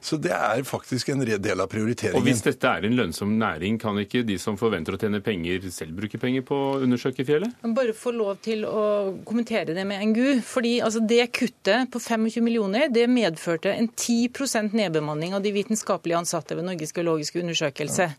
så 0.00 0.18
det 0.22 0.32
er 0.36 0.62
faktisk 0.66 1.12
en 1.12 1.24
del 1.24 1.62
av 1.62 1.70
prioriteringen. 1.72 2.20
Og 2.20 2.26
hvis 2.26 2.44
dette 2.44 2.68
er 2.68 2.86
en 2.86 2.96
lønnsom 2.98 3.34
næring, 3.40 3.78
kan 3.82 3.98
ikke 4.02 4.24
de 4.26 4.38
som 4.42 4.58
forventer 4.60 4.96
å 4.96 5.00
tjene 5.00 5.22
penger 5.24 5.68
selv 5.72 5.96
bruke 5.98 6.20
penger 6.22 6.46
på 6.46 6.56
å 6.56 6.80
undersøke 6.82 7.26
fjellet? 7.28 7.58
Bare 7.76 7.96
få 7.96 8.14
lov 8.16 8.40
til 8.44 8.66
å 8.68 8.84
kommentere 9.26 9.76
det 9.76 9.86
med 9.88 10.02
NGU. 10.12 10.42
fordi 10.46 10.78
altså, 10.80 11.00
Det 11.00 11.26
kuttet 11.32 11.90
på 11.92 12.00
25 12.00 12.44
millioner 12.44 12.88
det 12.92 13.08
medførte 13.10 13.72
en 13.72 13.88
10% 13.88 14.76
nedbemanning 14.76 15.34
av 15.34 15.42
de 15.42 15.52
vitenskapelige 15.54 16.18
ansatte 16.18 16.56
ved 16.58 16.66
Norges 16.68 16.92
geologiske 16.92 17.40
undersøkelse. 17.40 18.11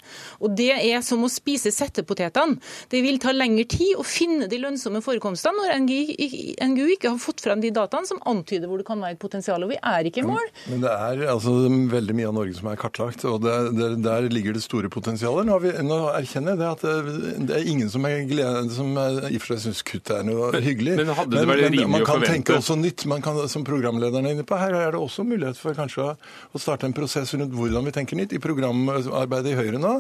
Og 0.44 0.56
Det 0.58 0.72
er 0.74 1.02
som 1.06 1.24
å 1.26 1.32
spise 1.32 1.72
settepotetene. 1.74 2.60
Det 2.92 3.02
vil 3.04 3.20
ta 3.22 3.34
lengre 3.36 3.66
tid 3.70 3.98
å 4.00 4.06
finne 4.06 4.48
de 4.52 4.60
lønnsomme 4.62 5.02
forekomstene 5.04 5.54
når 5.60 5.74
NGU 5.84 6.86
ikke 6.96 7.14
har 7.14 7.22
fått 7.22 7.44
frem 7.44 7.62
de 7.64 7.72
dataene 7.74 8.10
som 8.10 8.22
antyder 8.30 8.70
hvor 8.70 8.82
det 8.82 8.88
kan 8.88 9.02
være 9.02 9.18
et 9.18 9.22
potensial. 9.22 9.64
Og 9.66 9.74
vi 9.74 9.80
er 9.80 10.10
ikke 10.10 10.24
i 10.24 10.28
mål. 10.28 10.52
Men 10.72 10.84
det 10.86 10.94
er 10.94 11.26
altså 11.34 11.56
veldig 11.94 12.18
mye 12.18 12.30
av 12.30 12.38
Norge 12.38 12.58
som 12.58 12.70
er 12.72 12.80
kartlagt, 12.80 13.26
og 13.30 13.42
det, 13.46 13.56
det, 13.78 13.90
der 14.06 14.30
ligger 14.34 14.56
det 14.56 14.64
store 14.66 14.92
potensialet. 14.94 15.48
Nå, 15.50 15.60
vi, 15.64 15.74
nå 15.86 16.00
erkjenner 16.14 16.56
jeg 16.56 16.62
det 16.62 16.70
at 16.72 16.86
det, 16.86 17.36
det 17.50 17.58
er 17.58 17.72
ingen 17.74 17.92
som, 17.92 18.06
er 18.10 18.24
glede, 18.30 18.64
som 18.76 18.92
er, 19.00 19.20
i 19.30 19.40
og 19.40 19.44
for 19.46 19.56
seg 19.56 19.64
syns 19.68 19.84
kutt 19.88 20.14
er 20.14 20.26
noe 20.28 20.52
hyggelig. 20.64 20.98
Men 21.02 21.14
hadde 21.18 21.38
det 21.38 21.46
vært 21.50 21.66
rimelig 21.68 21.90
man 21.94 22.08
kan 22.08 22.24
å 22.24 22.30
tenke 22.30 22.58
også 22.58 22.78
nytt. 22.80 23.06
Man 23.10 23.24
kan, 23.26 23.40
som 23.52 23.66
programlederen 23.68 24.28
er 24.28 24.38
inne 24.38 24.48
på, 24.48 24.58
her 24.60 24.76
er 24.78 24.96
det 24.96 25.02
også 25.02 25.26
mulighet 25.28 25.60
for 25.60 25.78
kanskje 25.78 26.06
å, 26.06 26.14
å 26.54 26.62
starte 26.62 26.88
en 26.90 26.96
prosess 26.96 27.34
rundt 27.36 27.56
hvordan 27.56 27.88
vi 27.88 27.96
tenker 27.96 28.20
nytt. 28.20 28.36
I 28.36 28.42
programarbeidet 28.44 29.54
i 29.54 29.58
Høyre 29.60 29.82
nå 29.84 29.94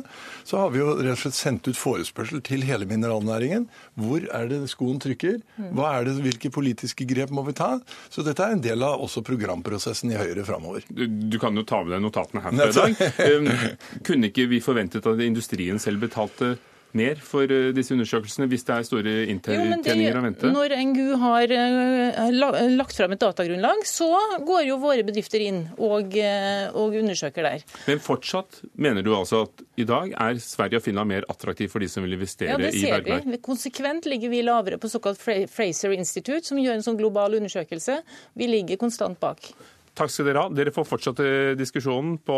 så 0.48 0.60
har 0.60 0.74
vi 0.74 0.82
jo 0.82 0.96
rett 0.98 1.16
og 1.16 1.22
slett 1.22 1.38
sendt 1.38 1.70
ut 1.70 1.80
forespørsel 1.80 2.42
til 2.46 2.66
hele 2.68 2.88
mineralnæringen. 2.90 3.68
Hvor 4.00 4.26
er 4.36 4.50
det 4.52 4.62
skoen 4.72 5.00
trykker? 5.04 5.40
Hva 5.76 5.94
er 5.98 6.08
det, 6.08 6.18
Hvilke 6.24 6.52
politiske 6.54 7.08
grep 7.10 7.32
må 7.36 7.46
vi 7.48 7.56
ta? 7.58 7.78
Så 8.12 8.26
dette 8.26 8.44
er 8.44 8.58
en 8.58 8.64
del 8.64 8.84
av 8.86 9.02
også 9.04 9.24
programprosessen 9.26 10.12
i 10.14 10.20
Høyre 10.20 10.46
framover. 10.48 10.86
Du, 10.90 11.06
du 11.08 11.40
kan 11.42 11.56
jo 11.58 11.66
ta 11.68 11.84
med 11.84 11.96
deg 11.96 12.04
notatene 12.04 12.44
her 12.44 12.56
fra 12.60 12.90
i 12.90 12.98
dag. 12.98 13.34
Um, 13.38 14.04
Kunne 14.08 14.32
ikke 14.32 14.50
vi 14.52 14.62
forventet 14.64 15.08
at 15.10 15.24
industrien 15.24 15.82
selv 15.82 16.04
betalte 16.04 16.56
mer 16.98 17.20
for 17.24 17.50
uh, 17.50 17.72
disse 17.76 17.94
undersøkelsene 17.96 18.48
hvis 18.52 18.66
det 18.68 18.76
er 18.76 18.88
store 18.88 19.14
inntjeninger 19.32 20.20
å 20.20 20.24
vente? 20.26 20.52
når 20.54 20.76
NGU 20.89 21.18
har 21.22 21.54
eh, 21.54 22.30
lagt 22.74 22.98
frem 22.98 23.16
et 23.16 23.22
datagrunnlag, 23.22 23.84
så 23.88 24.10
går 24.46 24.68
jo 24.68 24.78
våre 24.82 25.06
bedrifter 25.06 25.44
inn 25.46 25.62
og, 25.78 26.16
eh, 26.20 26.68
og 26.78 26.98
undersøker 27.00 27.48
der. 27.48 27.66
Men 27.88 28.02
fortsatt 28.04 28.62
mener 28.76 29.06
du 29.06 29.14
altså 29.16 29.44
at 29.48 29.64
i 29.80 29.88
dag 29.89 30.14
er 30.14 30.41
Sverige 30.44 30.82
og 30.82 30.86
Finland 30.86 31.10
mer 31.10 31.28
attraktiv 31.32 31.72
for 31.74 31.84
de 31.84 31.89
som 31.91 32.06
vil 32.06 32.18
investere 32.18 32.54
Ja, 32.54 32.60
det 32.62 32.74
i 32.78 32.84
ser 32.86 33.00
bergverk? 33.00 33.30
vi. 33.30 33.41
Konsekvent 33.44 34.10
ligger 34.10 34.34
vi 34.34 34.44
lavere 34.46 34.80
på 34.82 34.91
såkalt 34.91 35.22
Fraser 35.22 35.96
Institute, 35.98 36.46
som 36.48 36.62
gjør 36.62 36.78
en 36.78 36.86
sånn 36.86 37.00
global 37.00 37.39
undersøkelse. 37.39 38.02
Vi 38.38 38.50
ligger 38.50 38.82
konstant 38.82 39.20
bak. 39.22 39.54
Takk 39.98 40.10
skal 40.10 40.30
dere 40.30 40.46
ha. 40.46 40.50
Dere 40.54 40.74
får 40.74 40.88
fortsette 40.89 41.26
diskusjonen 41.60 42.18
på 42.26 42.38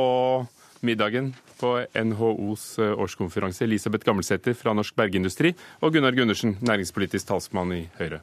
middagen 0.81 1.33
på 1.59 1.77
NHOs 1.95 2.79
eh, 2.79 2.99
årskonferanse. 2.99 3.63
Elisabeth 3.63 4.05
Gammelsæter 4.05 4.53
fra 4.53 4.73
Norsk 4.73 4.95
Bergindustri 4.95 5.53
og 5.81 5.93
Gunnar 5.93 6.15
Gundersen, 6.17 6.57
næringspolitisk 6.61 7.27
talsmann 7.27 7.71
i 7.71 7.85
Høyre. 7.99 8.21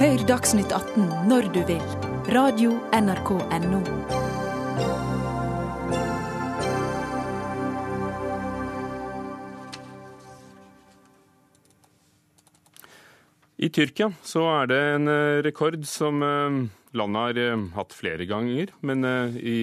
Hør 0.00 0.22
Dagsnytt 0.24 0.72
18 0.72 1.28
når 1.28 1.52
du 1.52 1.60
vil. 1.68 1.82
Radio 2.32 2.78
NRK 2.96 3.36
Radio.nrk.no. 3.36 4.20
I 13.60 13.68
Tyrkia 13.68 14.08
så 14.24 14.46
er 14.48 14.70
det 14.70 14.78
en 14.94 15.08
eh, 15.12 15.42
rekord 15.44 15.82
som 15.84 16.22
eh, 16.24 16.60
landet 16.96 17.20
har 17.22 17.42
eh, 17.42 17.66
hatt 17.76 17.96
flere 17.96 18.26
ganger, 18.28 18.72
men 18.86 19.06
eh, 19.06 19.36
i 19.40 19.58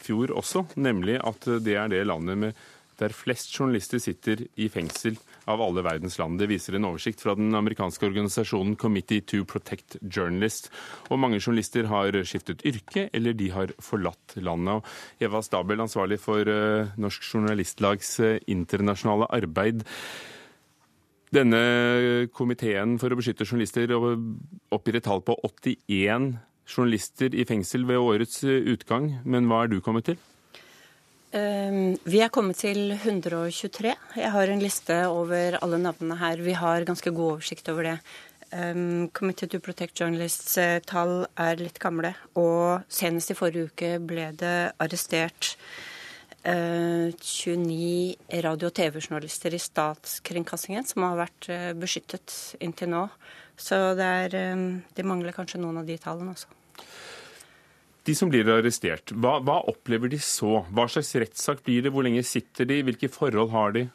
fjor 0.00 0.32
også, 0.38 0.66
nemlig 0.80 1.18
at 1.20 1.48
det 1.64 1.76
er 1.76 1.90
det 1.92 2.06
landet 2.08 2.38
med, 2.40 2.62
der 3.00 3.14
flest 3.16 3.54
journalister 3.56 4.00
sitter 4.02 4.42
i 4.60 4.66
fengsel 4.68 5.14
av 5.48 5.62
alle 5.64 5.80
verdens 5.82 6.18
land. 6.20 6.36
Det 6.36 6.50
viser 6.50 6.76
en 6.76 6.84
oversikt 6.90 7.22
fra 7.24 7.32
den 7.36 7.54
amerikanske 7.56 8.04
organisasjonen 8.04 8.74
Committee 8.76 9.24
to 9.24 9.40
Protect 9.48 9.96
Journalists. 10.02 10.68
Og 11.08 11.20
mange 11.22 11.40
journalister 11.40 11.88
har 11.88 12.18
skiftet 12.28 12.60
yrke, 12.68 13.06
eller 13.16 13.32
de 13.32 13.48
har 13.54 13.72
forlatt 13.80 14.36
landet. 14.36 14.84
Og 14.84 15.24
Eva 15.24 15.40
Stabel, 15.44 15.80
ansvarlig 15.80 16.20
for 16.20 16.44
eh, 16.44 16.92
Norsk 17.00 17.24
Journalistlags 17.24 18.18
internasjonale 18.44 19.30
arbeid. 19.40 19.86
Denne 21.32 21.64
komiteen 22.34 22.98
for 23.00 23.12
å 23.12 23.16
beskytte 23.16 23.46
journalister 23.46 23.92
oppgir 23.94 24.98
et 24.98 25.06
tall 25.06 25.22
på 25.24 25.36
81 25.46 26.32
journalister 26.70 27.34
i 27.34 27.46
fengsel 27.48 27.84
ved 27.88 27.98
årets 28.00 28.42
utgang. 28.46 29.18
Men 29.24 29.50
hva 29.50 29.64
er 29.64 29.72
du 29.72 29.80
kommet 29.84 30.08
til? 30.10 30.20
Um, 31.30 31.94
Vi 32.04 32.18
er 32.24 32.32
kommet 32.34 32.58
til 32.58 32.90
123. 32.96 33.94
Jeg 34.16 34.30
har 34.34 34.50
en 34.50 34.62
liste 34.62 34.96
over 35.06 35.58
alle 35.62 35.78
navnene 35.78 36.18
her. 36.18 36.42
Vi 36.42 36.56
har 36.58 36.84
ganske 36.84 37.10
god 37.14 37.36
oversikt 37.36 37.68
over 37.70 37.86
det. 37.86 37.98
Um, 38.52 39.08
Committee 39.14 39.46
to 39.46 39.60
Protect 39.60 40.00
Journalists 40.00 40.58
eh, 40.58 40.80
tall 40.82 41.28
er 41.38 41.60
litt 41.60 41.78
gamle, 41.78 42.16
og 42.34 42.82
senest 42.90 43.30
i 43.30 43.36
forrige 43.38 43.70
uke 43.70 43.90
ble 44.02 44.32
det 44.34 44.72
arrestert 44.82 45.52
eh, 46.42 47.14
29 47.14 48.42
radio- 48.42 48.72
og 48.72 48.74
TV-journalister 48.74 49.54
i 49.54 49.62
statskringkastingen 49.62 50.82
som 50.82 51.06
har 51.06 51.20
vært 51.22 51.46
eh, 51.46 51.70
beskyttet 51.78 52.56
inntil 52.58 52.90
nå. 52.90 53.04
Så 53.54 53.78
er, 53.94 54.34
um, 54.50 54.80
de 54.96 55.06
mangler 55.06 55.36
kanskje 55.36 55.62
noen 55.62 55.84
av 55.84 55.86
de 55.86 56.00
tallene 56.02 56.34
også. 56.34 56.50
De 58.08 58.14
som 58.16 58.30
blir 58.32 58.48
arrestert, 58.48 59.12
hva, 59.12 59.38
hva 59.44 59.60
opplever 59.70 60.10
de 60.10 60.18
så? 60.24 60.62
Hva 60.72 60.86
slags 60.88 61.12
rettssak 61.20 61.64
blir 61.66 61.84
det? 61.84 61.92
Hvor 61.92 62.06
lenge 62.06 62.24
sitter 62.26 62.68
de? 62.68 62.80
Hvilke 62.86 63.10
forhold 63.12 63.52
har 63.52 63.76
de? 63.76 63.86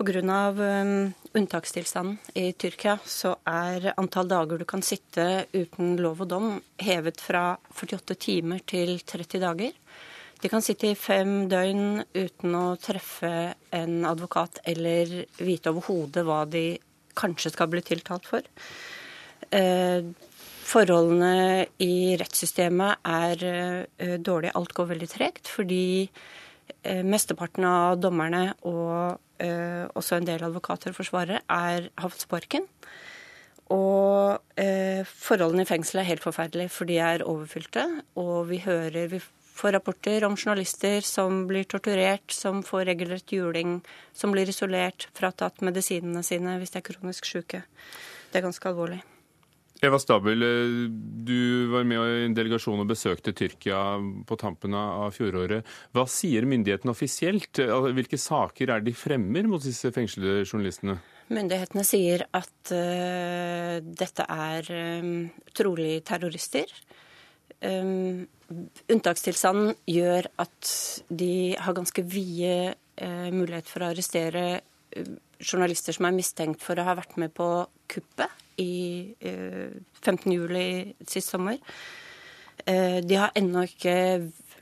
Pga. 0.00 0.20
Um, 0.56 1.12
unntakstilstanden 1.36 2.16
i 2.40 2.52
Tyrkia 2.56 2.94
så 3.04 3.34
er 3.44 3.90
antall 4.00 4.30
dager 4.30 4.60
du 4.60 4.64
kan 4.64 4.80
sitte 4.84 5.44
uten 5.52 5.98
lov 6.00 6.22
og 6.24 6.30
dom 6.30 6.46
hevet 6.80 7.20
fra 7.20 7.58
48 7.74 8.16
timer 8.16 8.62
til 8.64 8.96
30 9.04 9.42
dager. 9.44 9.74
De 10.40 10.48
kan 10.48 10.64
sitte 10.64 10.88
i 10.88 10.96
fem 10.96 11.50
døgn 11.52 12.00
uten 12.16 12.56
å 12.56 12.64
treffe 12.80 13.52
en 13.76 14.06
advokat 14.08 14.62
eller 14.72 15.12
vite 15.36 15.68
overhodet 15.68 16.24
hva 16.24 16.46
de 16.48 16.64
kanskje 17.18 17.52
skal 17.52 17.68
bli 17.68 17.84
tiltalt 17.84 18.28
for. 18.30 18.46
Eh, 19.52 20.00
Forholdene 20.70 21.66
i 21.82 22.14
rettssystemet 22.20 23.00
er 23.08 23.40
eh, 23.48 24.18
dårlige. 24.22 24.54
Alt 24.54 24.74
går 24.76 24.92
veldig 24.92 25.08
tregt 25.10 25.50
fordi 25.50 26.06
eh, 26.06 27.02
mesteparten 27.02 27.66
av 27.66 27.98
dommerne 27.98 28.52
og 28.68 29.18
eh, 29.42 29.88
også 29.98 30.20
en 30.20 30.28
del 30.28 30.44
advokater 30.46 30.92
og 30.92 31.00
forsvarere 31.00 31.42
er, 31.42 31.90
har 31.98 32.12
fått 32.12 32.26
sparken. 32.28 32.68
Og 33.70 34.40
forholdene 35.06 35.62
i 35.62 35.68
fengselet 35.68 36.02
er 36.02 36.08
helt 36.08 36.24
forferdelige, 36.24 36.72
for 36.74 36.90
de 36.90 36.96
er 36.98 37.22
overfylte. 37.22 37.84
Og 38.18 38.48
vi 38.48 38.58
hører 38.64 39.06
vi 39.12 39.20
får 39.60 39.76
rapporter 39.76 40.26
om 40.26 40.34
journalister 40.34 41.06
som 41.06 41.44
blir 41.46 41.68
torturert, 41.70 42.34
som 42.34 42.64
får 42.66 42.88
regelrett 42.90 43.30
juling, 43.30 43.78
som 44.10 44.34
blir 44.34 44.50
isolert, 44.50 45.06
fratatt 45.14 45.62
medisinene 45.62 46.26
sine 46.26 46.58
hvis 46.58 46.74
de 46.74 46.82
er 46.82 46.88
kronisk 46.90 47.30
syke. 47.30 47.62
Det 48.32 48.42
er 48.42 48.48
ganske 48.48 48.74
alvorlig. 48.74 49.04
Eva 49.80 49.98
Stabel, 49.98 50.42
eh, 50.42 50.90
du 51.24 51.66
var 51.72 51.86
med 51.88 52.00
i 52.04 52.24
en 52.26 52.34
delegasjon 52.36 52.82
og 52.82 52.88
besøkte 52.90 53.32
Tyrkia 53.32 53.78
på 54.28 54.36
tampen 54.36 54.74
av 54.76 55.14
fjoråret. 55.16 55.64
Hva 55.96 56.04
sier 56.04 56.44
myndighetene 56.48 56.92
offisielt? 56.92 57.62
Altså, 57.64 57.94
Hvilke 57.96 58.18
saker 58.20 58.74
er 58.74 58.84
de 58.84 58.92
fremmer 58.92 59.48
mot 59.48 59.62
disse 59.64 59.88
fengslede 59.94 60.44
journalistene? 60.44 60.98
Myndighetene 61.32 61.84
sier 61.86 62.26
at 62.36 62.72
uh, 62.74 63.78
dette 63.80 64.26
er 64.26 64.68
um, 65.00 65.14
trolig 65.56 66.02
terrorister. 66.04 66.68
Um, 67.62 68.26
unntakstilstanden 68.90 69.78
gjør 69.88 70.28
at 70.42 70.74
de 71.08 71.54
har 71.56 71.76
ganske 71.78 72.04
vide 72.04 72.74
uh, 72.74 73.30
mulighet 73.32 73.70
for 73.70 73.84
å 73.84 73.92
arrestere 73.94 74.44
eh, 74.58 75.10
journalister 75.40 75.96
som 75.96 76.08
er 76.08 76.16
mistenkt 76.18 76.64
for 76.64 76.76
å 76.76 76.88
ha 76.88 76.98
vært 76.98 77.16
med 77.20 77.32
på 77.36 77.48
kuppet 77.88 78.39
i 78.60 79.14
eh, 79.20 79.72
15. 80.02 80.32
juli 80.32 80.94
sist 81.08 81.32
sommer. 81.32 81.58
Eh, 82.66 83.00
de 83.04 83.16
har 83.16 83.32
ennå 83.38 83.64
ikke 83.68 83.96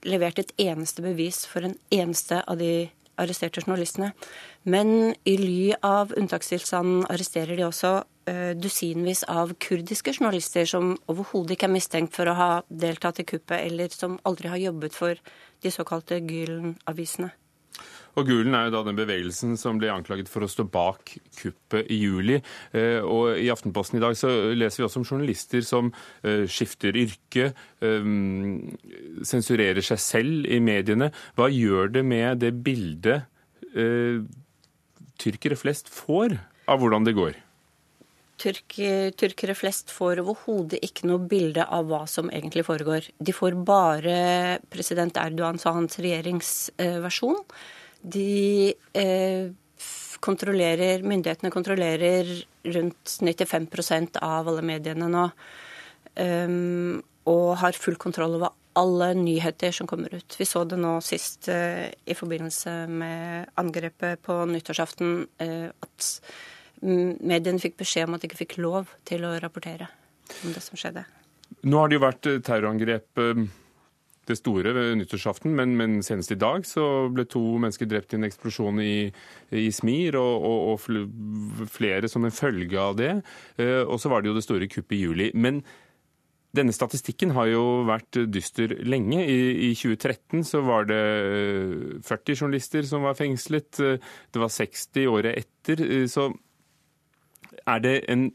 levert 0.07 0.39
et 0.39 0.55
eneste 0.63 1.03
bevis 1.03 1.45
for 1.51 1.67
en 1.67 1.75
eneste 1.91 2.41
av 2.47 2.61
de 2.61 2.89
arresterte 3.19 3.63
journalistene. 3.65 4.13
Men 4.63 5.15
i 5.27 5.35
ly 5.41 5.75
av 5.83 6.13
unntakstilstanden 6.17 7.07
arresterer 7.11 7.59
de 7.59 7.67
også 7.67 7.93
eh, 8.31 8.55
dusinvis 8.59 9.25
av 9.31 9.57
kurdiske 9.63 10.15
journalister 10.15 10.69
som 10.71 10.95
overhodet 11.11 11.57
ikke 11.57 11.69
er 11.69 11.75
mistenkt 11.75 12.15
for 12.17 12.31
å 12.31 12.39
ha 12.39 12.51
deltatt 12.69 13.23
i 13.23 13.27
kuppet, 13.29 13.65
eller 13.67 13.93
som 13.95 14.19
aldri 14.29 14.53
har 14.53 14.63
jobbet 14.69 14.95
for 14.95 15.19
de 15.65 15.75
såkalte 15.75 16.21
Gylen-avisene. 16.23 17.33
Og 18.19 18.27
Gulen 18.27 18.57
er 18.57 18.67
jo 18.67 18.75
da 18.75 18.81
den 18.89 18.99
bevegelsen 18.99 19.55
som 19.61 19.79
ble 19.79 19.93
anklaget 19.93 20.31
for 20.31 20.43
å 20.43 20.51
stå 20.51 20.65
bak 20.67 21.13
kuppet 21.39 21.87
i 21.95 22.01
juli. 22.01 22.41
Eh, 22.75 22.99
og 22.99 23.39
i 23.39 23.47
Aftenposten 23.53 24.01
i 24.01 24.03
dag 24.03 24.19
så 24.19 24.33
leser 24.59 24.83
vi 24.83 24.87
også 24.89 25.03
om 25.03 25.07
journalister 25.07 25.63
som 25.67 25.93
eh, 26.27 26.45
skifter 26.51 26.99
yrke, 26.99 27.53
eh, 27.79 28.13
sensurerer 29.29 29.85
seg 29.87 30.03
selv 30.03 30.51
i 30.51 30.59
mediene. 30.65 31.13
Hva 31.39 31.51
gjør 31.53 31.95
det 31.95 32.07
med 32.07 32.43
det 32.43 32.55
bildet 32.67 33.35
tyrkere 35.21 35.57
flest 35.59 35.91
får 35.93 36.33
av 36.73 36.81
hvordan 36.81 37.05
det 37.07 37.13
går? 37.15 37.37
Tyrk, 38.41 38.79
tyrkere 39.19 39.55
flest 39.59 39.93
får 39.93 40.23
overhodet 40.23 40.81
ikke 40.83 41.07
noe 41.11 41.21
bilde 41.31 41.63
av 41.63 41.87
hva 41.91 42.01
som 42.11 42.31
egentlig 42.33 42.65
foregår. 42.67 43.11
De 43.21 43.35
får 43.35 43.59
bare 43.69 44.17
president 44.73 45.21
Erdogans 45.21 45.67
og 45.69 45.77
hans 45.83 46.01
regjeringsversjon. 46.01 47.43
De 48.03 48.75
eh, 48.95 49.51
kontrollerer, 50.25 51.03
Myndighetene 51.07 51.51
kontrollerer 51.55 52.31
rundt 52.75 53.19
95% 53.23 54.21
av 54.23 54.49
alle 54.51 54.65
mediene 54.67 55.11
nå. 55.11 55.29
Um, 56.19 56.99
og 57.29 57.59
har 57.61 57.77
full 57.79 57.99
kontroll 58.01 58.39
over 58.39 58.55
alle 58.79 59.13
nyheter 59.15 59.75
som 59.75 59.87
kommer 59.87 60.15
ut. 60.15 60.37
Vi 60.39 60.47
så 60.49 60.65
det 60.67 60.79
nå 60.81 60.97
sist 61.05 61.51
uh, 61.53 61.87
i 61.87 62.17
forbindelse 62.17 62.75
med 62.91 63.53
angrepet 63.61 64.23
på 64.27 64.41
nyttårsaften. 64.51 65.21
Uh, 65.43 65.69
at 65.85 66.11
mediene 66.83 67.63
fikk 67.63 67.79
beskjed 67.81 68.09
om 68.09 68.17
at 68.17 68.23
de 68.23 68.31
ikke 68.31 68.43
fikk 68.45 68.59
lov 68.63 68.91
til 69.09 69.27
å 69.27 69.37
rapportere 69.43 69.89
om 70.45 70.53
det 70.55 70.63
som 70.63 70.79
skjedde. 70.79 71.05
Nå 71.67 71.81
har 71.81 71.91
det 71.91 71.99
jo 71.99 72.05
vært 72.05 72.29
eh, 72.29 72.43
terrorangrep 72.45 73.23
eh, 73.23 73.43
det 74.29 74.39
store 74.39 74.75
ved 74.77 74.95
nyttårsaften, 75.01 75.55
men, 75.57 75.75
men, 75.79 75.99
senest 76.05 76.33
i 76.35 76.39
dag 76.39 76.67
så 76.69 77.09
ble 77.13 77.25
to 77.29 77.43
mennesker 77.61 77.89
drept 77.89 78.15
i 78.15 78.21
en 78.21 78.29
eksplosjon 78.29 78.81
i, 78.85 79.11
i 79.57 79.69
Smir, 79.75 80.19
og, 80.21 80.47
og, 80.49 80.73
og, 80.73 81.69
flere 81.73 82.11
som 82.11 82.27
en 82.27 82.35
følge 82.35 82.81
av 82.81 82.97
det. 83.01 83.13
Eh, 83.59 83.83
og 83.83 84.01
så 84.01 84.13
var 84.13 84.23
det 84.23 84.33
jo 84.33 84.39
det 84.39 84.47
store 84.47 84.71
kuppet 84.71 84.99
i 84.99 85.03
juli. 85.03 85.31
Men 85.35 85.63
denne 86.57 86.73
statistikken 86.73 87.35
har 87.37 87.51
jo 87.51 87.63
vært 87.89 88.23
dyster 88.33 88.73
lenge. 88.89 89.21
I, 89.21 89.69
I, 89.69 89.73
2013 89.77 90.47
så 90.49 90.63
var 90.65 90.89
det 90.89 91.03
40 92.09 92.41
journalister 92.41 92.89
som 92.89 93.05
var 93.05 93.19
fengslet. 93.19 93.69
Det 93.77 94.41
var 94.41 94.53
60 94.53 95.11
året 95.13 95.45
etter. 95.45 95.85
Så 96.09 96.31
er 97.69 97.85
det 97.85 97.97
en 98.09 98.31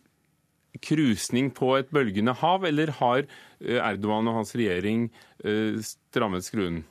krusning 0.82 1.52
på 1.54 1.76
et 1.78 1.90
bølgende 1.94 2.34
hav, 2.40 2.66
eller 2.66 2.92
har 3.00 3.24
eh, 3.24 3.28
Erdogan 3.64 4.30
og 4.32 4.42
hans 4.42 4.54
regjering 4.58 5.08
eh, 5.44 5.80
strammet 5.86 6.48
skruen? 6.48 6.82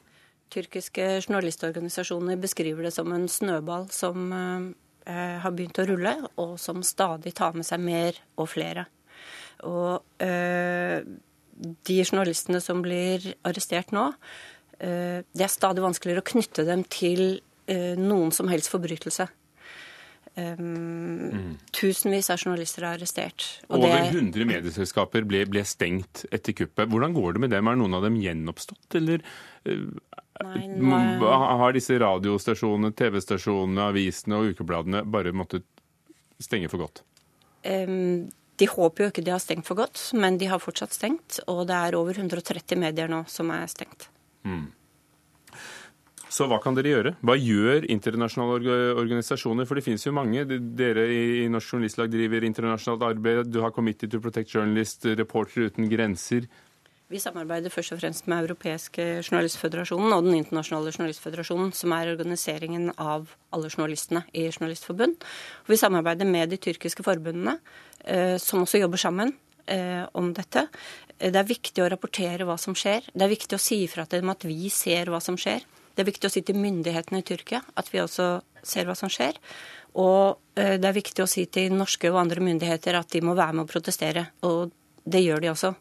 Tyrkiske 0.52 1.04
journalistorganisasjoner 1.22 2.40
beskriver 2.40 2.88
det 2.88 2.94
som 2.94 3.12
en 3.14 3.28
snøball 3.30 3.86
som 3.94 4.32
eh, 4.36 5.36
har 5.42 5.54
begynt 5.56 5.80
å 5.80 5.86
rulle, 5.88 6.16
og 6.40 6.58
som 6.60 6.82
stadig 6.84 7.34
tar 7.38 7.56
med 7.56 7.68
seg 7.68 7.80
mer 7.84 8.18
og 8.36 8.50
flere. 8.52 8.86
Og 9.68 10.24
eh, 10.24 11.00
de 11.86 11.98
journalistene 12.02 12.60
som 12.62 12.82
blir 12.84 13.24
arrestert 13.46 13.92
nå, 13.94 14.08
eh, 14.78 15.22
det 15.22 15.46
er 15.46 15.52
stadig 15.52 15.84
vanskeligere 15.84 16.24
å 16.24 16.30
knytte 16.32 16.66
dem 16.68 16.84
til 16.90 17.40
eh, 17.70 17.94
noen 17.98 18.34
som 18.34 18.50
helst 18.52 18.72
forbrytelse. 18.72 19.28
Um, 20.34 21.28
mm. 21.28 21.56
Tusenvis 21.76 22.30
av 22.32 22.40
journalister 22.40 22.86
er 22.86 22.96
arrestert. 22.96 23.44
Og 23.68 23.82
Over 23.82 23.98
det... 23.98 24.14
100 24.16 24.48
medieselskaper 24.48 25.26
ble, 25.28 25.42
ble, 25.50 25.64
stengt 25.68 26.24
etter 26.32 26.56
kuppet. 26.56 26.88
Hvordan 26.88 27.16
går 27.16 27.36
det 27.36 27.44
med 27.44 27.52
dem? 27.52 27.68
Er 27.68 27.76
noen 27.76 27.98
av 27.98 28.06
dem 28.06 28.16
gjenoppstått, 28.20 28.96
eller 29.00 29.24
uh, 29.68 29.88
Nei, 30.42 30.64
nå... 30.72 31.28
har 31.28 31.76
disse 31.76 31.98
radiostasjonene, 32.00 32.94
TV-stasjonene, 32.96 33.90
avisene 33.92 34.40
og 34.40 34.54
ukebladene 34.54 35.04
bare 35.04 35.34
måttet 35.36 35.68
stenge 36.42 36.70
for 36.72 36.86
godt? 36.86 37.04
Um, 37.68 38.30
de 38.58 38.68
håper 38.68 39.04
jo 39.04 39.12
ikke 39.12 39.24
de 39.26 39.34
har 39.34 39.42
stengt 39.42 39.68
for 39.68 39.78
godt, 39.78 40.00
men 40.18 40.38
de 40.40 40.48
har 40.50 40.62
fortsatt 40.62 40.96
stengt. 40.96 41.42
Og 41.50 41.66
det 41.68 41.76
er 41.76 41.98
over 41.98 42.16
130 42.16 42.80
medier 42.80 43.10
nå 43.12 43.22
som 43.30 43.52
er 43.54 43.68
stengt. 43.70 44.08
Mm. 44.48 44.70
Så 46.32 46.46
hva 46.48 46.56
kan 46.64 46.72
dere 46.72 46.88
gjøre? 46.94 47.10
Hva 47.20 47.34
gjør 47.36 47.84
internasjonale 47.92 48.76
organisasjoner? 48.96 49.66
For 49.68 49.76
det 49.76 49.84
finnes 49.84 50.06
jo 50.06 50.14
mange. 50.16 50.46
Dere 50.48 51.04
i 51.12 51.48
Norsk 51.52 51.74
Journalistlag 51.74 52.08
driver 52.12 52.46
internasjonalt 52.48 53.04
arbeid. 53.10 53.50
Du 53.52 53.60
har 53.60 53.74
Committee 53.76 54.08
to 54.08 54.20
Protect 54.22 54.54
Journalist, 54.54 55.04
Reportere 55.04 55.68
uten 55.68 55.90
grenser. 55.92 56.46
Vi 57.12 57.20
samarbeider 57.20 57.68
først 57.68 57.92
og 57.92 58.00
fremst 58.00 58.30
med 58.32 58.46
Europeiske 58.46 59.04
journalistføderasjonen 59.18 60.14
og 60.16 60.24
Den 60.24 60.38
internasjonale 60.38 60.94
journalistføderasjonen, 60.94 61.74
som 61.76 61.92
er 61.92 62.14
organiseringen 62.14 62.88
av 62.96 63.34
alle 63.52 63.68
journalistene 63.68 64.24
i 64.32 64.46
Journalistforbund. 64.46 65.20
Vi 65.68 65.76
samarbeider 65.76 66.24
med 66.24 66.48
de 66.48 66.56
tyrkiske 66.56 67.04
forbundene, 67.04 67.58
eh, 68.06 68.38
som 68.40 68.64
også 68.64 68.80
jobber 68.80 68.96
sammen 68.96 69.34
eh, 69.66 70.08
om 70.16 70.32
dette. 70.32 70.64
Det 71.20 71.36
er 71.36 71.52
viktig 71.52 71.84
å 71.84 71.92
rapportere 71.92 72.48
hva 72.48 72.56
som 72.56 72.72
skjer. 72.72 73.12
Det 73.12 73.28
er 73.28 73.36
viktig 73.36 73.60
å 73.60 73.64
si 73.68 73.82
ifra 73.84 74.08
til 74.08 74.24
dem 74.24 74.32
at 74.32 74.48
vi 74.48 74.72
ser 74.72 75.12
hva 75.12 75.20
som 75.20 75.36
skjer. 75.36 75.60
Det 75.92 76.02
er 76.02 76.08
viktig 76.08 76.28
å 76.28 76.32
si 76.32 76.42
til 76.46 76.58
myndighetene 76.60 77.20
i 77.20 77.26
Tyrkia 77.26 77.62
at 77.78 77.88
vi 77.92 78.00
også 78.02 78.28
ser 78.64 78.88
hva 78.88 78.96
som 78.98 79.10
skjer. 79.12 79.38
Og 80.00 80.38
eh, 80.58 80.78
det 80.80 80.88
er 80.88 80.96
viktig 80.96 81.24
å 81.24 81.30
si 81.30 81.46
til 81.52 81.74
norske 81.76 82.10
og 82.12 82.20
andre 82.22 82.44
myndigheter 82.44 82.96
at 82.98 83.10
de 83.12 83.22
må 83.24 83.36
være 83.38 83.58
med 83.58 83.66
å 83.66 83.72
protestere. 83.72 84.28
Og 84.48 84.72
det 85.04 85.24
gjør 85.24 85.42
de 85.42 85.50
også. 85.52 85.72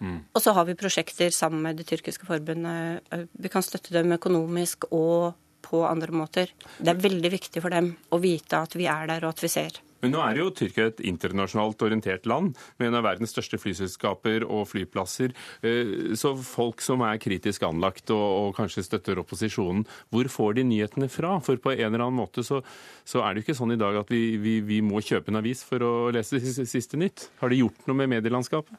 Mm. 0.00 0.20
Og 0.36 0.42
så 0.44 0.52
har 0.56 0.66
vi 0.68 0.76
prosjekter 0.78 1.32
sammen 1.32 1.62
med 1.64 1.80
det 1.80 1.88
tyrkiske 1.88 2.28
forbundet. 2.28 3.04
Eh, 3.12 3.26
vi 3.32 3.52
kan 3.52 3.64
støtte 3.64 3.94
dem 3.96 4.14
økonomisk 4.16 4.88
og 4.92 5.34
på 5.66 5.82
andre 5.86 6.14
måter. 6.14 6.52
Det 6.78 6.92
er 6.92 7.02
veldig 7.02 7.32
viktig 7.32 7.62
for 7.64 7.74
dem 7.74 7.90
å 8.14 8.20
vite 8.22 8.60
at 8.62 8.76
vi 8.78 8.86
er 8.90 9.08
der 9.10 9.24
og 9.24 9.34
at 9.34 9.42
vi 9.42 9.50
ser. 9.50 9.80
Men 10.02 10.12
nå 10.12 10.20
er 10.22 10.40
jo 10.40 10.50
Tyrkia 10.54 10.90
et 10.90 11.00
internasjonalt 11.08 11.82
orientert 11.86 12.26
land 12.28 12.56
med 12.76 12.90
en 12.90 12.98
av 12.98 13.06
verdens 13.06 13.32
største 13.34 13.58
flyselskaper 13.60 14.44
og 14.44 14.66
flyplasser. 14.70 15.34
Eh, 15.66 16.12
så 16.18 16.34
folk 16.40 16.84
som 16.84 17.04
er 17.06 17.20
kritisk 17.22 17.64
anlagt 17.68 18.12
og, 18.14 18.24
og 18.24 18.50
kanskje 18.58 18.84
støtter 18.86 19.22
opposisjonen, 19.22 19.86
hvor 20.12 20.28
får 20.32 20.58
de 20.58 20.66
nyhetene 20.68 21.10
fra? 21.12 21.36
For 21.44 21.60
på 21.60 21.74
en 21.76 21.88
eller 21.88 22.06
annen 22.06 22.20
måte 22.20 22.44
så, 22.46 22.62
så 23.08 23.24
er 23.24 23.32
det 23.32 23.42
jo 23.42 23.48
ikke 23.48 23.58
sånn 23.62 23.76
i 23.76 23.80
dag 23.80 23.98
at 24.02 24.12
vi, 24.12 24.22
vi, 24.42 24.58
vi, 24.66 24.82
må 24.84 25.02
kjøpe 25.04 25.32
en 25.32 25.40
avis 25.40 25.64
for 25.66 25.82
å 25.84 25.94
lese 26.14 26.40
siste, 26.40 27.00
nytt. 27.00 27.28
Har 27.40 27.52
de 27.52 27.62
gjort 27.62 27.88
noe 27.88 27.98
med 27.98 28.12
medielandskapet? 28.16 28.76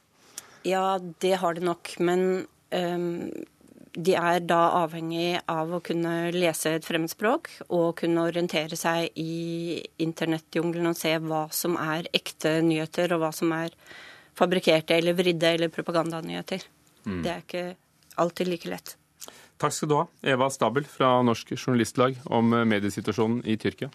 Ja, 0.68 0.98
det 1.22 1.38
har 1.42 1.58
det 1.58 1.66
nok. 1.66 1.94
Men 2.04 2.48
um 2.76 3.06
de 3.98 4.14
er 4.14 4.44
da 4.46 4.60
avhengig 4.84 5.40
av 5.50 5.72
å 5.74 5.80
kunne 5.82 6.30
lese 6.36 6.76
et 6.78 6.86
fremmedspråk 6.86 7.50
og 7.74 7.96
kunne 8.04 8.28
orientere 8.30 8.78
seg 8.78 9.10
i 9.18 9.80
internettjungelen 10.04 10.92
og 10.92 11.00
se 11.00 11.16
hva 11.24 11.48
som 11.54 11.80
er 11.82 12.10
ekte 12.16 12.60
nyheter, 12.62 13.16
og 13.16 13.24
hva 13.24 13.32
som 13.34 13.54
er 13.58 13.74
fabrikkerte 14.38 15.00
eller 15.00 15.18
vridde 15.18 15.50
eller 15.50 15.74
propagandanyheter. 15.74 16.62
Mm. 17.08 17.22
Det 17.26 17.34
er 17.34 17.44
ikke 17.44 17.66
alltid 18.22 18.52
like 18.54 18.70
lett. 18.70 18.94
Takk 19.58 19.74
skal 19.74 19.90
du 19.90 19.96
ha, 19.98 20.04
Eva 20.22 20.52
Stabel 20.54 20.86
fra 20.86 21.16
Norsk 21.26 21.56
Journalistlag 21.56 22.20
om 22.30 22.54
mediesituasjonen 22.70 23.42
i 23.50 23.58
Tyrkia. 23.58 23.90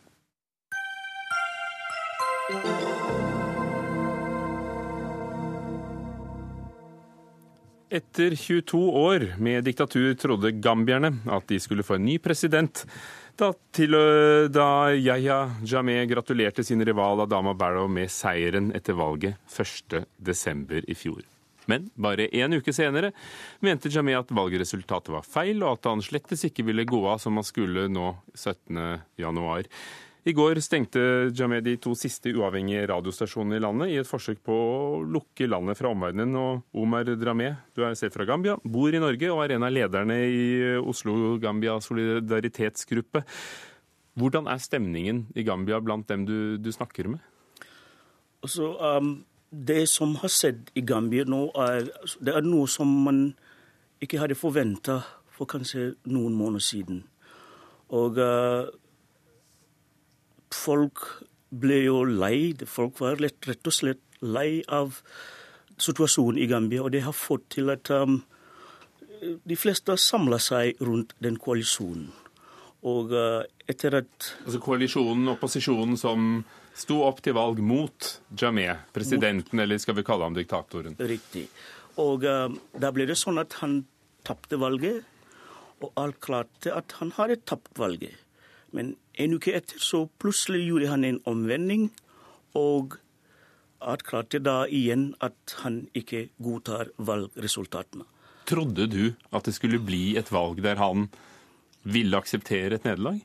Etter 7.93 8.33
22 8.37 8.79
år 8.97 9.25
med 9.37 9.67
diktatur 9.69 10.15
trodde 10.17 10.55
gambierne 10.65 11.11
at 11.29 11.45
de 11.51 11.59
skulle 11.61 11.85
få 11.85 11.99
en 11.99 12.07
ny 12.09 12.15
president. 12.25 12.87
Da, 13.37 13.51
til, 13.77 13.93
da 14.49 14.69
Yahya 14.97 15.37
Jameh 15.69 16.07
gratulerte 16.09 16.65
sin 16.65 16.81
rival 16.85 17.21
Adama 17.27 17.53
Barrow 17.53 17.91
med 17.93 18.09
seieren 18.13 18.71
etter 18.77 18.97
valget 18.97 19.37
1.12. 19.53 20.81
i 20.89 20.97
fjor. 20.97 21.21
Men 21.69 21.91
bare 21.95 22.31
én 22.33 22.57
uke 22.57 22.73
senere 22.73 23.13
mente 23.61 23.93
Jameh 23.93 24.17
at 24.19 24.33
valgresultatet 24.33 25.13
var 25.13 25.29
feil, 25.29 25.61
og 25.61 25.77
at 25.77 25.91
han 25.93 26.01
slettes 26.05 26.47
ikke 26.49 26.65
ville 26.71 26.89
gå 26.89 27.03
av 27.13 27.21
som 27.21 27.37
han 27.37 27.47
skulle 27.47 27.91
nå 27.93 28.09
17.1. 28.33 29.69
I 30.23 30.33
går 30.39 30.61
stengte 30.63 31.01
Jamed 31.35 31.65
de 31.67 31.73
to 31.83 31.97
siste 31.99 32.31
uavhengige 32.31 32.85
radiostasjonene 32.87 33.57
i 33.59 33.63
landet 33.63 33.91
i 33.91 33.97
et 33.99 34.07
forsøk 34.07 34.39
på 34.47 34.55
å 34.55 35.01
lukke 35.03 35.49
landet 35.51 35.81
fra 35.81 35.91
omverdenen. 35.91 36.37
Og 36.39 36.79
Omar 36.79 37.09
Dramé, 37.19 37.49
du 37.75 37.83
er 37.83 37.97
selv 37.99 38.15
fra 38.15 38.27
Gambia, 38.29 38.55
bor 38.63 38.95
i 38.95 39.01
Norge 39.03 39.33
og 39.35 39.43
er 39.43 39.57
en 39.57 39.67
av 39.67 39.75
lederne 39.75 40.21
i 40.31 40.45
Oslo-Gambia 40.79 41.75
solidaritetsgruppe. 41.83 43.25
Hvordan 44.15 44.47
er 44.53 44.63
stemningen 44.63 45.25
i 45.35 45.43
Gambia 45.43 45.81
blant 45.83 46.07
dem 46.13 46.23
du, 46.29 46.55
du 46.55 46.71
snakker 46.71 47.11
med? 47.11 47.25
Altså, 48.47 48.77
um, 48.79 49.25
det 49.51 49.89
som 49.91 50.15
har 50.23 50.31
skjedd 50.31 50.71
i 50.79 50.85
Gambia 50.87 51.27
nå, 51.27 51.49
er, 51.65 51.91
det 52.23 52.37
er 52.37 52.47
noe 52.47 52.71
som 52.71 52.93
man 53.09 53.25
ikke 54.03 54.23
hadde 54.23 54.39
forventa 54.39 55.01
for 55.35 55.51
kanskje 55.51 55.97
noen 56.07 56.39
måneder 56.39 56.63
siden. 56.63 57.03
Og 57.91 58.23
uh, 58.23 58.71
folk 60.55 61.05
ble 61.53 61.83
jo 61.85 62.03
lei. 62.09 62.55
Folk 62.69 63.01
var 63.03 63.21
rett, 63.21 63.41
rett 63.49 63.69
og 63.69 63.77
slett 63.77 64.03
lei 64.23 64.63
av 64.71 65.01
situasjonen 65.83 66.41
i 66.41 66.49
Gambia, 66.51 66.85
og 66.85 66.93
det 66.95 67.03
har 67.07 67.17
fått 67.17 67.49
til 67.57 67.73
at 67.73 67.91
um, 67.91 68.21
de 69.21 69.59
fleste 69.59 69.93
har 69.93 70.01
samla 70.01 70.39
seg 70.43 70.81
rundt 70.85 71.15
den 71.23 71.39
koalisjonen. 71.43 72.11
Og 72.89 73.15
uh, 73.15 73.43
etter 73.71 74.01
at 74.01 74.33
Altså 74.43 74.59
koalisjonen, 74.63 75.29
opposisjonen 75.35 75.99
som 76.01 76.43
sto 76.75 77.03
opp 77.07 77.21
til 77.23 77.37
valg 77.37 77.61
mot 77.63 78.09
Jameh, 78.39 78.89
presidenten, 78.95 79.61
eller 79.63 79.79
skal 79.83 79.99
vi 79.99 80.07
kalle 80.07 80.27
ham 80.27 80.37
diktatoren? 80.39 80.97
Riktig. 80.99 81.47
Og 82.03 82.27
uh, 82.27 82.49
da 82.79 82.91
ble 82.95 83.07
det 83.11 83.19
sånn 83.21 83.43
at 83.43 83.59
han 83.61 83.83
tapte 84.27 84.59
valget, 84.59 85.03
og 85.83 85.91
alt 85.99 86.21
klarte 86.23 86.75
at 86.75 86.95
han 87.01 87.11
hadde 87.17 87.43
tapt 87.47 87.75
valget. 87.79 88.22
Men 88.73 88.95
en 89.21 89.37
uke 89.37 89.55
etter 89.57 89.81
så 89.83 90.07
plutselig 90.23 90.65
gjorde 90.67 90.91
han 90.93 91.05
en 91.05 91.21
omvending, 91.29 91.91
og 92.57 92.97
alt 93.83 94.05
klarte 94.07 94.41
da 94.43 94.63
igjen 94.71 95.13
at 95.25 95.57
han 95.63 95.85
ikke 95.99 96.29
godtar 96.43 96.93
valgresultatene. 96.97 98.07
Trodde 98.49 98.89
du 98.91 99.15
at 99.31 99.47
det 99.47 99.55
skulle 99.57 99.81
bli 99.83 100.17
et 100.19 100.33
valg 100.33 100.63
der 100.65 100.81
han 100.81 101.09
ville 101.83 102.19
akseptere 102.19 102.79
et 102.79 102.87
nederlag? 102.87 103.21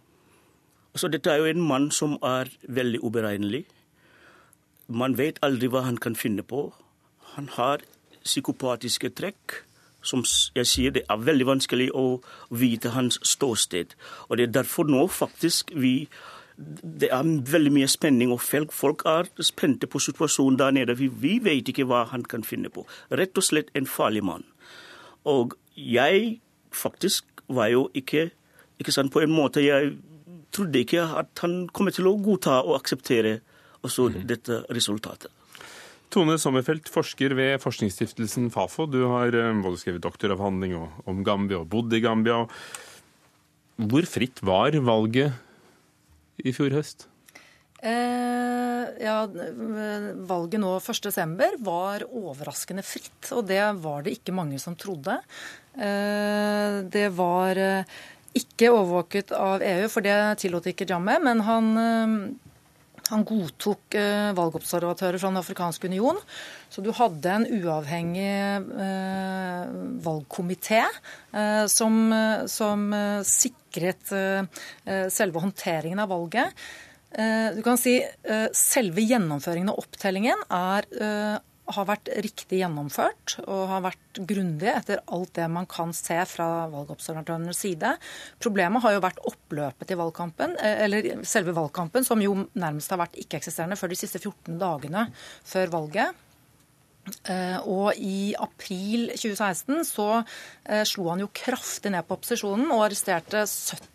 Altså, 0.94 1.10
dette 1.14 1.30
er 1.30 1.42
jo 1.42 1.52
en 1.52 1.62
mann 1.62 1.92
som 1.94 2.16
er 2.26 2.50
veldig 2.64 3.04
uberegnelig. 3.06 3.66
Man 4.88 5.18
vet 5.20 5.38
aldri 5.46 5.70
hva 5.70 5.84
han 5.86 6.00
kan 6.02 6.16
finne 6.18 6.46
på. 6.48 6.72
Han 7.36 7.52
har 7.54 7.84
psykopatiske 8.24 9.12
trekk. 9.18 9.62
Som 10.02 10.24
jeg 10.56 10.68
sier, 10.68 10.92
det 10.92 11.04
er 11.10 11.24
veldig 11.24 11.48
vanskelig 11.48 11.92
å 11.96 12.22
vite 12.50 12.94
hans 12.96 13.20
ståsted. 13.24 13.96
Og 14.30 14.38
det 14.38 14.48
er 14.48 14.60
derfor 14.62 14.88
nå 14.88 15.08
faktisk 15.08 15.74
vi 15.76 16.10
det 16.58 17.12
er 17.14 17.28
veldig 17.52 17.70
mye 17.70 17.88
spenning, 17.88 18.32
og 18.34 18.42
folk 18.42 19.04
er 19.06 19.28
spente 19.46 19.86
på 19.88 20.00
situasjonen 20.02 20.58
der 20.58 20.72
nede. 20.72 20.96
Vi, 20.98 21.08
vi 21.08 21.38
vet 21.44 21.70
ikke 21.70 21.86
hva 21.86 22.08
han 22.10 22.24
kan 22.26 22.44
finne 22.44 22.72
på. 22.74 22.82
Rett 23.14 23.38
og 23.38 23.46
slett 23.46 23.70
en 23.78 23.86
farlig 23.86 24.24
mann. 24.26 24.46
Og 25.30 25.54
jeg 25.76 26.40
faktisk 26.74 27.26
var 27.48 27.70
jo 27.70 27.90
ikke, 27.94 28.32
ikke 28.80 28.92
sant, 28.92 29.14
På 29.14 29.22
en 29.22 29.32
måte 29.32 29.62
jeg 29.62 29.98
trodde 30.52 30.80
ikke 30.80 31.04
at 31.20 31.28
han 31.42 31.68
kom 31.70 31.92
til 31.92 32.08
å 32.08 32.18
godta 32.18 32.62
og 32.64 32.80
akseptere 32.80 33.40
også 33.86 34.10
mm. 34.10 34.22
dette 34.28 34.64
resultatet. 34.74 35.32
Tone 36.14 36.38
Sommerfelt, 36.40 36.88
forsker 36.92 37.36
ved 37.38 37.58
forskningsstiftelsen 37.64 38.48
Fafo. 38.54 38.88
Du 38.88 39.02
har 39.12 39.36
eh, 39.36 39.62
både 39.64 39.82
skrevet 39.82 40.06
doktoravhandling 40.06 40.78
om 40.78 41.22
Gambia 41.28 41.62
og 41.64 41.70
bodd 41.74 41.94
i 41.98 42.02
Gambia. 42.04 42.46
Hvor 43.78 44.10
fritt 44.10 44.42
var 44.46 44.78
valget 44.82 45.36
i 46.42 46.54
fjor 46.56 46.74
høst? 46.78 47.10
Eh, 47.78 48.84
ja, 49.04 49.18
Valget 50.28 50.62
nå 50.64 50.72
1.12. 50.80 51.60
var 51.62 52.06
overraskende 52.10 52.84
fritt, 52.86 53.30
og 53.36 53.46
det 53.52 53.62
var 53.84 54.06
det 54.06 54.16
ikke 54.18 54.34
mange 54.34 54.58
som 54.62 54.76
trodde. 54.80 55.20
Eh, 55.78 56.80
det 56.90 57.10
var 57.14 57.62
eh, 57.62 57.98
ikke 58.38 58.72
overvåket 58.74 59.34
av 59.38 59.62
EU, 59.62 59.86
for 59.94 60.06
det 60.06 60.18
tillot 60.42 60.72
ikke 60.72 60.90
Jammeh, 60.90 61.22
men 61.22 61.46
han, 61.46 61.70
eh, 61.84 62.18
han 63.12 63.26
godtok 63.28 63.98
eh, 63.98 64.32
valgobservatører 64.38 65.20
fra 65.22 65.32
Den 65.32 65.42
afrikanske 65.42 65.92
union. 65.92 66.20
Så 66.70 66.84
du 66.86 66.92
hadde 66.96 67.34
en 67.34 67.48
uavhengig 67.60 68.34
eh, 68.88 69.78
valgkomité 70.06 70.84
eh, 70.84 71.64
som, 71.72 72.02
som, 72.52 72.90
sikret 73.28 74.12
selve 75.14 75.42
håndteringen 75.44 76.00
av 76.02 76.12
valget. 76.14 76.68
Eh, 77.12 77.56
du 77.56 77.62
kan 77.64 77.80
si 77.80 77.98
eh, 78.04 78.48
Selve 78.56 79.04
gjennomføringen 79.08 79.72
av 79.72 79.80
opptellingen 79.80 80.42
er, 80.54 80.88
eh, 81.00 81.38
har 81.76 81.88
vært 81.88 82.10
riktig 82.24 82.62
gjennomført 82.62 83.38
og 83.44 83.64
har 83.72 83.84
vært 83.86 84.22
grundig 84.30 84.70
etter 84.72 85.02
alt 85.14 85.34
det 85.36 85.48
man 85.52 85.68
kan 85.70 85.92
se 85.96 86.18
fra 86.30 86.68
valgobservatørenes 86.72 87.60
side. 87.60 87.96
Problemet 88.44 88.84
har 88.86 88.96
jo 88.96 89.04
vært 89.04 89.20
oppløpet 89.28 89.92
i 89.92 89.98
valgkampen, 90.00 90.56
eller 90.62 91.10
selve 91.28 91.56
valgkampen, 91.58 92.08
som 92.08 92.24
jo 92.24 92.38
nærmest 92.58 92.94
har 92.94 93.02
vært 93.04 93.20
ikke-eksisterende 93.20 93.80
før 93.80 93.92
de 93.92 94.00
siste 94.00 94.22
14 94.22 94.56
dagene 94.62 95.08
før 95.48 95.76
valget. 95.76 96.24
Og 97.72 98.00
i 98.04 98.34
april 98.36 99.12
2016 99.14 99.86
så 99.88 100.08
slo 100.88 101.12
han 101.12 101.24
jo 101.24 101.30
kraftig 101.36 101.94
ned 101.94 102.08
på 102.08 102.18
opposisjonen 102.18 102.72
og 102.76 102.88
arresterte 102.90 103.46
70 103.48 103.88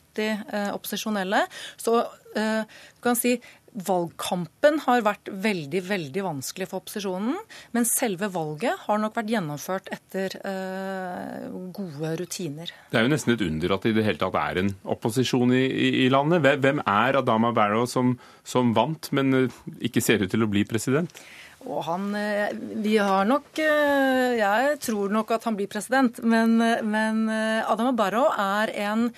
eh, 0.53 0.70
opposisjonelle. 0.73 1.45
Så 1.77 1.99
eh, 2.37 2.62
du 2.64 3.03
kan 3.05 3.18
si 3.18 3.37
Valgkampen 3.73 4.83
har 4.85 5.01
vært 5.07 5.31
veldig 5.33 5.81
veldig 5.87 6.25
vanskelig 6.27 6.66
for 6.68 6.83
opposisjonen, 6.83 7.39
men 7.73 7.87
selve 7.89 8.29
valget 8.33 8.85
har 8.85 9.01
nok 9.01 9.16
vært 9.16 9.33
gjennomført 9.33 9.89
etter 9.95 10.37
eh, 10.45 11.47
gode 11.73 12.11
rutiner. 12.20 12.73
Det 12.93 13.01
er 13.01 13.07
jo 13.07 13.12
nesten 13.14 13.33
et 13.33 13.45
under 13.47 13.77
at 13.77 13.87
det 13.87 13.95
i 13.95 13.97
det 13.97 14.05
hele 14.05 14.20
tatt 14.20 14.37
er 14.43 14.61
en 14.61 14.75
opposisjon 14.93 15.55
i, 15.57 15.64
i, 16.05 16.09
landet. 16.12 16.45
Hvem 16.61 16.83
er 16.85 17.20
Adama 17.23 17.55
Barrow 17.57 17.89
som, 17.89 18.18
som 18.45 18.75
vant, 18.77 19.09
men 19.16 19.45
eh, 19.45 19.62
ikke 19.89 20.05
ser 20.05 20.20
ut 20.20 20.33
til 20.33 20.45
å 20.45 20.51
bli 20.53 20.66
president? 20.68 21.25
Og 21.67 21.83
han 21.87 22.11
eh, 22.19 22.53
Vi 22.83 22.97
har 22.99 23.27
nok 23.29 23.59
eh, 23.63 24.39
Jeg 24.41 24.79
tror 24.83 25.13
nok 25.15 25.33
at 25.37 25.47
han 25.49 25.57
blir 25.59 25.71
president, 25.71 26.19
men, 26.25 26.57
men 26.59 27.23
Adam 27.31 27.93
Barrow 27.97 28.29
er 28.33 28.71
en 28.87 29.09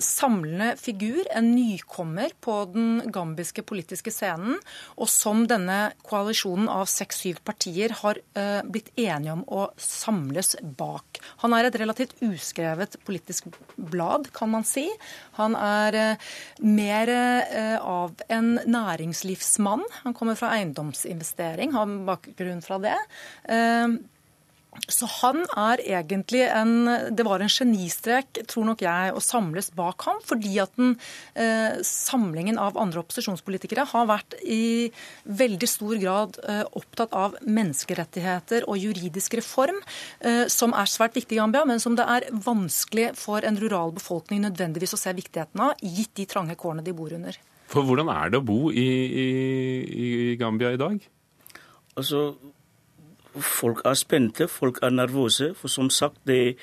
samlende 0.00 0.70
figur, 0.80 1.20
en 1.36 1.50
nykommer 1.52 2.32
på 2.44 2.54
den 2.72 3.02
gambiske 3.12 3.60
politiske 3.66 4.12
scenen, 4.14 4.56
og 4.96 5.10
som 5.12 5.42
denne 5.50 5.92
koalisjonen 6.08 6.70
av 6.72 6.88
seks-syv 6.88 7.42
partier 7.44 7.92
har 8.00 8.20
blitt 8.64 8.88
enige 8.96 9.34
om 9.34 9.42
å 9.44 9.66
samles 9.76 10.54
bak. 10.78 11.20
Han 11.42 11.52
er 11.56 11.68
et 11.68 11.76
relativt 11.82 12.16
uskrevet 12.24 12.96
politisk 13.04 13.50
blad, 13.76 14.30
kan 14.32 14.54
man 14.54 14.64
si. 14.68 14.86
Han 15.36 15.58
er 15.58 16.16
mer 16.64 17.12
av 17.82 18.24
en 18.32 18.54
næringslivsmann. 18.64 19.84
Han 20.06 20.16
kommer 20.16 20.40
fra 20.40 20.54
eiendomsinvestering. 20.56 21.76
Han 21.84 22.02
bakgrunn 22.08 22.64
fra 22.64 22.80
det. 22.82 22.98
Ehm, 23.52 24.00
så 24.90 25.06
han 25.20 25.44
er 25.56 25.82
egentlig 25.86 26.42
en 26.50 26.88
Det 27.14 27.24
var 27.26 27.42
en 27.42 27.52
genistrek, 27.52 28.40
tror 28.50 28.66
nok 28.68 28.82
jeg, 28.84 29.12
å 29.14 29.22
samles 29.22 29.70
bak 29.76 30.02
ham. 30.08 30.18
Fordi 30.26 30.56
at 30.62 30.74
den 30.78 30.96
eh, 31.38 31.78
samlingen 31.86 32.58
av 32.60 32.78
andre 32.80 33.04
opposisjonspolitikere 33.04 33.86
har 33.92 34.08
vært 34.10 34.36
i 34.42 34.90
veldig 35.24 35.70
stor 35.70 35.94
grad 36.02 36.38
eh, 36.42 36.64
opptatt 36.76 37.14
av 37.16 37.38
menneskerettigheter 37.46 38.68
og 38.68 38.80
juridisk 38.82 39.38
reform, 39.38 39.80
eh, 40.20 40.44
som 40.52 40.74
er 40.76 40.90
svært 40.90 41.16
viktig 41.18 41.38
i 41.38 41.40
Gambia, 41.40 41.64
men 41.68 41.82
som 41.82 41.96
det 41.98 42.06
er 42.10 42.28
vanskelig 42.34 43.12
for 43.20 43.46
en 43.46 43.58
rural 43.60 43.94
befolkning 43.96 44.42
nødvendigvis 44.44 44.96
å 44.96 45.00
se 45.00 45.14
viktigheten 45.14 45.68
av, 45.68 45.78
gitt 45.80 46.14
de 46.18 46.28
trange 46.28 46.58
kårene 46.58 46.84
de 46.84 46.96
bor 46.96 47.14
under. 47.14 47.38
For 47.70 47.86
hvordan 47.86 48.10
er 48.12 48.32
det 48.32 48.42
å 48.42 48.46
bo 48.46 48.68
i, 48.70 48.88
i, 49.24 49.28
i 50.04 50.38
Gambia 50.40 50.74
i 50.74 50.80
dag? 50.80 50.98
Altså, 51.96 52.34
folk 53.34 53.82
er 53.84 53.94
spente, 53.94 54.48
folk 54.48 54.78
er 54.82 54.90
nervøse. 54.90 55.54
For 55.54 55.68
som 55.68 55.90
sagt, 55.90 56.16
det 56.26 56.56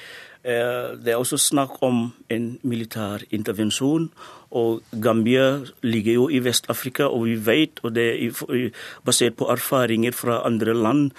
er, 0.44 0.96
det 0.96 1.14
er 1.14 1.16
også 1.16 1.38
snakk 1.38 1.82
om 1.82 2.14
en 2.30 2.60
militær 2.64 3.24
intervensjon. 3.32 4.12
Og 4.52 4.82
Gambia 5.04 5.60
ligger 5.82 6.14
jo 6.14 6.30
i 6.30 6.40
Vest-Afrika, 6.44 7.04
og 7.04 7.26
vi 7.26 7.46
vet, 7.46 7.80
og 7.84 7.96
det 7.96 8.10
er 8.26 8.70
basert 9.06 9.36
på 9.36 9.48
erfaringer 9.52 10.12
fra 10.12 10.42
andre 10.46 10.74
land, 10.74 11.12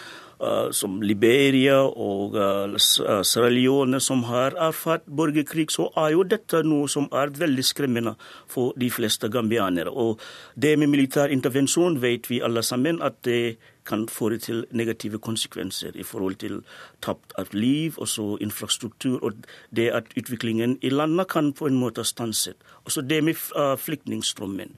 Uh, 0.43 0.73
som 0.75 0.97
Liberia 0.99 1.77
og 1.87 2.33
uh, 2.35 2.75
Sierra 2.75 3.47
Leone, 3.49 4.01
som 4.03 4.25
har 4.27 4.57
erfart 4.59 5.05
borgerkrig, 5.07 5.69
så 5.71 5.85
er 5.95 6.17
jo 6.17 6.25
dette 6.27 6.65
noe 6.67 6.89
som 6.91 7.07
er 7.15 7.31
veldig 7.39 7.63
skremmende 7.63 8.17
for 8.51 8.75
de 8.75 8.89
fleste 8.91 9.31
gambianere. 9.31 9.93
Og 9.95 10.19
det 10.59 10.73
med 10.83 10.91
militær 10.91 11.31
intervensjon 11.31 12.01
vet 12.03 12.27
vi 12.27 12.41
alle 12.43 12.65
sammen 12.67 12.99
at 13.07 13.21
det 13.23 13.55
kan 13.85 14.07
føre 14.09 14.39
til 14.39 14.65
negative 14.71 15.19
konsekvenser 15.19 15.97
i 15.99 16.07
forhold 16.07 16.39
til 16.43 16.61
tapt 17.03 17.35
av 17.39 17.53
liv, 17.53 17.99
og 17.99 18.09
så 18.09 18.27
infrastruktur, 18.41 19.19
og 19.23 19.47
det 19.75 19.91
at 19.91 20.13
utviklingen 20.17 20.79
i 20.83 20.93
landet 20.93 21.29
kan 21.29 21.53
på 21.53 21.67
en 21.67 21.79
måte 21.81 22.05
stanset. 22.05 22.57
Også 22.85 23.03
det 23.03 23.23
med 23.25 23.41
uh, 23.57 23.77
flyktningstrømmen. 23.79 24.77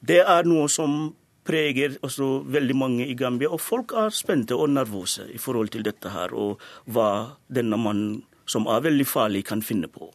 Det 0.00 0.20
er 0.22 0.46
noe 0.46 0.68
som 0.70 1.14
preger 1.48 1.96
også 2.04 2.42
veldig 2.52 2.76
mange 2.76 3.06
i 3.08 3.16
Gambia, 3.16 3.50
og 3.50 3.60
folk 3.64 3.94
er 3.96 4.12
spente 4.14 4.56
og 4.56 4.70
nervøse 4.70 5.26
i 5.32 5.40
forhold 5.40 5.72
til 5.74 5.86
dette 5.86 6.12
her, 6.12 6.34
og 6.34 6.60
hva 6.86 7.38
denne 7.48 7.78
mannen 7.80 8.18
som 8.48 8.68
er 8.70 8.84
veldig 8.84 9.06
farlig, 9.08 9.44
kan 9.48 9.62
finne 9.64 9.90
på. 9.92 10.10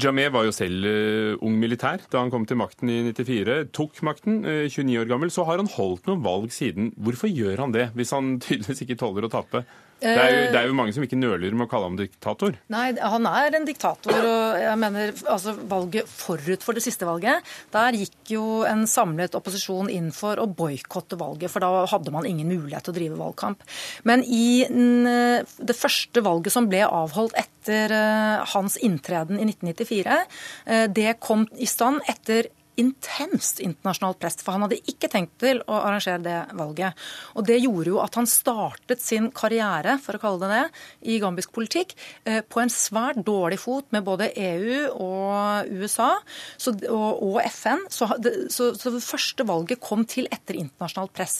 Jameh 0.00 0.30
var 0.32 0.46
jo 0.46 0.54
selv 0.56 0.86
uh, 0.86 1.40
ung 1.44 1.58
militær 1.60 2.04
da 2.12 2.22
han 2.22 2.32
kom 2.32 2.46
til 2.48 2.60
makten 2.60 2.92
i 2.92 3.02
94. 3.10 3.70
Tok 3.76 4.00
makten, 4.06 4.40
uh, 4.44 4.64
29 4.68 5.00
år 5.02 5.10
gammel. 5.10 5.32
Så 5.32 5.44
har 5.48 5.60
han 5.60 5.70
holdt 5.74 6.08
noen 6.08 6.24
valg 6.24 6.52
siden. 6.54 6.92
Hvorfor 6.96 7.32
gjør 7.32 7.66
han 7.66 7.76
det, 7.76 7.90
hvis 7.96 8.14
han 8.16 8.38
tydeligvis 8.44 8.84
ikke 8.86 9.00
tåler 9.00 9.28
å 9.28 9.32
tape? 9.32 9.64
Det 10.00 10.10
er, 10.10 10.30
jo, 10.32 10.44
det 10.54 10.60
er 10.60 10.68
jo 10.70 10.76
mange 10.76 10.94
som 10.96 11.04
ikke 11.04 11.18
nøler 11.18 11.52
med 11.52 11.66
å 11.66 11.70
kalle 11.70 11.90
ham 11.90 11.98
diktator. 11.98 12.54
Nei, 12.72 12.86
han 12.96 13.26
er 13.28 13.56
en 13.58 13.66
diktator. 13.68 14.16
og 14.16 14.60
jeg 14.62 14.80
mener, 14.80 15.12
altså 15.28 15.54
Valget 15.70 16.08
forut 16.08 16.64
for 16.64 16.76
det 16.76 16.84
siste 16.84 17.08
valget, 17.08 17.44
der 17.74 17.98
gikk 17.98 18.32
jo 18.32 18.44
en 18.68 18.86
samlet 18.90 19.36
opposisjon 19.36 19.90
inn 19.92 20.08
for 20.16 20.40
å 20.40 20.48
boikotte 20.48 21.18
valget. 21.20 21.52
For 21.52 21.64
da 21.64 21.84
hadde 21.90 22.14
man 22.14 22.28
ingen 22.28 22.48
mulighet 22.48 22.88
til 22.88 22.94
å 22.94 22.98
drive 22.98 23.20
valgkamp. 23.20 23.66
Men 24.08 24.24
i 24.24 24.64
det 24.66 25.76
første 25.76 26.24
valget 26.24 26.54
som 26.54 26.68
ble 26.70 26.82
avholdt 26.86 27.36
etter 27.38 27.92
eh, 27.92 28.54
hans 28.54 28.78
inntreden 28.80 29.40
i 29.40 29.48
1994, 29.48 30.22
eh, 30.66 30.86
det 30.88 31.18
kom 31.20 31.46
i 31.60 31.68
stand 31.68 32.00
etter 32.08 32.48
intenst 32.80 33.60
internasjonalt 33.64 34.20
press, 34.20 34.38
for 34.42 34.56
han 34.56 34.66
hadde 34.66 34.80
ikke 34.90 35.10
tenkt 35.12 35.36
til 35.42 35.62
å 35.66 35.80
arrangere 35.80 36.22
det 36.24 36.38
valget. 36.58 36.96
Og 37.36 37.46
Det 37.50 37.58
gjorde 37.60 37.92
jo 37.92 38.00
at 38.02 38.16
han 38.18 38.28
startet 38.30 39.02
sin 39.04 39.30
karriere 39.34 39.98
for 40.02 40.16
å 40.16 40.22
kalle 40.22 40.46
det 40.46 40.50
det, 40.50 40.82
i 41.12 41.18
gambisk 41.22 41.52
politikk 41.54 41.94
eh, 42.24 42.40
på 42.46 42.62
en 42.62 42.72
svært 42.72 43.20
dårlig 43.26 43.60
fot 43.62 43.88
med 43.94 44.06
både 44.06 44.30
EU 44.34 44.78
og 44.94 45.70
USA 45.80 46.10
så, 46.56 46.74
og, 46.90 47.22
og, 47.26 47.38
FN. 47.50 47.86
Så 47.90 48.08
så, 48.50 48.70
så 48.76 48.92
det 48.94 49.02
første 49.04 49.46
valget 49.46 49.82
kom 49.82 50.04
til 50.08 50.28
etter 50.32 50.58
internasjonalt 50.58 51.12
press. 51.16 51.36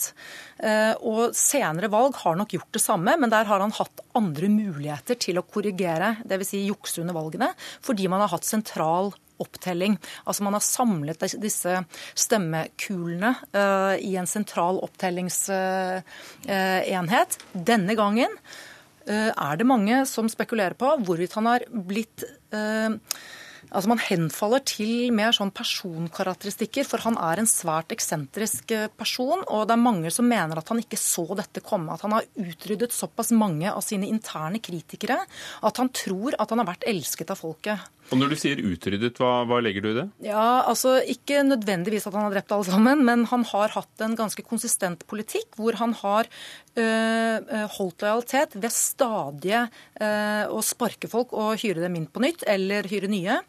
Eh, 0.61 0.93
og 1.07 1.35
Senere 1.37 1.89
valg 1.91 2.17
har 2.21 2.37
nok 2.39 2.55
gjort 2.55 2.77
det 2.77 2.83
samme, 2.83 3.15
men 3.19 3.31
der 3.33 3.47
har 3.49 3.63
han 3.63 3.73
hatt 3.75 4.03
andre 4.17 4.49
muligheter 4.51 5.19
til 5.21 5.39
å 5.41 5.45
korrigere, 5.47 6.15
dvs. 6.27 6.51
Si 6.51 6.65
jukse 6.67 6.99
under 7.03 7.15
valgene, 7.15 7.51
fordi 7.85 8.09
man 8.11 8.23
har 8.23 8.33
hatt 8.33 8.47
sentral 8.47 9.13
opptelling. 9.41 9.97
Altså 10.25 10.43
Man 10.45 10.53
har 10.57 10.63
samlet 10.65 11.19
disse 11.41 11.83
stemmekulene 12.13 13.31
uh, 13.55 13.95
i 13.97 14.15
en 14.19 14.27
sentral 14.29 14.79
opptellingsenhet. 14.85 17.37
Denne 17.71 17.93
gangen 17.99 18.31
uh, 19.09 19.31
er 19.31 19.53
det 19.57 19.69
mange 19.69 20.05
som 20.09 20.29
spekulerer 20.31 20.75
på 20.79 20.87
hvorvidt 21.05 21.37
han 21.39 21.47
har 21.49 21.61
blitt 21.71 22.19
Altså 23.71 23.91
Man 23.91 24.01
henfaller 24.03 24.63
til 24.67 25.13
mer 25.15 25.31
sånn 25.35 25.53
personkarakteristikker, 25.55 26.87
for 26.87 27.03
han 27.05 27.15
er 27.21 27.39
en 27.41 27.49
svært 27.49 27.93
eksentrisk 27.95 28.73
person. 28.99 29.45
Og 29.47 29.67
det 29.67 29.77
er 29.77 29.83
mange 29.83 30.11
som 30.13 30.27
mener 30.27 30.59
at 30.59 30.71
han 30.71 30.81
ikke 30.81 30.99
så 30.99 31.25
dette 31.39 31.63
komme. 31.63 31.95
At 31.95 32.03
han 32.03 32.17
har 32.17 32.27
utryddet 32.35 32.95
såpass 32.95 33.31
mange 33.31 33.71
av 33.71 33.83
sine 33.85 34.09
interne 34.11 34.59
kritikere 34.63 35.21
at 35.61 35.79
han 35.79 35.91
tror 35.95 36.35
at 36.39 36.51
han 36.51 36.61
har 36.61 36.71
vært 36.73 36.87
elsket 36.89 37.31
av 37.33 37.39
folket. 37.39 37.89
Og 38.11 38.19
Når 38.19 38.33
du 38.33 38.35
sier 38.39 38.59
utryddet, 38.59 39.19
hva, 39.21 39.45
hva, 39.47 39.61
legger 39.63 39.85
du 39.85 39.89
i 39.91 39.97
det? 40.01 40.05
Ja, 40.25 40.65
altså 40.67 40.97
Ikke 41.07 41.45
nødvendigvis 41.47 42.07
at 42.09 42.17
han 42.17 42.27
har 42.27 42.35
drept 42.35 42.51
alle 42.51 42.67
sammen, 42.67 43.05
men 43.07 43.23
han 43.31 43.45
har 43.53 43.71
hatt 43.77 44.03
en 44.03 44.17
ganske 44.19 44.43
konsistent 44.43 45.05
politikk 45.07 45.55
hvor 45.59 45.77
han 45.79 45.95
har 46.01 46.27
øh, 46.27 47.53
holdt 47.77 48.03
lojalitet 48.03 48.57
ved 48.59 48.75
stadige 48.75 49.63
øh, 50.01 50.45
å 50.51 50.59
sparke 50.65 51.07
folk 51.11 51.31
og 51.31 51.61
hyre 51.63 51.85
dem 51.85 51.99
inn 52.01 52.09
på 52.11 52.23
nytt, 52.25 52.43
eller 52.51 52.89
hyre 52.91 53.11
nye. 53.11 53.39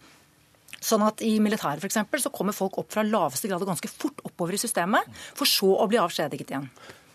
Sånn 0.83 1.05
at 1.07 1.23
I 1.23 1.37
militæret 1.43 1.83
for 1.83 1.89
eksempel, 1.89 2.21
så 2.23 2.33
kommer 2.35 2.57
folk 2.57 2.81
opp 2.83 2.91
fra 2.95 3.05
laveste 3.07 3.51
grad 3.51 3.63
og 3.63 3.71
ganske 3.71 3.91
fort 3.93 4.19
oppover 4.27 4.57
i 4.57 4.61
systemet, 4.61 5.07
for 5.39 5.49
så 5.49 5.71
å 5.79 5.87
bli 5.91 6.01
avskjediget 6.03 6.51
igjen. 6.51 6.67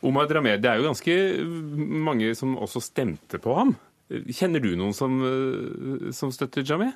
Omar 0.07 0.29
Drameh, 0.29 0.59
det 0.61 0.69
er 0.71 0.79
jo 0.79 0.87
ganske 0.87 1.17
mange 2.07 2.31
som 2.37 2.55
også 2.61 2.83
stemte 2.85 3.41
på 3.43 3.55
ham. 3.57 3.75
Kjenner 4.07 4.63
du 4.63 4.69
noen 4.79 4.95
som, 4.95 5.17
som 6.15 6.31
støtter 6.31 6.63
Jameh? 6.63 6.93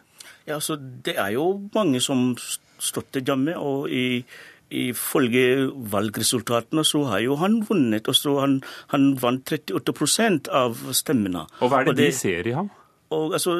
Ja, 0.47 0.55
altså, 0.61 0.77
Det 0.79 1.17
er 1.19 1.33
jo 1.35 1.67
mange 1.75 1.99
som 1.99 2.31
støtter 2.79 3.23
Jammeh. 3.27 3.57
og 3.59 3.89
i 3.91 4.23
Ifølge 4.71 5.67
valgresultatene 5.91 6.85
så 6.87 7.01
har 7.09 7.19
jo 7.19 7.35
han 7.35 7.57
vunnet. 7.67 8.07
og 8.07 8.15
så 8.15 8.39
Han, 8.39 8.61
han 8.93 9.17
vant 9.19 9.43
38% 9.51 10.47
av 10.47 10.77
stemmene. 10.95 11.43
Og 11.59 11.69
Hva 11.73 11.81
er 11.81 11.83
det, 11.83 11.91
og 11.91 11.97
det 11.97 12.05
de 12.05 12.15
ser 12.15 12.47
i 12.47 12.53
ham? 12.55 12.69
Og 13.11 13.33
altså, 13.35 13.57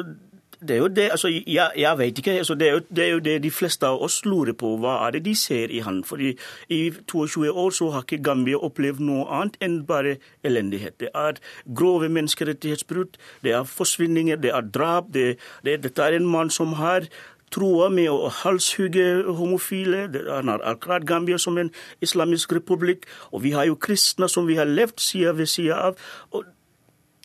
det 0.68 0.74
er 0.76 0.80
jo 0.80 0.88
det, 0.88 1.08
altså, 1.10 1.28
jeg, 1.28 1.70
jeg 1.76 1.98
vet 1.98 2.18
ikke. 2.18 2.30
Altså, 2.30 2.54
det, 2.54 2.68
er 2.68 2.72
jo, 2.72 2.80
det, 2.96 3.04
er 3.04 3.10
jo, 3.10 3.18
det 3.18 3.42
de 3.42 3.50
fleste 3.50 3.86
av 3.86 4.02
oss 4.02 4.24
lurer 4.24 4.52
på. 4.52 4.76
Hva 4.82 4.98
er 5.06 5.16
det 5.16 5.24
de 5.26 5.34
ser 5.36 5.70
i 5.74 5.82
han? 5.82 6.02
Fordi 6.04 6.36
I 6.68 6.80
22 7.10 7.50
år 7.50 7.70
så 7.70 7.90
har 7.90 8.06
ikke 8.06 8.22
Gambia 8.22 8.60
opplevd 8.62 9.02
noe 9.02 9.26
annet 9.26 9.58
enn 9.60 9.82
bare 9.88 10.16
elendighet. 10.44 10.98
Det 11.00 11.10
er 11.14 11.40
grove 11.74 12.08
menneskerettighetsbrudd, 12.08 13.18
det 13.42 13.56
er 13.58 13.68
forsvinninger, 13.68 14.36
det 14.36 14.54
er 14.54 14.70
drap. 14.74 15.12
Det, 15.14 15.36
dette 15.64 16.02
er 16.02 16.16
en 16.16 16.30
mann 16.30 16.50
som 16.50 16.78
har 16.78 17.08
troa 17.52 17.90
med 17.92 18.08
å 18.08 18.30
halshugge 18.42 19.06
homofile. 19.36 20.06
Han 20.30 20.50
har 20.52 20.64
erklært 20.72 21.06
Gambia 21.08 21.38
som 21.40 21.58
en 21.60 21.72
islamisk 22.04 22.54
republikk. 22.56 23.06
Og 23.32 23.44
vi 23.44 23.52
har 23.56 23.68
jo 23.68 23.76
kristne 23.76 24.28
som 24.30 24.48
vi 24.48 24.56
har 24.60 24.70
levd 24.70 25.00
side 25.02 25.36
ved 25.38 25.50
side 25.52 25.76
av. 25.76 25.98
og 26.30 26.44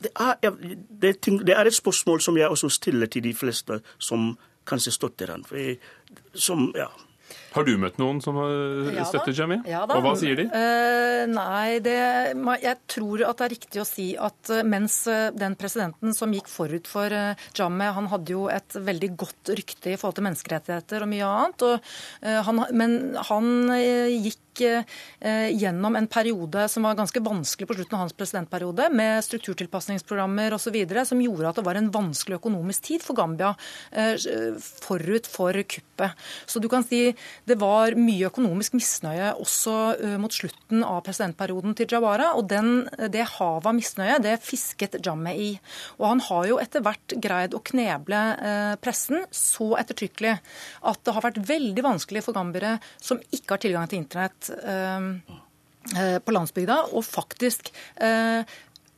det 0.04 0.12
er, 0.14 0.38
det, 0.90 1.16
det 1.26 1.56
er, 1.56 1.66
et 1.66 1.76
spørsmål 1.76 2.22
som 2.22 2.38
jeg 2.38 2.50
også 2.50 2.70
stiller 2.70 3.10
til 3.10 3.26
de 3.26 3.34
fleste 3.38 3.82
som 3.98 4.32
kanskje 4.68 4.94
støtter 4.94 5.34
han. 5.34 5.46
Som, 6.36 6.72
ja. 6.78 6.90
Har 7.56 7.66
du 7.66 7.74
møtt 7.80 7.98
noen 7.98 8.20
som 8.22 8.38
har 8.38 9.08
støttet 9.10 9.38
Jamie? 9.40 9.64
Ja, 9.68 9.82
og 9.88 10.04
hva 10.06 10.14
sier 10.20 10.38
de? 10.38 10.46
Uh, 10.52 11.24
nei, 11.32 11.80
det, 11.84 11.96
jeg 12.62 12.78
tror 12.92 13.24
at 13.26 13.40
det 13.40 13.48
er 13.48 13.54
riktig 13.56 13.82
å 13.82 13.88
si 13.88 14.08
at 14.14 14.52
uh, 14.54 14.62
mens 14.68 15.00
uh, 15.10 15.34
den 15.36 15.58
presidenten 15.60 16.14
som 16.16 16.36
gikk 16.36 16.52
forut 16.52 16.88
for 16.92 17.12
Jammeh, 17.58 17.96
han 17.98 18.10
hadde 18.12 18.36
jo 18.36 18.46
et 18.54 18.78
veldig 18.78 19.12
godt 19.18 19.54
rykte 19.58 19.96
i 19.96 19.98
forhold 19.98 20.20
til 20.20 20.28
menneskerettigheter 20.28 21.04
og 21.08 21.12
mye 21.12 21.32
annet. 21.32 21.66
Og, 21.68 21.96
han, 22.48 22.64
men 22.78 22.98
han 23.32 23.50
gikk 23.74 24.47
Eh, 24.62 25.50
gjennom 25.50 25.96
en 25.96 26.08
periode 26.08 26.68
som 26.70 26.84
var 26.84 26.96
ganske 26.96 27.20
vanskelig 27.20 27.68
på 27.68 27.74
slutten 27.74 27.96
av 27.96 28.00
hans 28.06 28.14
presidentperiode, 28.14 28.90
med 28.90 29.24
strukturtilpasningsprogrammer 29.26 30.54
osv., 30.54 30.78
som 31.06 31.22
gjorde 31.22 31.50
at 31.50 31.60
det 31.60 31.66
var 31.66 31.80
en 31.80 31.90
vanskelig 31.92 32.38
økonomisk 32.38 32.84
tid 32.90 33.06
for 33.06 33.18
Gambia 33.18 33.54
eh, 33.92 34.16
forut 34.58 35.28
for 35.30 35.58
kuppet. 35.64 36.28
Så 36.46 36.62
du 36.62 36.70
kan 36.70 36.86
si 36.86 37.16
det 37.48 37.58
var 37.60 37.98
mye 37.98 38.30
økonomisk 38.30 38.78
misnøye 38.78 39.34
også 39.42 39.78
eh, 39.96 40.18
mot 40.22 40.34
slutten 40.34 40.86
av 40.86 41.02
presidentperioden 41.08 41.78
til 41.78 41.90
Jawara, 41.92 42.34
og 42.38 42.50
den, 42.52 42.88
det 43.10 43.26
havet 43.38 43.72
av 43.72 43.78
misnøye 43.78 44.20
det 44.24 44.38
fisket 44.46 45.00
Jammeh 45.06 45.38
i. 45.38 45.50
Og 45.98 46.08
han 46.12 46.24
har 46.30 46.50
jo 46.52 46.62
etter 46.62 46.86
hvert 46.86 47.18
greid 47.22 47.58
å 47.58 47.64
kneble 47.66 48.20
pressen 48.82 49.24
så 49.34 49.72
ettertrykkelig 49.80 50.36
at 50.90 51.02
det 51.06 51.14
har 51.16 51.26
vært 51.26 51.40
veldig 51.48 51.84
vanskelig 51.84 52.24
for 52.26 52.38
gambiere 52.38 52.78
som 53.02 53.20
ikke 53.34 53.56
har 53.56 53.64
tilgang 53.64 53.90
til 53.90 54.02
internett, 54.02 54.47
Eh, 54.54 55.10
eh, 55.98 56.18
på 56.20 56.34
landsbygda 56.36 56.80
og 56.92 57.06
faktisk 57.08 57.72
eh, 58.04 58.42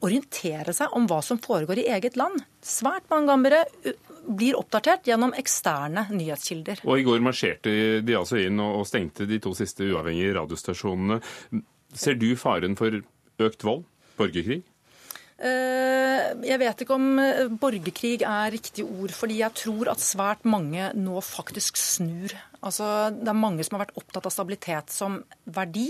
orientere 0.06 0.74
seg 0.76 0.96
om 0.96 1.08
hva 1.10 1.20
som 1.26 1.42
foregår 1.44 1.82
i 1.82 1.90
eget 1.96 2.18
land. 2.20 2.40
Svært 2.64 3.10
mange 3.12 3.30
gambere 3.32 3.64
blir 4.30 4.58
oppdatert 4.60 5.08
gjennom 5.10 5.34
eksterne 5.38 6.06
nyhetskilder. 6.14 6.84
Og 6.86 7.02
I 7.02 7.06
går 7.08 7.22
marsjerte 7.26 7.74
de 8.06 8.18
altså 8.18 8.40
inn 8.42 8.62
og 8.64 8.88
stengte 8.88 9.28
de 9.30 9.40
to 9.44 9.56
siste 9.58 9.88
uavhengige 9.90 10.36
radiostasjonene. 10.38 11.20
Ser 11.98 12.20
du 12.20 12.30
faren 12.38 12.78
for 12.80 13.02
økt 13.42 13.66
vold, 13.66 13.88
borgerkrig? 14.20 14.62
Jeg 15.40 16.60
vet 16.60 16.82
ikke 16.84 16.96
om 16.98 17.20
borgerkrig 17.62 18.26
er 18.28 18.52
riktig 18.52 18.84
ord, 18.84 19.14
fordi 19.16 19.40
jeg 19.40 19.56
tror 19.56 19.94
at 19.96 20.04
svært 20.04 20.44
mange 20.44 20.92
nå 21.00 21.24
faktisk 21.24 21.80
snur 21.80 22.36
Altså, 22.66 22.86
det 23.16 23.30
er 23.32 23.38
mange 23.38 23.64
som 23.64 23.78
har 23.78 23.86
vært 23.86 23.98
opptatt 24.00 24.28
av 24.28 24.34
stabilitet 24.34 24.92
som 24.92 25.20
verdi. 25.56 25.88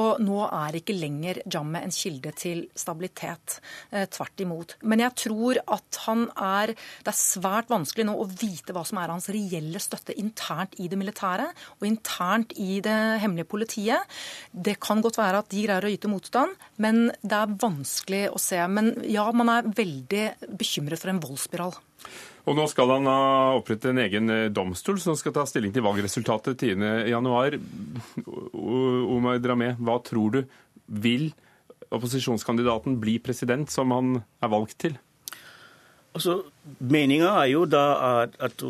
Og 0.00 0.22
nå 0.24 0.40
er 0.48 0.78
ikke 0.78 0.96
lenger 0.96 1.42
Jammeh 1.46 1.84
en 1.86 1.94
kilde 1.94 2.32
til 2.38 2.64
stabilitet. 2.78 3.58
Eh, 3.92 4.08
tvert 4.10 4.42
imot. 4.42 4.74
Men 4.82 5.04
jeg 5.04 5.14
tror 5.26 5.60
at 5.62 6.00
han 6.06 6.26
er 6.36 6.72
Det 6.72 7.10
er 7.10 7.18
svært 7.18 7.70
vanskelig 7.70 8.06
nå 8.06 8.14
å 8.18 8.26
vite 8.26 8.74
hva 8.74 8.84
som 8.86 8.98
er 8.98 9.10
hans 9.12 9.28
reelle 9.32 9.80
støtte 9.82 10.14
internt 10.18 10.74
i 10.80 10.88
det 10.88 10.98
militære 10.98 11.48
og 11.80 11.86
internt 11.86 12.52
i 12.56 12.80
det 12.84 12.98
hemmelige 13.22 13.50
politiet. 13.50 14.08
Det 14.52 14.78
kan 14.80 15.02
godt 15.02 15.18
være 15.18 15.42
at 15.42 15.50
de 15.52 15.64
greier 15.66 15.86
å 15.86 15.92
yte 15.92 16.10
motstand, 16.10 16.54
men 16.82 17.10
det 17.22 17.38
er 17.38 17.56
vanskelig 17.62 18.24
å 18.32 18.40
se. 18.40 18.60
Men 18.68 18.94
ja, 19.08 19.28
man 19.32 19.50
er 19.52 19.70
veldig 19.70 20.26
bekymret 20.58 21.02
for 21.02 21.12
en 21.12 21.22
voldsspiral. 21.22 21.76
Og 22.42 22.56
nå 22.58 22.64
skal 22.70 22.90
han 22.90 23.06
ha 23.06 23.54
opprettet 23.54 23.92
en 23.92 24.02
egen 24.02 24.32
eh, 24.32 24.48
domstol 24.50 24.98
som 25.02 25.14
skal 25.18 25.34
ta 25.36 25.44
stilling 25.46 25.74
til 25.74 25.84
valgresultatet 25.86 26.58
10.1. 26.58 27.60
Omar 28.58 29.38
Dramé, 29.42 29.72
hva 29.78 30.00
tror 30.02 30.34
du? 30.34 30.42
Vil 30.86 31.30
opposisjonskandidaten 31.92 32.98
bli 33.00 33.18
president, 33.22 33.70
som 33.70 33.94
han 33.94 34.16
er 34.42 34.50
valgt 34.50 34.80
til? 34.82 34.98
Altså, 36.12 36.42
Meninga 36.78 37.30
er 37.40 37.48
jo 37.54 37.62
da 37.64 37.84
at, 38.24 38.34
at 38.42 38.64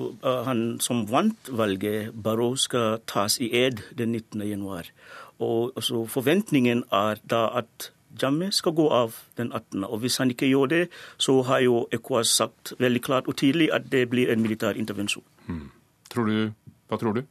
han 0.46 0.76
som 0.82 1.06
vant 1.10 1.48
valget, 1.50 2.12
Barrow, 2.14 2.54
skal 2.60 3.00
tas 3.08 3.40
i 3.42 3.50
ed 3.64 3.82
den 3.98 4.12
19. 4.14 4.44
januar. 4.46 4.92
Og 5.42 5.72
altså, 5.74 6.04
Forventningen 6.06 6.84
er 6.92 7.18
da 7.26 7.48
at 7.62 7.90
Jammeh 8.20 8.50
skal 8.52 8.74
gå 8.76 8.88
av 8.92 9.16
den 9.36 9.52
18. 9.52 9.84
Og 9.84 9.98
Hvis 10.02 10.18
han 10.18 10.30
ikke 10.30 10.48
gjør 10.50 10.66
det, 10.66 10.82
så 11.18 11.40
har 11.42 11.60
jo 11.64 11.86
ECOWAS 11.92 12.28
sagt 12.28 12.72
veldig 12.78 13.02
klart 13.02 13.28
og 13.28 13.36
tydelig 13.36 13.70
at 13.72 13.90
det 13.92 14.08
blir 14.10 14.32
en 14.32 14.42
militær 14.42 14.76
intervensjon. 14.76 15.24
Hmm. 15.46 15.70
Tror 16.10 16.28
du, 16.28 16.52
hva 16.88 16.98
tror 17.00 17.16
du? 17.16 17.24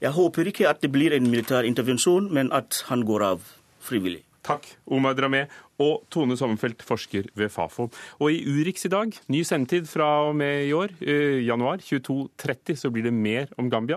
Jeg 0.00 0.12
håper 0.12 0.50
ikke 0.50 0.68
at 0.68 0.82
det 0.82 0.92
blir 0.92 1.14
en 1.16 1.30
militær 1.30 1.64
intervensjon, 1.64 2.28
men 2.34 2.52
at 2.52 2.84
han 2.90 3.04
går 3.08 3.22
av 3.24 3.44
frivillig. 3.80 4.24
Takk, 4.44 4.66
Omar 4.92 5.14
Dramé 5.16 5.46
og 5.80 6.04
Tone 6.12 6.36
Sommerfelt, 6.36 6.82
forsker 6.84 7.30
ved 7.34 7.48
Fafo. 7.48 7.88
Og 8.20 8.32
i 8.32 8.42
Urix 8.44 8.84
i 8.84 8.92
dag, 8.92 9.14
ny 9.32 9.40
sendetid 9.42 9.88
fra 9.88 10.28
og 10.28 10.36
med 10.36 10.66
i 10.66 10.72
år, 10.76 10.92
eh, 11.00 11.40
januar 11.46 11.80
22.30, 11.80 12.76
så 12.76 12.90
blir 12.90 13.08
det 13.08 13.12
mer 13.12 13.46
om 13.56 13.70
Gambia. 13.70 13.96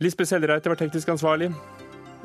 Lisbeth 0.00 0.28
Sellereite 0.28 0.68
var 0.68 0.76
teknisk 0.76 1.08
ansvarlig. 1.08 1.52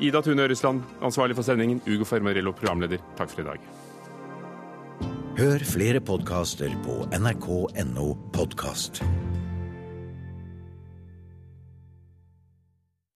Ida 0.02 0.22
Tune 0.22 0.42
Øresland, 0.42 0.82
ansvarlig 1.02 1.36
for 1.38 1.46
sendingen. 1.46 1.80
Ugo 1.86 2.04
Fermarello, 2.04 2.52
programleder. 2.58 3.02
Takk 3.18 3.30
for 3.30 3.44
i 3.44 3.48
dag. 3.52 3.68
Hør 5.38 5.62
flere 5.64 6.00
podkaster 6.04 6.74
på 6.84 6.98
nrk.no 7.16 8.08
podkast. 8.34 9.00